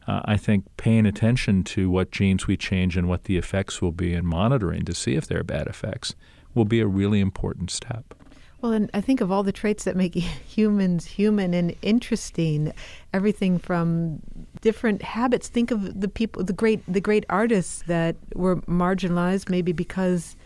Uh, 0.07 0.21
I 0.25 0.37
think 0.37 0.65
paying 0.77 1.07
attention 1.07 1.65
to 1.65 1.91
what 1.91 2.11
genes 2.11 2.47
we 2.47 2.57
change 2.57 2.97
and 2.97 3.09
what 3.09 3.25
the 3.25 3.37
effects 3.37 3.83
will 3.83 3.93
be 3.93 4.15
and 4.15 4.27
monitoring 4.27 4.85
to 4.85 4.95
see 4.95 5.17
if 5.17 5.27
there 5.27 5.41
are 5.41 5.45
bad 5.45 5.67
effects 5.67 6.15
will 6.55 6.65
be 6.65 6.81
a 6.81 6.87
really 6.87 7.21
important 7.21 7.71
step. 7.71 8.15
Well, 8.61 8.73
and 8.73 8.91
I 8.93 9.01
think 9.01 9.21
of 9.21 9.31
all 9.31 9.43
the 9.43 9.53
traits 9.53 9.85
that 9.85 9.97
make 9.97 10.15
humans 10.15 11.07
human 11.07 11.55
and 11.55 11.75
interesting, 11.83 12.73
everything 13.13 13.59
from 13.59 14.21
different 14.61 15.03
habits. 15.03 15.49
Think 15.49 15.71
of 15.71 16.01
the 16.01 16.09
people, 16.09 16.45
the 16.45 16.53
great, 16.53 16.83
the 16.93 17.01
great 17.01 17.25
artists 17.29 17.85
that 17.87 18.17
were 18.35 18.57
marginalized, 18.63 19.49
maybe 19.49 19.73
because 19.73 20.37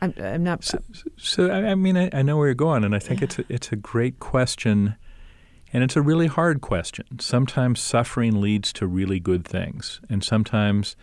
I'm, 0.00 0.12
I'm 0.18 0.42
not. 0.42 0.64
So, 0.64 0.78
so, 1.16 1.50
I 1.50 1.76
mean, 1.76 1.96
I, 1.96 2.10
I, 2.12 2.22
know 2.22 2.36
where 2.36 2.48
you're 2.48 2.54
going, 2.54 2.82
and 2.82 2.94
I 2.94 2.98
think 2.98 3.20
yeah. 3.20 3.24
it's 3.24 3.38
a, 3.38 3.44
it's 3.48 3.72
a 3.72 3.76
great 3.76 4.18
question, 4.18 4.96
and 5.72 5.84
it's 5.84 5.94
a 5.94 6.02
really 6.02 6.26
hard 6.26 6.60
question. 6.60 7.20
Sometimes 7.20 7.80
suffering 7.80 8.40
leads 8.40 8.72
to 8.74 8.86
really 8.88 9.20
good 9.20 9.44
things, 9.44 10.00
and 10.10 10.24
sometimes 10.24 10.96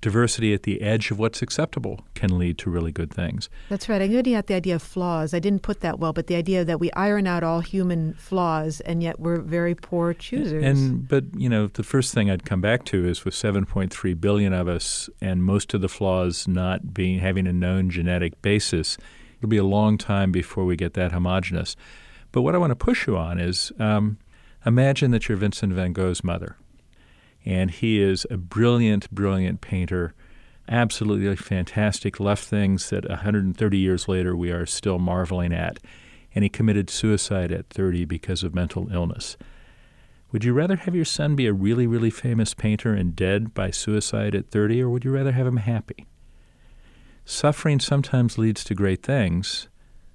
diversity 0.00 0.52
at 0.52 0.64
the 0.64 0.82
edge 0.82 1.10
of 1.10 1.18
what's 1.18 1.42
acceptable 1.42 2.00
can 2.14 2.38
lead 2.38 2.58
to 2.58 2.70
really 2.70 2.92
good 2.92 3.12
things. 3.12 3.48
That's 3.68 3.88
right. 3.88 4.02
I'm 4.02 4.10
getting 4.10 4.34
at 4.34 4.46
the 4.46 4.54
idea 4.54 4.74
of 4.76 4.82
flaws. 4.82 5.32
I 5.32 5.38
didn't 5.38 5.62
put 5.62 5.80
that 5.80 5.98
well, 5.98 6.12
but 6.12 6.26
the 6.26 6.34
idea 6.34 6.64
that 6.64 6.80
we 6.80 6.90
iron 6.92 7.26
out 7.26 7.42
all 7.42 7.60
human 7.60 8.14
flaws 8.14 8.80
and 8.80 9.02
yet 9.02 9.20
we're 9.20 9.40
very 9.40 9.74
poor 9.74 10.14
choosers. 10.14 10.64
And 10.64 11.06
but 11.08 11.24
you 11.36 11.48
know, 11.48 11.68
the 11.68 11.82
first 11.82 12.14
thing 12.14 12.30
I'd 12.30 12.44
come 12.44 12.60
back 12.60 12.84
to 12.86 13.06
is 13.06 13.24
with 13.24 13.34
7.3 13.34 14.20
billion 14.20 14.52
of 14.52 14.68
us 14.68 15.08
and 15.20 15.42
most 15.42 15.74
of 15.74 15.80
the 15.80 15.88
flaws 15.88 16.48
not 16.48 16.92
being 16.92 17.20
having 17.20 17.46
a 17.46 17.52
known 17.52 17.90
genetic 17.90 18.40
basis, 18.42 18.98
it'll 19.38 19.48
be 19.48 19.56
a 19.56 19.64
long 19.64 19.98
time 19.98 20.32
before 20.32 20.64
we 20.64 20.76
get 20.76 20.94
that 20.94 21.12
homogenous. 21.12 21.76
But 22.32 22.42
what 22.42 22.54
I 22.54 22.58
want 22.58 22.70
to 22.72 22.76
push 22.76 23.06
you 23.06 23.16
on 23.16 23.38
is 23.38 23.72
um, 23.78 24.18
imagine 24.64 25.10
that 25.12 25.28
you're 25.28 25.38
Vincent 25.38 25.72
van 25.72 25.92
Gogh's 25.92 26.24
mother 26.24 26.56
and 27.46 27.70
he 27.70 28.02
is 28.02 28.26
a 28.28 28.36
brilliant, 28.36 29.08
brilliant 29.12 29.60
painter. 29.60 30.12
Absolutely 30.68 31.36
fantastic, 31.36 32.18
left 32.18 32.44
things 32.44 32.90
that 32.90 33.08
130 33.08 33.78
years 33.78 34.08
later 34.08 34.36
we 34.36 34.50
are 34.50 34.66
still 34.66 34.98
marveling 34.98 35.54
at. 35.54 35.78
And 36.34 36.42
he 36.42 36.50
committed 36.50 36.90
suicide 36.90 37.52
at 37.52 37.70
30 37.70 38.04
because 38.04 38.42
of 38.42 38.54
mental 38.54 38.92
illness. 38.92 39.36
Would 40.32 40.44
you 40.44 40.52
rather 40.52 40.76
have 40.76 40.94
your 40.94 41.04
son 41.04 41.36
be 41.36 41.46
a 41.46 41.52
really, 41.52 41.86
really 41.86 42.10
famous 42.10 42.52
painter 42.52 42.92
and 42.92 43.14
dead 43.14 43.54
by 43.54 43.70
suicide 43.70 44.34
at 44.34 44.50
30, 44.50 44.82
or 44.82 44.90
would 44.90 45.04
you 45.04 45.12
rather 45.12 45.32
have 45.32 45.46
him 45.46 45.58
happy? 45.58 46.04
Suffering 47.24 47.78
sometimes 47.78 48.36
leads 48.36 48.64
to 48.64 48.74
great 48.74 49.02
things, 49.02 49.68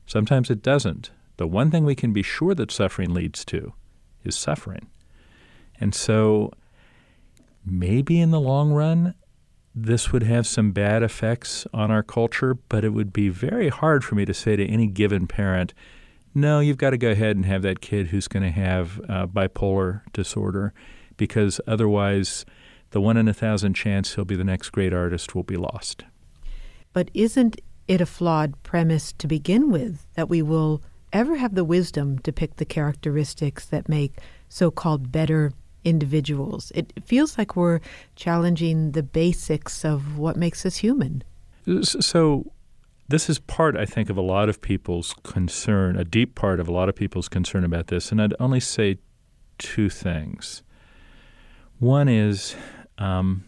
sometimes 0.06 0.50
it 0.50 0.62
doesn't. 0.62 1.12
The 1.38 1.48
one 1.48 1.72
thing 1.72 1.86
we 1.86 1.96
can 1.96 2.14
be 2.14 2.24
sure 2.24 2.54
that 2.56 2.72
suffering 2.72 3.14
leads 3.14 3.44
to 3.46 3.74
is 4.24 4.36
suffering. 4.36 4.88
And 5.80 5.96
so 5.96 6.52
maybe 7.66 8.20
in 8.20 8.32
the 8.32 8.40
long 8.40 8.72
run, 8.72 9.16
this 9.74 10.12
would 10.12 10.24
have 10.24 10.46
some 10.46 10.72
bad 10.72 11.02
effects 11.04 11.66
on 11.74 11.92
our 11.92 12.04
culture, 12.04 12.56
but 12.56 12.84
it 12.84 12.90
would 12.90 13.14
be 13.14 13.30
very 13.30 13.70
hard 13.70 14.04
for 14.04 14.16
me 14.16 14.26
to 14.26 14.34
say 14.34 14.56
to 14.56 14.68
any 14.68 14.88
given 14.88 15.28
parent, 15.28 15.74
no, 16.34 16.60
you've 16.60 16.78
got 16.78 16.92
to 16.92 16.98
go 16.98 17.12
ahead 17.12 17.36
and 17.36 17.46
have 17.46 17.62
that 17.62 17.82
kid 17.82 18.08
who's 18.08 18.28
going 18.28 18.44
to 18.44 18.52
have 18.52 19.02
uh, 19.10 19.28
bipolar 19.28 20.02
disorder, 20.14 20.74
because 21.18 21.60
otherwise, 21.68 22.46
the 22.92 23.02
one 23.02 23.18
in 23.18 23.28
a 23.28 23.34
thousand 23.34 23.74
chance 23.74 24.16
he'll 24.16 24.26
be 24.26 24.36
the 24.36 24.44
next 24.44 24.70
great 24.70 24.94
artist 24.94 25.36
will 25.36 25.44
be 25.44 25.58
lost. 25.58 26.04
But 26.94 27.12
isn't 27.14 27.60
it 27.88 28.02
a 28.02 28.06
flawed 28.06 28.62
premise 28.64 29.14
to 29.14 29.28
begin 29.28 29.72
with 29.72 30.06
that 30.14 30.30
we 30.30 30.42
will 30.42 30.82
ever 31.14 31.36
have 31.36 31.56
the 31.56 31.66
wisdom 31.66 32.20
to 32.20 32.32
pick 32.32 32.56
the 32.56 32.66
characteristics 32.66 33.66
that 33.66 33.90
make 33.90 34.20
so 34.48 34.72
called 34.72 35.12
better 35.12 35.52
individuals. 35.84 36.72
It 36.76 36.94
feels 37.06 37.38
like 37.38 37.56
we're 37.56 37.80
challenging 38.16 38.92
the 38.92 39.04
basics 39.04 39.84
of 39.86 40.18
what 40.18 40.36
makes 40.36 40.66
us 40.66 40.78
human. 40.78 41.24
So, 41.84 42.52
this 43.08 43.30
is 43.30 43.40
part, 43.40 43.76
I 43.76 43.86
think, 43.86 44.10
of 44.10 44.18
a 44.18 44.22
lot 44.22 44.48
of 44.48 44.62
people's 44.62 45.14
concern, 45.24 45.98
a 45.98 46.06
deep 46.06 46.34
part 46.34 46.60
of 46.60 46.68
a 46.68 46.72
lot 46.72 46.88
of 46.88 46.96
people's 46.96 47.28
concern 47.28 47.64
about 47.64 47.88
this. 47.88 48.12
And 48.12 48.22
I'd 48.22 48.34
only 48.40 48.62
say 48.62 49.00
two 49.58 49.90
things. 49.90 50.64
One 51.80 52.08
is 52.08 52.56
um, 52.98 53.44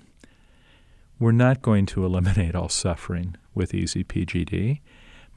we're 1.20 1.32
not 1.32 1.62
going 1.62 1.86
to 1.88 2.04
eliminate 2.06 2.56
all 2.56 2.70
suffering 2.70 3.36
with 3.56 3.74
easy 3.74 4.04
PGD. 4.04 4.82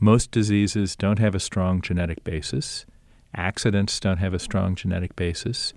Most 0.00 0.30
diseases 0.30 0.96
don't 0.96 1.18
have 1.18 1.34
a 1.34 1.40
strong 1.40 1.80
genetic 1.80 2.24
basis. 2.24 2.84
Accidents 3.34 4.00
don't 4.00 4.18
have 4.18 4.34
a 4.34 4.38
strong 4.38 4.74
genetic 4.74 5.14
basis. 5.14 5.72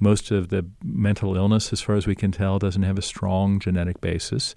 Most 0.00 0.30
of 0.30 0.48
the 0.48 0.66
mental 0.82 1.36
illness, 1.36 1.72
as 1.72 1.80
far 1.80 1.96
as 1.96 2.06
we 2.06 2.14
can 2.14 2.30
tell, 2.30 2.58
doesn't 2.58 2.82
have 2.82 2.98
a 2.98 3.02
strong 3.02 3.58
genetic 3.58 4.00
basis. 4.00 4.54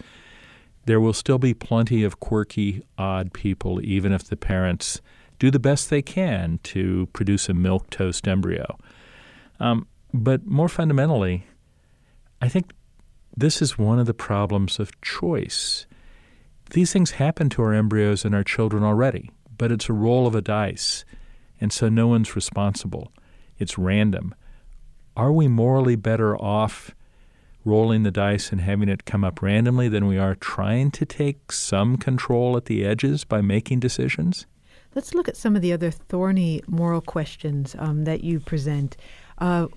There 0.86 1.00
will 1.00 1.14
still 1.14 1.39
be 1.39 1.54
plenty 1.54 2.04
of 2.04 2.20
quirky, 2.20 2.84
odd 2.98 3.34
people, 3.34 3.84
even 3.84 4.12
if 4.12 4.24
the 4.24 4.38
parents 4.38 5.02
do 5.39 5.50
the 5.50 5.60
best 5.60 5.89
they 5.89 6.02
can 6.04 6.60
to 6.64 7.08
produce 7.14 7.50
a 7.50 7.54
milk 7.54 7.89
toast 7.89 8.28
embryo. 8.28 8.78
Um, 9.60 9.88
but 10.14 10.46
more 10.46 10.70
fundamentally, 10.70 11.48
I 12.42 12.48
think 12.48 12.74
this 13.36 13.62
is 13.62 13.78
one 13.78 14.00
of 14.00 14.06
the 14.06 14.14
problems 14.14 14.80
of 14.80 15.00
choice. 15.02 15.88
These 16.72 16.94
things 16.94 17.12
happen 17.12 17.50
to 17.50 17.64
our 17.64 17.74
embryos 17.74 18.24
and 18.26 18.36
our 18.36 18.44
children 18.44 18.84
already, 18.84 19.32
but 19.58 19.72
it's 19.72 19.89
a 19.89 19.94
roll 19.94 20.28
of 20.28 20.36
a 20.36 20.42
dice, 20.42 21.06
and 21.60 21.72
so 21.74 21.89
no 21.89 22.08
one's 22.08 22.36
responsible. 22.36 23.12
It's 23.58 23.78
random 23.78 24.36
are 25.22 25.32
we 25.32 25.47
morally 25.47 25.95
better 25.95 26.36
off 26.36 26.95
rolling 27.63 28.01
the 28.01 28.09
dice 28.09 28.51
and 28.51 28.59
having 28.59 28.89
it 28.89 29.05
come 29.05 29.24
up 29.24 29.39
randomly 29.39 29.88
than 29.88 30.07
we 30.07 30.17
are 30.17 30.34
trying 30.34 30.89
to 30.89 31.05
take 31.05 31.51
some 31.51 31.95
control 31.95 32.57
at 32.57 32.65
the 32.65 32.84
edges 32.84 33.24
by 33.24 33.39
making 33.39 33.80
decisions? 33.80 34.47
Let's 34.95 35.13
look 35.13 35.28
at 35.28 35.38
some 35.38 35.55
of 35.55 35.61
the 35.61 35.74
other 35.74 35.91
thorny 35.91 36.63
moral 36.65 37.01
questions 37.01 37.76
um, 37.78 38.05
that 38.05 38.24
you 38.24 38.39
present. 38.39 38.97
Uh, 39.38 39.67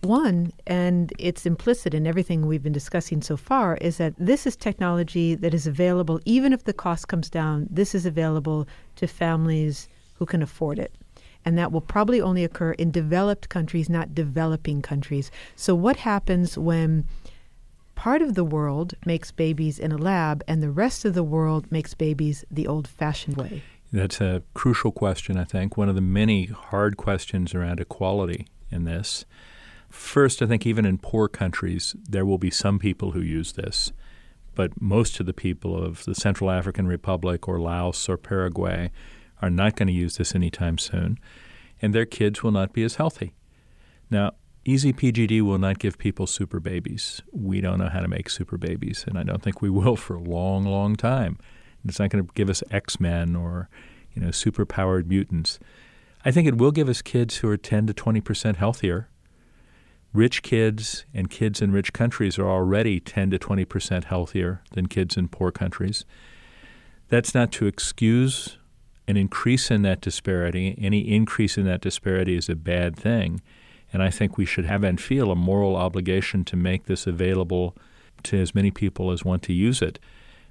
one, 0.00 0.52
and 0.66 1.12
it's 1.20 1.46
implicit 1.46 1.94
in 1.94 2.04
everything 2.04 2.44
we've 2.44 2.64
been 2.64 2.72
discussing 2.72 3.22
so 3.22 3.36
far, 3.36 3.76
is 3.76 3.98
that 3.98 4.14
this 4.18 4.44
is 4.44 4.56
technology 4.56 5.36
that 5.36 5.54
is 5.54 5.68
available, 5.68 6.18
even 6.24 6.52
if 6.52 6.64
the 6.64 6.72
cost 6.72 7.06
comes 7.06 7.30
down, 7.30 7.68
this 7.70 7.94
is 7.94 8.06
available 8.06 8.66
to 8.96 9.06
families 9.06 9.88
who 10.14 10.26
can 10.26 10.42
afford 10.42 10.80
it 10.80 10.92
and 11.44 11.58
that 11.58 11.72
will 11.72 11.80
probably 11.80 12.20
only 12.20 12.44
occur 12.44 12.72
in 12.72 12.90
developed 12.90 13.48
countries, 13.48 13.88
not 13.88 14.14
developing 14.14 14.82
countries. 14.82 15.30
So, 15.56 15.74
what 15.74 15.96
happens 15.96 16.56
when 16.56 17.06
part 17.94 18.22
of 18.22 18.34
the 18.34 18.44
world 18.44 18.94
makes 19.06 19.30
babies 19.30 19.78
in 19.78 19.92
a 19.92 19.98
lab 19.98 20.42
and 20.48 20.62
the 20.62 20.70
rest 20.70 21.04
of 21.04 21.14
the 21.14 21.22
world 21.22 21.70
makes 21.70 21.94
babies 21.94 22.44
the 22.50 22.66
old 22.66 22.88
fashioned 22.88 23.36
way? 23.36 23.62
That's 23.92 24.20
a 24.20 24.42
crucial 24.54 24.90
question, 24.90 25.36
I 25.36 25.44
think. 25.44 25.76
One 25.76 25.88
of 25.88 25.94
the 25.94 26.00
many 26.00 26.46
hard 26.46 26.96
questions 26.96 27.54
around 27.54 27.78
equality 27.78 28.48
in 28.70 28.84
this. 28.84 29.24
First, 29.88 30.42
I 30.42 30.46
think 30.46 30.66
even 30.66 30.84
in 30.84 30.98
poor 30.98 31.28
countries, 31.28 31.94
there 32.08 32.26
will 32.26 32.38
be 32.38 32.50
some 32.50 32.80
people 32.80 33.12
who 33.12 33.20
use 33.20 33.52
this, 33.52 33.92
but 34.56 34.80
most 34.82 35.20
of 35.20 35.26
the 35.26 35.32
people 35.32 35.80
of 35.80 36.04
the 36.04 36.16
Central 36.16 36.50
African 36.50 36.88
Republic 36.88 37.46
or 37.46 37.60
Laos 37.60 38.08
or 38.08 38.16
Paraguay 38.16 38.90
are 39.42 39.50
not 39.50 39.76
going 39.76 39.88
to 39.88 39.92
use 39.92 40.16
this 40.16 40.34
anytime 40.34 40.78
soon, 40.78 41.18
and 41.80 41.94
their 41.94 42.06
kids 42.06 42.42
will 42.42 42.52
not 42.52 42.72
be 42.72 42.82
as 42.82 42.96
healthy. 42.96 43.34
Now, 44.10 44.32
easy 44.64 44.92
PGD 44.92 45.42
will 45.42 45.58
not 45.58 45.78
give 45.78 45.98
people 45.98 46.26
super 46.26 46.60
babies. 46.60 47.22
We 47.32 47.60
don't 47.60 47.78
know 47.78 47.88
how 47.88 48.00
to 48.00 48.08
make 48.08 48.30
super 48.30 48.56
babies, 48.56 49.04
and 49.06 49.18
I 49.18 49.22
don't 49.22 49.42
think 49.42 49.60
we 49.60 49.70
will 49.78 49.96
for 49.96 50.16
a 50.16 50.22
long, 50.22 50.64
long 50.64 50.96
time. 50.96 51.38
It's 51.86 51.98
not 51.98 52.10
going 52.10 52.24
to 52.24 52.32
give 52.34 52.48
us 52.48 52.62
X 52.70 52.98
Men 52.98 53.36
or, 53.36 53.68
you 54.14 54.22
know, 54.22 54.30
super 54.30 54.64
powered 54.64 55.06
mutants. 55.08 55.58
I 56.24 56.30
think 56.30 56.48
it 56.48 56.56
will 56.56 56.70
give 56.70 56.88
us 56.88 57.02
kids 57.02 57.36
who 57.36 57.48
are 57.50 57.58
10 57.58 57.86
to 57.88 57.94
20 57.94 58.20
percent 58.22 58.56
healthier. 58.56 59.10
Rich 60.14 60.42
kids 60.42 61.04
and 61.12 61.28
kids 61.28 61.60
in 61.60 61.72
rich 61.72 61.92
countries 61.92 62.38
are 62.38 62.48
already 62.48 63.00
10 63.00 63.30
to 63.32 63.38
20 63.38 63.64
percent 63.64 64.04
healthier 64.06 64.62
than 64.72 64.86
kids 64.86 65.16
in 65.16 65.28
poor 65.28 65.50
countries. 65.50 66.04
That's 67.08 67.34
not 67.34 67.52
to 67.52 67.66
excuse 67.66 68.56
an 69.06 69.16
increase 69.16 69.70
in 69.70 69.82
that 69.82 70.00
disparity, 70.00 70.76
any 70.80 71.00
increase 71.00 71.58
in 71.58 71.64
that 71.66 71.80
disparity 71.80 72.36
is 72.36 72.48
a 72.48 72.54
bad 72.54 72.96
thing. 72.96 73.40
And 73.92 74.02
I 74.02 74.10
think 74.10 74.36
we 74.36 74.44
should 74.46 74.64
have 74.64 74.82
and 74.82 75.00
feel 75.00 75.30
a 75.30 75.36
moral 75.36 75.76
obligation 75.76 76.44
to 76.46 76.56
make 76.56 76.86
this 76.86 77.06
available 77.06 77.76
to 78.24 78.38
as 78.38 78.54
many 78.54 78.70
people 78.70 79.10
as 79.10 79.24
want 79.24 79.42
to 79.44 79.52
use 79.52 79.82
it. 79.82 79.98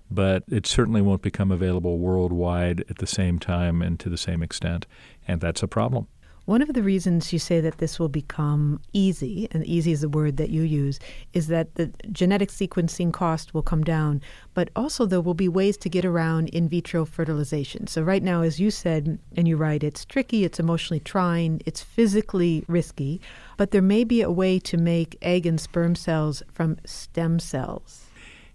But 0.10 0.44
it 0.50 0.68
certainly 0.68 1.02
won't 1.02 1.22
become 1.22 1.52
available 1.52 1.98
worldwide 1.98 2.86
at 2.90 3.00
the 3.00 3.08
same 3.08 3.40
time 3.40 3.82
and 3.82 4.00
to 4.00 4.10
the 4.10 4.18
same 4.18 4.44
extent. 4.44 4.86
And 5.28 5.42
that's 5.42 5.64
a 5.64 5.68
problem. 5.68 6.08
One 6.46 6.62
of 6.62 6.74
the 6.74 6.84
reasons 6.84 7.32
you 7.32 7.40
say 7.40 7.62
that 7.62 7.78
this 7.78 7.98
will 7.98 8.10
become 8.10 8.82
easy, 8.92 9.48
and 9.52 9.66
easy 9.66 9.94
is 9.94 10.02
the 10.02 10.10
word 10.10 10.36
that 10.36 10.50
you 10.50 10.64
use, 10.64 11.00
is 11.32 11.48
that 11.48 11.76
the 11.76 11.90
genetic 12.12 12.50
sequencing 12.50 13.14
cost 13.14 13.54
will 13.54 13.62
come 13.62 13.82
down, 13.82 14.22
but 14.54 14.70
also 14.76 15.06
there 15.06 15.22
will 15.22 15.36
be 15.36 15.48
ways 15.48 15.78
to 15.78 15.88
get 15.88 16.04
around 16.04 16.50
in 16.50 16.68
vitro 16.68 17.06
fertilization. 17.06 17.88
So, 17.88 18.02
right 18.02 18.22
now, 18.22 18.42
as 18.42 18.60
you 18.60 18.72
said, 18.72 19.20
and 19.38 19.48
you 19.48 19.56
write, 19.56 19.86
it's 19.86 20.04
tricky, 20.04 20.44
it's 20.44 20.60
emotionally 20.60 21.00
trying, 21.00 21.62
it's 21.66 21.82
physically 21.82 22.66
risky, 22.68 23.22
but 23.56 23.72
there 23.72 23.82
may 23.82 24.04
be 24.04 24.22
a 24.22 24.32
way 24.32 24.60
to 24.60 24.76
make 24.76 25.18
egg 25.22 25.46
and 25.46 25.62
sperm 25.62 25.96
cells 25.96 26.44
from 26.52 26.78
stem 26.84 27.40
cells. 27.40 28.08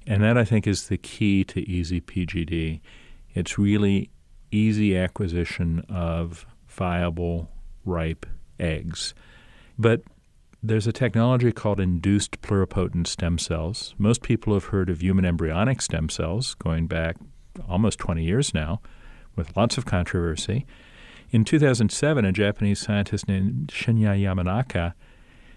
And 0.06 0.22
that, 0.22 0.36
I 0.36 0.44
think, 0.44 0.66
is 0.66 0.88
the 0.88 0.98
key 0.98 1.42
to 1.44 1.66
easy 1.66 2.02
PGD. 2.02 2.80
It's 3.32 3.58
really 3.58 4.10
easy 4.50 4.94
acquisition 4.94 5.86
of 5.88 6.44
viable 6.66 7.48
ripe 7.84 8.26
eggs. 8.58 9.14
But 9.78 10.02
there's 10.62 10.86
a 10.86 10.92
technology 10.92 11.52
called 11.52 11.78
induced 11.78 12.40
pluripotent 12.42 13.06
stem 13.06 13.38
cells. 13.38 13.94
Most 13.98 14.22
people 14.22 14.54
have 14.54 14.66
heard 14.66 14.90
of 14.90 15.02
human 15.02 15.24
embryonic 15.24 15.80
stem 15.80 16.08
cells 16.08 16.54
going 16.54 16.86
back 16.86 17.16
almost 17.68 17.98
20 17.98 18.24
years 18.24 18.52
now, 18.52 18.80
with 19.36 19.56
lots 19.56 19.78
of 19.78 19.86
controversy. 19.86 20.66
In 21.30 21.44
2007, 21.44 22.24
a 22.24 22.32
Japanese 22.32 22.80
scientist 22.80 23.28
named 23.28 23.68
Shinya 23.68 24.18
Yamanaka 24.18 24.94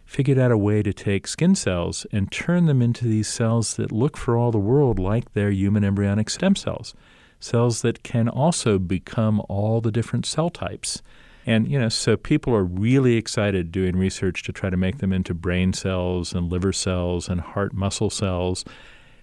figured 0.06 0.38
out 0.38 0.52
a 0.52 0.58
way 0.58 0.84
to 0.84 0.92
take 0.92 1.26
skin 1.26 1.56
cells 1.56 2.06
and 2.12 2.32
turn 2.32 2.66
them 2.66 2.82
into 2.82 3.06
these 3.06 3.28
cells 3.28 3.76
that 3.76 3.92
look 3.92 4.18
for 4.18 4.36
all 4.36 4.52
the 4.52 4.60
world 4.60 5.00
like 5.00 5.34
their 5.34 5.52
human 5.52 5.84
embryonic 5.84 6.30
stem 6.30 6.56
cells, 6.56 6.94
cells 7.40 7.82
that 7.82 8.04
can 8.04 8.28
also 8.28 8.78
become 8.78 9.42
all 9.48 9.80
the 9.80 9.92
different 9.92 10.26
cell 10.26 10.50
types. 10.50 11.02
And, 11.46 11.68
you 11.68 11.80
know, 11.80 11.90
so 11.90 12.18
people 12.18 12.54
are 12.56 12.64
really 12.64 13.16
excited 13.16 13.72
doing 13.72 13.98
research 13.98 14.44
to 14.44 14.52
try 14.52 14.70
to 14.70 14.78
make 14.78 15.00
them 15.00 15.12
into 15.12 15.34
brain 15.34 15.74
cells 15.74 16.34
and 16.34 16.52
liver 16.52 16.72
cells 16.72 17.28
and 17.28 17.42
heart 17.42 17.74
muscle 17.74 18.10
cells. 18.10 18.64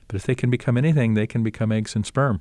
But 0.08 0.16
if 0.16 0.24
they 0.24 0.34
can 0.34 0.50
become 0.50 0.76
anything, 0.76 1.14
they 1.14 1.26
can 1.26 1.42
become 1.42 1.70
eggs 1.70 1.94
and 1.94 2.04
sperm. 2.04 2.40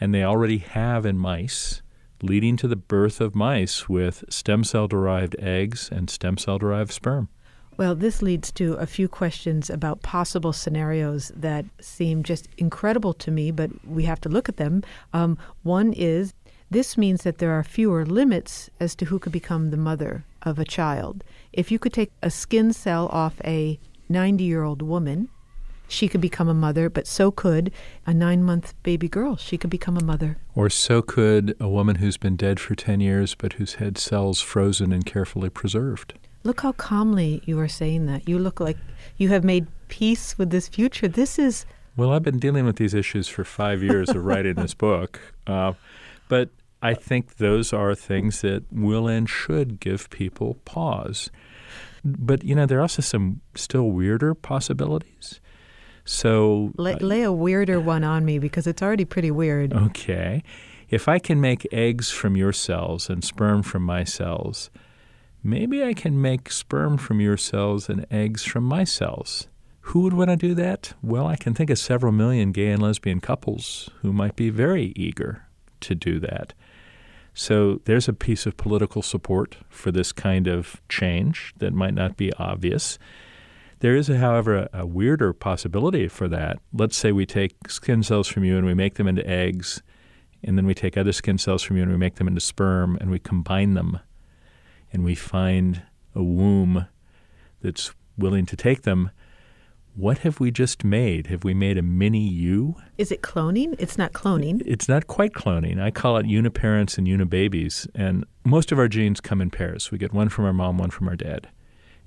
And 0.00 0.12
they 0.12 0.24
already 0.24 0.58
have 0.58 1.06
in 1.06 1.16
mice, 1.16 1.82
leading 2.22 2.56
to 2.56 2.68
the 2.68 2.76
birth 2.76 3.20
of 3.20 3.34
mice 3.34 3.88
with 3.88 4.24
stem 4.28 4.64
cell 4.64 4.88
derived 4.88 5.36
eggs 5.38 5.88
and 5.92 6.10
stem 6.10 6.36
cell 6.36 6.58
derived 6.58 6.90
sperm. 6.90 7.28
Well, 7.76 7.96
this 7.96 8.22
leads 8.22 8.52
to 8.52 8.74
a 8.74 8.86
few 8.86 9.08
questions 9.08 9.68
about 9.68 10.02
possible 10.02 10.52
scenarios 10.52 11.32
that 11.34 11.64
seem 11.80 12.22
just 12.22 12.48
incredible 12.56 13.12
to 13.14 13.32
me, 13.32 13.50
but 13.50 13.70
we 13.84 14.04
have 14.04 14.20
to 14.22 14.28
look 14.28 14.48
at 14.48 14.58
them. 14.58 14.84
Um, 15.12 15.36
one 15.64 15.92
is 15.92 16.34
this 16.70 16.96
means 16.96 17.22
that 17.22 17.38
there 17.38 17.52
are 17.52 17.62
fewer 17.62 18.04
limits 18.04 18.70
as 18.80 18.94
to 18.96 19.06
who 19.06 19.18
could 19.18 19.32
become 19.32 19.70
the 19.70 19.76
mother 19.76 20.24
of 20.42 20.58
a 20.58 20.64
child. 20.64 21.24
If 21.52 21.70
you 21.70 21.78
could 21.78 21.92
take 21.92 22.10
a 22.22 22.30
skin 22.30 22.72
cell 22.72 23.08
off 23.08 23.40
a 23.44 23.78
90 24.08 24.44
year 24.44 24.62
old 24.62 24.82
woman, 24.82 25.28
she 25.88 26.08
could 26.08 26.20
become 26.20 26.48
a 26.48 26.54
mother, 26.54 26.88
but 26.88 27.06
so 27.06 27.30
could 27.30 27.70
a 28.06 28.14
nine 28.14 28.42
month 28.42 28.74
baby 28.82 29.08
girl. 29.08 29.36
She 29.36 29.58
could 29.58 29.70
become 29.70 29.96
a 29.96 30.04
mother. 30.04 30.38
Or 30.54 30.70
so 30.70 31.02
could 31.02 31.56
a 31.60 31.68
woman 31.68 31.96
who's 31.96 32.16
been 32.16 32.36
dead 32.36 32.58
for 32.58 32.74
10 32.74 33.00
years, 33.00 33.34
but 33.34 33.54
whose 33.54 33.74
head 33.74 33.98
cells 33.98 34.40
frozen 34.40 34.92
and 34.92 35.04
carefully 35.04 35.50
preserved. 35.50 36.14
Look 36.42 36.60
how 36.60 36.72
calmly 36.72 37.42
you 37.44 37.58
are 37.60 37.68
saying 37.68 38.06
that. 38.06 38.28
You 38.28 38.38
look 38.38 38.60
like 38.60 38.76
you 39.16 39.28
have 39.28 39.44
made 39.44 39.66
peace 39.88 40.36
with 40.36 40.50
this 40.50 40.68
future. 40.68 41.08
This 41.08 41.38
is. 41.38 41.64
Well, 41.96 42.12
I've 42.12 42.22
been 42.22 42.38
dealing 42.38 42.64
with 42.64 42.76
these 42.76 42.92
issues 42.92 43.28
for 43.28 43.44
five 43.44 43.82
years 43.82 44.10
of 44.10 44.24
writing 44.24 44.54
this 44.54 44.74
book. 44.74 45.20
Uh, 45.46 45.74
but 46.34 46.50
I 46.82 46.94
think 46.94 47.36
those 47.36 47.72
are 47.72 47.94
things 47.94 48.40
that 48.40 48.64
will 48.72 49.06
and 49.06 49.30
should 49.30 49.78
give 49.78 50.10
people 50.10 50.56
pause. 50.64 51.30
But, 52.04 52.42
you 52.42 52.56
know, 52.56 52.66
there 52.66 52.78
are 52.78 52.82
also 52.82 53.02
some 53.02 53.40
still 53.54 53.92
weirder 53.92 54.34
possibilities. 54.34 55.40
So 56.04 56.72
lay, 56.76 56.94
uh, 56.94 56.98
lay 56.98 57.22
a 57.22 57.30
weirder 57.30 57.78
one 57.78 58.02
on 58.02 58.24
me 58.24 58.40
because 58.40 58.66
it's 58.66 58.82
already 58.82 59.04
pretty 59.04 59.30
weird. 59.30 59.72
Okay. 59.72 60.42
If 60.90 61.06
I 61.06 61.20
can 61.20 61.40
make 61.40 61.72
eggs 61.72 62.10
from 62.10 62.36
your 62.36 62.52
cells 62.52 63.08
and 63.08 63.22
sperm 63.22 63.62
from 63.62 63.84
my 63.84 64.02
cells, 64.02 64.70
maybe 65.44 65.84
I 65.84 65.94
can 65.94 66.20
make 66.20 66.50
sperm 66.50 66.98
from 66.98 67.20
your 67.20 67.36
cells 67.36 67.88
and 67.88 68.06
eggs 68.10 68.42
from 68.42 68.64
my 68.64 68.82
cells. 68.82 69.46
Who 69.82 70.00
would 70.00 70.14
want 70.14 70.30
to 70.30 70.36
do 70.36 70.52
that? 70.56 70.94
Well, 71.00 71.28
I 71.28 71.36
can 71.36 71.54
think 71.54 71.70
of 71.70 71.78
several 71.78 72.10
million 72.10 72.50
gay 72.50 72.70
and 72.72 72.82
lesbian 72.82 73.20
couples 73.20 73.88
who 74.02 74.12
might 74.12 74.34
be 74.34 74.50
very 74.50 74.92
eager 74.96 75.44
to 75.84 75.94
do 75.94 76.18
that. 76.20 76.52
So 77.34 77.80
there's 77.84 78.08
a 78.08 78.12
piece 78.12 78.46
of 78.46 78.56
political 78.56 79.02
support 79.02 79.56
for 79.68 79.90
this 79.90 80.12
kind 80.12 80.46
of 80.46 80.80
change 80.88 81.52
that 81.58 81.72
might 81.72 81.94
not 81.94 82.16
be 82.16 82.32
obvious. 82.34 82.98
There 83.80 83.96
is, 83.96 84.06
however, 84.06 84.56
a, 84.56 84.68
a, 84.72 84.86
weirder 84.86 85.32
possibility 85.32 86.06
for 86.06 86.28
that. 86.28 86.58
Let's 86.72 86.96
say 86.96 87.10
we 87.10 87.26
take 87.26 87.68
skin 87.68 88.04
cells 88.04 88.28
from 88.28 88.44
you 88.44 88.56
and 88.56 88.64
we 88.64 88.72
make 88.72 88.94
them 88.94 89.08
into 89.08 89.28
eggs, 89.28 89.82
and 90.44 90.56
then 90.56 90.64
we 90.64 90.74
take 90.74 90.96
other 90.96 91.12
skin 91.12 91.38
cells 91.38 91.62
from 91.62 91.76
you 91.76 91.82
and 91.82 91.90
we 91.90 91.98
make 91.98 92.14
them 92.14 92.28
into 92.28 92.40
sperm, 92.40 92.96
and 93.00 93.10
we 93.10 93.18
combine 93.18 93.74
them, 93.74 93.98
and 94.92 95.04
we 95.04 95.16
find 95.16 95.82
a 96.14 96.22
womb 96.22 96.86
that's 97.62 97.92
willing 98.16 98.46
to 98.46 98.56
take 98.56 98.82
them 98.82 99.10
what 99.96 100.18
have 100.18 100.40
we 100.40 100.50
just 100.50 100.84
made? 100.84 101.28
Have 101.28 101.44
we 101.44 101.54
made 101.54 101.78
a 101.78 101.82
mini 101.82 102.26
you? 102.28 102.76
Is 102.98 103.12
it 103.12 103.22
cloning? 103.22 103.76
It's 103.78 103.96
not 103.96 104.12
cloning. 104.12 104.60
It's 104.66 104.88
not 104.88 105.06
quite 105.06 105.32
cloning. 105.32 105.80
I 105.80 105.90
call 105.90 106.16
it 106.16 106.26
uniparents 106.26 106.98
and 106.98 107.06
unibabies. 107.06 107.88
And 107.94 108.24
most 108.44 108.72
of 108.72 108.78
our 108.78 108.88
genes 108.88 109.20
come 109.20 109.40
in 109.40 109.50
pairs. 109.50 109.92
We 109.92 109.98
get 109.98 110.12
one 110.12 110.28
from 110.28 110.46
our 110.46 110.52
mom, 110.52 110.78
one 110.78 110.90
from 110.90 111.08
our 111.08 111.16
dad. 111.16 111.48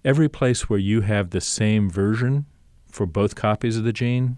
Every 0.03 0.27
place 0.27 0.69
where 0.69 0.79
you 0.79 1.01
have 1.01 1.29
the 1.29 1.41
same 1.41 1.89
version 1.89 2.45
for 2.91 3.05
both 3.05 3.35
copies 3.35 3.77
of 3.77 3.83
the 3.83 3.93
gene, 3.93 4.37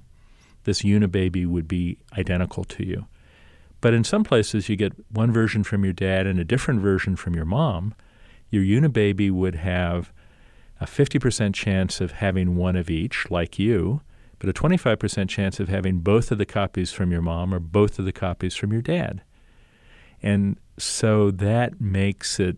this 0.66 0.84
unibaby 0.84 1.48
would 1.48 1.68
be 1.68 1.98
identical 2.18 2.64
to 2.66 2.86
you. 2.86 3.08
But 3.82 3.94
in 3.94 4.04
some 4.04 4.24
places, 4.24 4.70
you 4.70 4.76
get 4.76 4.94
one 5.10 5.32
version 5.32 5.64
from 5.64 5.84
your 5.84 5.94
dad 5.94 6.28
and 6.28 6.40
a 6.40 6.44
different 6.44 6.82
version 6.82 7.16
from 7.16 7.34
your 7.34 7.46
mom. 7.46 7.96
Your 8.52 8.64
unibaby 8.64 9.32
would 9.32 9.56
have 9.56 10.12
a 10.80 10.86
50% 10.86 11.54
chance 11.54 12.00
of 12.02 12.14
having 12.14 12.56
one 12.56 12.76
of 12.76 12.90
each, 12.90 13.30
like 13.30 13.60
you, 13.60 14.02
but 14.40 14.50
a 14.50 14.54
25% 14.54 15.28
chance 15.28 15.60
of 15.60 15.68
having 15.68 16.00
both 16.00 16.32
of 16.32 16.38
the 16.38 16.46
copies 16.46 16.92
from 16.92 17.12
your 17.12 17.22
mom 17.22 17.54
or 17.54 17.60
both 17.60 18.00
of 18.00 18.06
the 18.06 18.14
copies 18.14 18.56
from 18.56 18.72
your 18.72 18.82
dad. 18.82 19.22
And 20.22 20.58
so 20.78 21.32
that 21.32 21.82
makes 21.82 22.40
it 22.40 22.58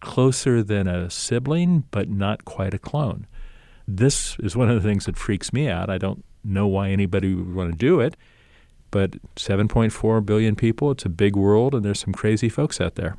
closer 0.00 0.62
than 0.62 0.86
a 0.86 1.10
sibling, 1.10 1.84
but 1.90 2.08
not 2.08 2.44
quite 2.44 2.74
a 2.74 2.78
clone. 2.78 3.26
This 3.88 4.36
is 4.38 4.56
one 4.56 4.68
of 4.68 4.80
the 4.80 4.88
things 4.88 5.06
that 5.06 5.16
freaks 5.16 5.52
me 5.52 5.68
out. 5.68 5.90
I 5.90 5.98
don't 5.98 6.24
know 6.44 6.66
why 6.66 6.90
anybody 6.90 7.34
would 7.34 7.54
want 7.54 7.72
to 7.72 7.76
do 7.76 8.00
it, 8.00 8.16
but 8.92 9.12
7.4 9.34 10.24
billion 10.24 10.54
people, 10.54 10.92
it's 10.92 11.04
a 11.04 11.08
big 11.08 11.34
world, 11.34 11.74
and 11.74 11.84
there's 11.84 12.00
some 12.00 12.12
crazy 12.12 12.48
folks 12.48 12.80
out 12.80 12.94
there. 12.94 13.16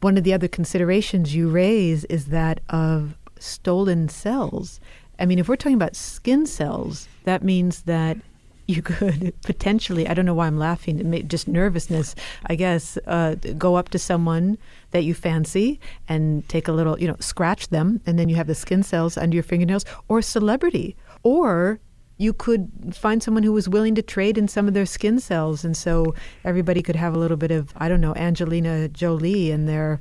One 0.00 0.18
of 0.18 0.24
the 0.24 0.34
other 0.34 0.48
considerations 0.48 1.34
you 1.34 1.48
raise 1.48 2.04
is 2.06 2.26
that 2.26 2.60
of 2.68 3.16
stolen 3.38 4.08
cells. 4.08 4.80
I 5.18 5.26
mean, 5.26 5.38
if 5.38 5.48
we're 5.48 5.56
talking 5.56 5.76
about 5.76 5.96
skin 5.96 6.46
cells, 6.46 7.08
that 7.24 7.42
means 7.42 7.82
that 7.82 8.16
you 8.66 8.82
could 8.82 9.34
potentially, 9.42 10.08
I 10.08 10.14
don't 10.14 10.26
know 10.26 10.34
why 10.34 10.46
I'm 10.46 10.58
laughing, 10.58 11.22
just 11.28 11.48
nervousness, 11.48 12.14
I 12.46 12.54
guess, 12.54 12.98
uh, 13.06 13.36
go 13.58 13.76
up 13.76 13.90
to 13.90 13.98
someone 13.98 14.58
that 14.90 15.04
you 15.04 15.14
fancy 15.14 15.80
and 16.08 16.48
take 16.48 16.68
a 16.68 16.72
little, 16.72 16.98
you 16.98 17.08
know, 17.08 17.16
scratch 17.20 17.68
them, 17.68 18.00
and 18.06 18.18
then 18.18 18.28
you 18.28 18.36
have 18.36 18.46
the 18.46 18.54
skin 18.54 18.82
cells 18.82 19.16
under 19.16 19.34
your 19.34 19.42
fingernails, 19.42 19.84
or 20.08 20.22
celebrity. 20.22 20.96
Or 21.22 21.80
you 22.16 22.32
could 22.32 22.94
find 22.94 23.22
someone 23.22 23.42
who 23.42 23.52
was 23.52 23.68
willing 23.68 23.94
to 23.96 24.02
trade 24.02 24.38
in 24.38 24.48
some 24.48 24.68
of 24.68 24.74
their 24.74 24.86
skin 24.86 25.18
cells, 25.20 25.64
and 25.64 25.76
so 25.76 26.14
everybody 26.44 26.82
could 26.82 26.96
have 26.96 27.14
a 27.14 27.18
little 27.18 27.36
bit 27.36 27.50
of, 27.50 27.72
I 27.76 27.88
don't 27.88 28.00
know, 28.00 28.14
Angelina 28.14 28.88
Jolie 28.88 29.50
in 29.50 29.66
their 29.66 30.00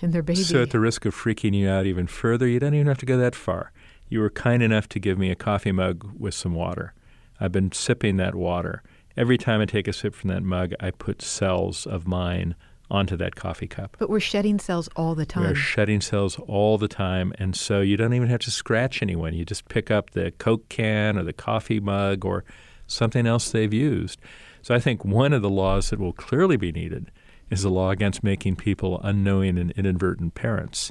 and 0.00 0.12
their 0.12 0.22
baby. 0.22 0.42
So, 0.42 0.62
at 0.62 0.70
the 0.70 0.80
risk 0.80 1.04
of 1.04 1.14
freaking 1.14 1.54
you 1.54 1.68
out 1.68 1.86
even 1.86 2.06
further, 2.06 2.46
you 2.46 2.58
don't 2.58 2.74
even 2.74 2.86
have 2.86 2.98
to 2.98 3.06
go 3.06 3.16
that 3.18 3.34
far. 3.34 3.72
You 4.08 4.20
were 4.20 4.30
kind 4.30 4.62
enough 4.62 4.88
to 4.90 4.98
give 4.98 5.18
me 5.18 5.30
a 5.30 5.34
coffee 5.34 5.72
mug 5.72 6.10
with 6.18 6.34
some 6.34 6.54
water. 6.54 6.94
I've 7.40 7.52
been 7.52 7.72
sipping 7.72 8.18
that 8.18 8.34
water. 8.34 8.82
Every 9.16 9.38
time 9.38 9.60
I 9.60 9.66
take 9.66 9.88
a 9.88 9.92
sip 9.92 10.14
from 10.14 10.28
that 10.28 10.42
mug, 10.42 10.74
I 10.80 10.90
put 10.90 11.22
cells 11.22 11.86
of 11.86 12.06
mine 12.06 12.54
onto 12.90 13.16
that 13.16 13.34
coffee 13.34 13.66
cup. 13.66 13.96
But 13.98 14.10
we're 14.10 14.20
shedding 14.20 14.58
cells 14.58 14.88
all 14.96 15.14
the 15.14 15.24
time. 15.24 15.44
We're 15.44 15.54
shedding 15.54 16.02
cells 16.02 16.38
all 16.46 16.76
the 16.76 16.88
time. 16.88 17.32
And 17.38 17.56
so 17.56 17.80
you 17.80 17.96
don't 17.96 18.12
even 18.12 18.28
have 18.28 18.40
to 18.40 18.50
scratch 18.50 19.02
anyone. 19.02 19.32
You 19.34 19.44
just 19.44 19.68
pick 19.68 19.90
up 19.90 20.10
the 20.10 20.30
Coke 20.32 20.68
can 20.68 21.18
or 21.18 21.22
the 21.22 21.32
coffee 21.32 21.80
mug 21.80 22.24
or 22.24 22.44
something 22.86 23.26
else 23.26 23.50
they've 23.50 23.72
used. 23.72 24.20
So 24.60 24.74
I 24.74 24.78
think 24.78 25.04
one 25.04 25.32
of 25.32 25.42
the 25.42 25.50
laws 25.50 25.90
that 25.90 25.98
will 25.98 26.12
clearly 26.12 26.56
be 26.56 26.70
needed 26.70 27.10
is 27.52 27.64
a 27.64 27.70
law 27.70 27.90
against 27.90 28.24
making 28.24 28.56
people 28.56 29.00
unknowing 29.04 29.58
and 29.58 29.70
inadvertent 29.72 30.34
parents 30.34 30.90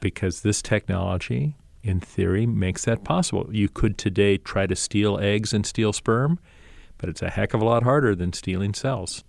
because 0.00 0.42
this 0.42 0.60
technology 0.60 1.56
in 1.82 2.00
theory, 2.00 2.46
makes 2.46 2.84
that 2.84 3.04
possible. 3.04 3.48
You 3.50 3.68
could 3.68 3.98
today 3.98 4.38
try 4.38 4.66
to 4.66 4.76
steal 4.76 5.18
eggs 5.18 5.52
and 5.52 5.66
steal 5.66 5.92
sperm, 5.92 6.38
but 6.98 7.08
it's 7.08 7.22
a 7.22 7.30
heck 7.30 7.54
of 7.54 7.60
a 7.60 7.64
lot 7.64 7.82
harder 7.82 8.14
than 8.14 8.32
stealing 8.32 8.74
cells. 8.74 9.24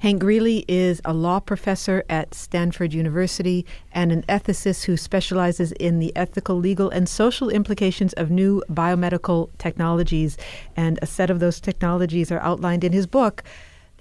Hank 0.00 0.20
Greely 0.20 0.64
is 0.68 1.00
a 1.04 1.14
law 1.14 1.40
professor 1.40 2.04
at 2.08 2.34
Stanford 2.34 2.92
University 2.92 3.64
and 3.92 4.12
an 4.12 4.22
ethicist 4.24 4.84
who 4.84 4.96
specializes 4.96 5.72
in 5.72 5.98
the 5.98 6.14
ethical, 6.14 6.56
legal, 6.56 6.90
and 6.90 7.08
social 7.08 7.48
implications 7.48 8.12
of 8.14 8.30
new 8.30 8.62
biomedical 8.68 9.48
technologies. 9.58 10.36
And 10.76 10.98
a 11.00 11.06
set 11.06 11.30
of 11.30 11.40
those 11.40 11.58
technologies 11.58 12.30
are 12.30 12.40
outlined 12.40 12.84
in 12.84 12.92
his 12.92 13.06
book, 13.06 13.42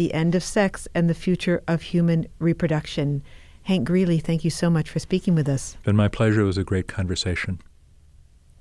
The 0.02 0.16
End 0.16 0.34
of 0.34 0.44
Sex 0.44 0.88
and 0.96 1.08
the 1.08 1.14
Future 1.14 1.62
of 1.68 1.84
Human 1.84 2.26
Reproduction. 2.40 3.22
Hank 3.62 3.86
Greely, 3.88 4.18
thank 4.18 4.44
you 4.44 4.50
so 4.50 4.68
much 4.68 4.90
for 4.90 4.98
speaking 4.98 5.36
with 5.36 5.48
us. 5.48 5.76
It's 5.76 5.84
been 5.84 5.96
my 5.96 6.08
pleasure. 6.08 6.42
It 6.42 6.46
was 6.46 6.58
a 6.58 6.64
great 6.64 6.88
conversation 6.88 7.60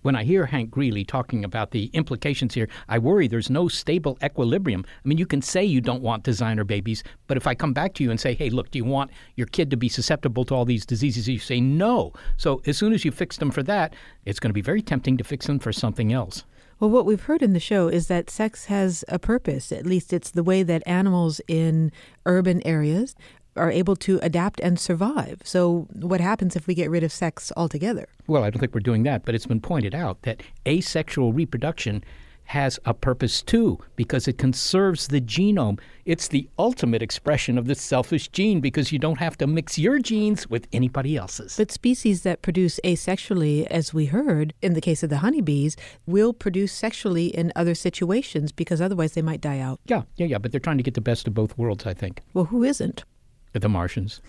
when 0.03 0.16
I 0.16 0.24
hear 0.24 0.47
Hank 0.47 0.70
Greely 0.70 1.05
talking 1.05 1.45
about 1.45 1.72
the 1.72 1.86
implications 1.93 2.55
here, 2.55 2.68
I 2.88 2.99
worry 2.99 3.28
there's 3.28 3.51
no 3.51 3.68
stable 3.68 4.16
equilibrium. 4.24 4.84
I 4.86 5.09
mean, 5.09 5.18
you 5.18 5.26
can 5.26 5.43
say 5.43 5.64
you 5.64 5.80
don't 5.80 6.03
want 6.03 6.22
designer 6.22 6.64
babies, 6.64 7.05
but 7.26 7.36
if 7.36 7.47
I 7.47 7.55
come 7.55 7.72
back 7.72 7.95
to 7.95 8.03
you 8.03 8.11
and 8.11 8.18
say, 8.18 8.34
hey, 8.34 8.51
look, 8.51 8.70
do 8.70 8.78
you 8.78 8.84
want 8.84 9.11
your 9.36 9.47
kid 9.47 9.70
to 9.70 9.76
be 9.76 9.88
susceptible 9.88 10.45
to 10.47 10.55
all 10.55 10.64
these 10.64 10.86
diseases? 10.86 11.28
You 11.28 11.38
say 11.38 11.61
no. 11.61 12.12
So 12.38 12.62
as 12.66 12.78
soon 12.78 12.93
as 12.93 13.05
you 13.05 13.11
fix 13.11 13.36
them 13.36 13.51
for 13.51 13.62
that, 13.64 13.95
it's 14.24 14.41
going 14.41 14.51
to 14.51 14.55
be 14.55 14.62
very 14.62 14.82
tempting 14.82 15.16
to 15.18 15.24
fix 15.24 15.47
them 15.47 15.59
for 15.59 15.72
something 15.72 16.12
else. 16.12 16.45
Well, 16.80 16.88
what 16.88 17.04
we've 17.04 17.22
heard 17.22 17.42
in 17.42 17.52
the 17.52 17.60
show 17.60 17.88
is 17.88 18.06
that 18.06 18.30
sex 18.30 18.64
has 18.64 19.04
a 19.06 19.18
purpose. 19.18 19.70
At 19.70 19.84
least 19.84 20.14
it's 20.14 20.30
the 20.30 20.42
way 20.42 20.62
that 20.62 20.82
animals 20.86 21.42
in 21.46 21.92
urban 22.24 22.66
areas 22.66 23.14
are 23.54 23.70
able 23.70 23.96
to 23.96 24.18
adapt 24.22 24.60
and 24.60 24.80
survive. 24.80 25.42
So, 25.44 25.88
what 25.92 26.22
happens 26.22 26.56
if 26.56 26.66
we 26.66 26.74
get 26.74 26.88
rid 26.88 27.04
of 27.04 27.12
sex 27.12 27.52
altogether? 27.54 28.08
Well, 28.26 28.44
I 28.44 28.48
don't 28.48 28.60
think 28.60 28.72
we're 28.72 28.80
doing 28.80 29.02
that, 29.02 29.26
but 29.26 29.34
it's 29.34 29.44
been 29.44 29.60
pointed 29.60 29.94
out 29.94 30.22
that 30.22 30.42
asexual 30.66 31.34
reproduction 31.34 32.02
has 32.51 32.80
a 32.84 32.92
purpose 32.92 33.42
too 33.42 33.78
because 33.94 34.26
it 34.26 34.36
conserves 34.36 35.07
the 35.07 35.20
genome. 35.20 35.78
It's 36.05 36.26
the 36.26 36.48
ultimate 36.59 37.01
expression 37.01 37.57
of 37.57 37.68
the 37.68 37.76
selfish 37.76 38.26
gene 38.26 38.61
because 38.61 38.90
you 38.90 38.98
don't 38.98 39.20
have 39.20 39.38
to 39.38 39.46
mix 39.46 39.78
your 39.78 40.01
genes 40.01 40.51
with 40.51 40.66
anybody 40.72 41.16
else's. 41.16 41.57
But 41.57 41.70
species 41.70 42.22
that 42.24 42.42
produce 42.42 42.80
asexually, 42.84 43.68
as 43.68 43.94
we 43.94 44.07
heard 44.07 44.53
in 44.62 44.74
the 44.74 44.80
case 44.80 45.05
of 45.05 45.11
the 45.11 45.18
honeybees, 45.18 45.76
will 46.07 46.32
produce 46.32 46.72
sexually 46.72 47.28
in 47.28 47.53
other 47.55 47.76
situations 47.76 48.51
because 48.51 48.80
otherwise 48.80 49.12
they 49.12 49.22
might 49.22 49.40
die 49.40 49.61
out. 49.61 49.78
Yeah, 49.84 50.03
yeah, 50.16 50.26
yeah. 50.26 50.38
But 50.38 50.51
they're 50.51 50.59
trying 50.59 50.78
to 50.78 50.82
get 50.82 50.94
the 50.94 51.01
best 51.01 51.28
of 51.28 51.34
both 51.34 51.57
worlds, 51.57 51.86
I 51.86 51.94
think. 51.94 52.20
Well, 52.34 52.46
who 52.46 52.64
isn't? 52.64 53.05
the 53.53 53.68
Martians. 53.68 54.20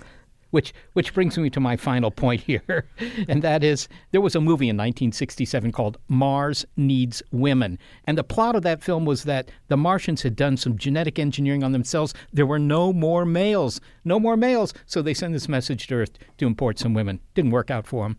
Which, 0.51 0.73
which 0.93 1.13
brings 1.13 1.37
me 1.37 1.49
to 1.49 1.59
my 1.59 1.75
final 1.75 2.11
point 2.11 2.41
here, 2.41 2.85
and 3.27 3.41
that 3.41 3.63
is 3.63 3.87
there 4.11 4.21
was 4.21 4.35
a 4.35 4.41
movie 4.41 4.69
in 4.69 4.77
1967 4.77 5.71
called 5.71 5.97
Mars 6.07 6.65
Needs 6.77 7.23
Women. 7.31 7.79
And 8.05 8.17
the 8.17 8.23
plot 8.23 8.55
of 8.55 8.61
that 8.63 8.83
film 8.83 9.05
was 9.05 9.23
that 9.23 9.49
the 9.69 9.77
Martians 9.77 10.21
had 10.21 10.35
done 10.35 10.57
some 10.57 10.77
genetic 10.77 11.17
engineering 11.19 11.63
on 11.63 11.71
themselves. 11.71 12.13
There 12.31 12.45
were 12.45 12.59
no 12.59 12.93
more 12.93 13.25
males, 13.25 13.81
no 14.03 14.19
more 14.19 14.37
males. 14.37 14.73
So 14.85 15.01
they 15.01 15.13
sent 15.13 15.33
this 15.33 15.49
message 15.49 15.87
to 15.87 15.95
Earth 15.95 16.17
to 16.37 16.45
import 16.45 16.79
some 16.79 16.93
women. 16.93 17.21
Didn't 17.33 17.51
work 17.51 17.71
out 17.71 17.87
for 17.87 18.05
them. 18.05 18.17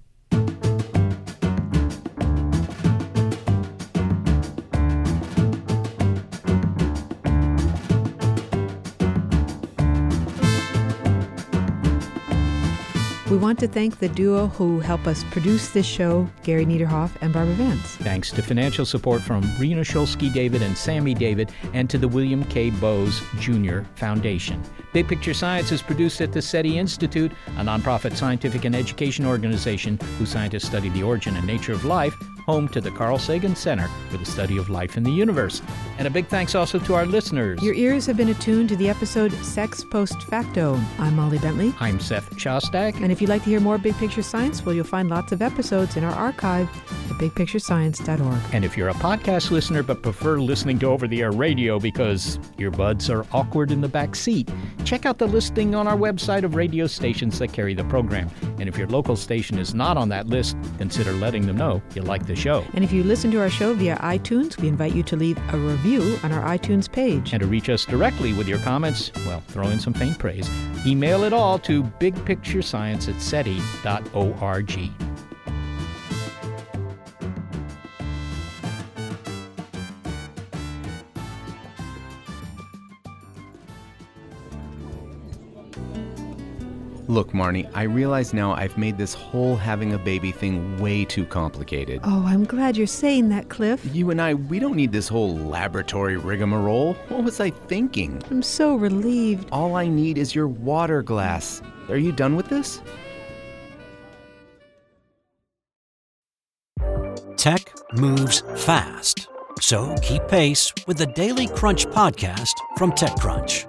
Want 13.42 13.58
to 13.58 13.66
thank 13.66 13.98
the 13.98 14.08
duo 14.08 14.46
who 14.46 14.78
help 14.78 15.04
us 15.08 15.24
produce 15.24 15.70
this 15.70 15.84
show, 15.84 16.28
Gary 16.44 16.64
Niederhoff 16.64 17.10
and 17.20 17.32
Barbara 17.32 17.54
Vance. 17.54 17.96
Thanks 17.96 18.30
to 18.30 18.42
financial 18.42 18.86
support 18.86 19.20
from 19.20 19.42
Rena 19.58 19.80
Shulsky 19.80 20.32
David 20.32 20.62
and 20.62 20.78
Sammy 20.78 21.12
David 21.12 21.50
and 21.72 21.90
to 21.90 21.98
the 21.98 22.06
William 22.06 22.44
K. 22.44 22.70
Bowes 22.70 23.20
Jr. 23.40 23.80
Foundation. 23.96 24.62
Big 24.92 25.08
Picture 25.08 25.32
Science 25.32 25.72
is 25.72 25.80
produced 25.80 26.20
at 26.20 26.32
the 26.32 26.42
SETI 26.42 26.78
Institute, 26.78 27.32
a 27.56 27.62
nonprofit 27.62 28.14
scientific 28.14 28.66
and 28.66 28.76
education 28.76 29.24
organization 29.24 29.98
whose 30.18 30.28
scientists 30.28 30.66
study 30.66 30.90
the 30.90 31.02
origin 31.02 31.34
and 31.36 31.46
nature 31.46 31.72
of 31.72 31.84
life 31.84 32.14
home 32.42 32.68
to 32.68 32.80
the 32.80 32.90
Carl 32.90 33.18
Sagan 33.18 33.54
Center 33.54 33.88
for 34.10 34.16
the 34.16 34.24
Study 34.24 34.58
of 34.58 34.68
Life 34.68 34.96
in 34.96 35.02
the 35.02 35.10
Universe. 35.10 35.62
And 35.98 36.06
a 36.06 36.10
big 36.10 36.26
thanks 36.26 36.54
also 36.54 36.78
to 36.80 36.94
our 36.94 37.06
listeners. 37.06 37.62
Your 37.62 37.74
ears 37.74 38.06
have 38.06 38.16
been 38.16 38.28
attuned 38.28 38.68
to 38.70 38.76
the 38.76 38.88
episode 38.88 39.32
Sex 39.44 39.84
Post 39.84 40.22
Facto. 40.22 40.80
I'm 40.98 41.16
Molly 41.16 41.38
Bentley. 41.38 41.74
I'm 41.80 42.00
Seth 42.00 42.30
Shostak. 42.36 43.00
And 43.00 43.12
if 43.12 43.20
you'd 43.20 43.30
like 43.30 43.44
to 43.44 43.50
hear 43.50 43.60
more 43.60 43.78
Big 43.78 43.96
Picture 43.96 44.22
Science, 44.22 44.64
well, 44.64 44.74
you'll 44.74 44.84
find 44.84 45.08
lots 45.08 45.32
of 45.32 45.42
episodes 45.42 45.96
in 45.96 46.04
our 46.04 46.12
archive 46.12 46.68
at 47.10 47.16
bigpicturescience.org. 47.18 48.54
And 48.54 48.64
if 48.64 48.76
you're 48.76 48.88
a 48.88 48.94
podcast 48.94 49.50
listener 49.50 49.82
but 49.82 50.02
prefer 50.02 50.38
listening 50.38 50.78
to 50.80 50.86
over 50.86 51.06
the 51.06 51.22
air 51.22 51.32
radio 51.32 51.78
because 51.78 52.38
your 52.58 52.70
buds 52.70 53.08
are 53.08 53.24
awkward 53.32 53.70
in 53.70 53.80
the 53.80 53.88
back 53.88 54.16
seat, 54.16 54.50
check 54.82 55.06
out 55.06 55.18
the 55.18 55.26
listing 55.26 55.74
on 55.74 55.86
our 55.86 55.96
website 55.96 56.44
of 56.44 56.54
radio 56.54 56.86
stations 56.86 57.38
that 57.38 57.52
carry 57.52 57.74
the 57.74 57.84
program. 57.84 58.30
And 58.58 58.68
if 58.68 58.76
your 58.76 58.88
local 58.88 59.16
station 59.16 59.58
is 59.58 59.74
not 59.74 59.96
on 59.96 60.08
that 60.10 60.26
list, 60.26 60.56
consider 60.78 61.12
letting 61.12 61.46
them 61.46 61.56
know 61.56 61.82
you 61.94 62.02
like 62.02 62.26
the 62.26 62.36
show. 62.36 62.64
And 62.74 62.84
if 62.84 62.92
you 62.92 63.02
listen 63.02 63.30
to 63.32 63.40
our 63.40 63.50
show 63.50 63.74
via 63.74 63.96
iTunes, 63.96 64.56
we 64.58 64.68
invite 64.68 64.94
you 64.94 65.02
to 65.04 65.16
leave 65.16 65.38
a 65.52 65.58
review 65.58 66.18
on 66.22 66.32
our 66.32 66.42
iTunes 66.56 66.90
page. 66.90 67.32
And 67.32 67.40
to 67.40 67.46
reach 67.46 67.68
us 67.68 67.84
directly 67.84 68.32
with 68.32 68.48
your 68.48 68.58
comments, 68.58 69.12
well, 69.26 69.40
throw 69.48 69.68
in 69.68 69.78
some 69.78 69.94
faint 69.94 70.18
praise. 70.18 70.50
Email 70.86 71.24
it 71.24 71.32
all 71.32 71.58
to 71.60 71.82
bigpicturescience 71.82 73.08
at 73.08 73.20
SETI.org. 73.20 75.11
Look, 87.12 87.32
Marnie, 87.32 87.70
I 87.74 87.82
realize 87.82 88.32
now 88.32 88.54
I've 88.54 88.78
made 88.78 88.96
this 88.96 89.12
whole 89.12 89.54
having 89.54 89.92
a 89.92 89.98
baby 89.98 90.32
thing 90.32 90.78
way 90.78 91.04
too 91.04 91.26
complicated. 91.26 92.00
Oh, 92.04 92.24
I'm 92.26 92.46
glad 92.46 92.74
you're 92.74 92.86
saying 92.86 93.28
that, 93.28 93.50
Cliff. 93.50 93.84
You 93.94 94.10
and 94.10 94.18
I, 94.18 94.32
we 94.32 94.58
don't 94.58 94.76
need 94.76 94.92
this 94.92 95.08
whole 95.08 95.36
laboratory 95.36 96.16
rigmarole. 96.16 96.94
What 97.08 97.22
was 97.22 97.38
I 97.38 97.50
thinking? 97.50 98.22
I'm 98.30 98.42
so 98.42 98.76
relieved. 98.76 99.50
All 99.52 99.76
I 99.76 99.88
need 99.88 100.16
is 100.16 100.34
your 100.34 100.48
water 100.48 101.02
glass. 101.02 101.60
Are 101.90 101.98
you 101.98 102.12
done 102.12 102.34
with 102.34 102.48
this? 102.48 102.80
Tech 107.36 107.74
moves 107.92 108.42
fast. 108.56 109.28
So 109.60 109.94
keep 110.00 110.26
pace 110.28 110.72
with 110.86 110.96
the 110.96 111.08
Daily 111.08 111.46
Crunch 111.48 111.84
podcast 111.88 112.54
from 112.78 112.90
TechCrunch. 112.92 113.68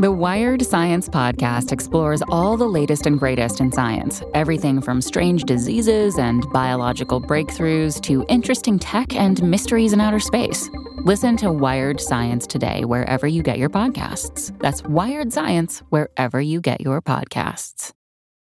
The 0.00 0.10
Wired 0.10 0.64
Science 0.64 1.10
Podcast 1.10 1.72
explores 1.72 2.22
all 2.30 2.56
the 2.56 2.66
latest 2.66 3.04
and 3.04 3.18
greatest 3.18 3.60
in 3.60 3.70
science 3.70 4.22
everything 4.32 4.80
from 4.80 5.02
strange 5.02 5.44
diseases 5.44 6.16
and 6.18 6.42
biological 6.54 7.20
breakthroughs 7.20 8.00
to 8.04 8.24
interesting 8.30 8.78
tech 8.78 9.14
and 9.14 9.42
mysteries 9.42 9.92
in 9.92 10.00
outer 10.00 10.18
space. 10.18 10.70
Listen 11.04 11.36
to 11.36 11.52
Wired 11.52 12.00
Science 12.00 12.46
today, 12.46 12.86
wherever 12.86 13.26
you 13.26 13.42
get 13.42 13.58
your 13.58 13.68
podcasts. 13.68 14.58
That's 14.60 14.82
Wired 14.84 15.34
Science, 15.34 15.82
wherever 15.90 16.40
you 16.40 16.62
get 16.62 16.80
your 16.80 17.02
podcasts. 17.02 17.92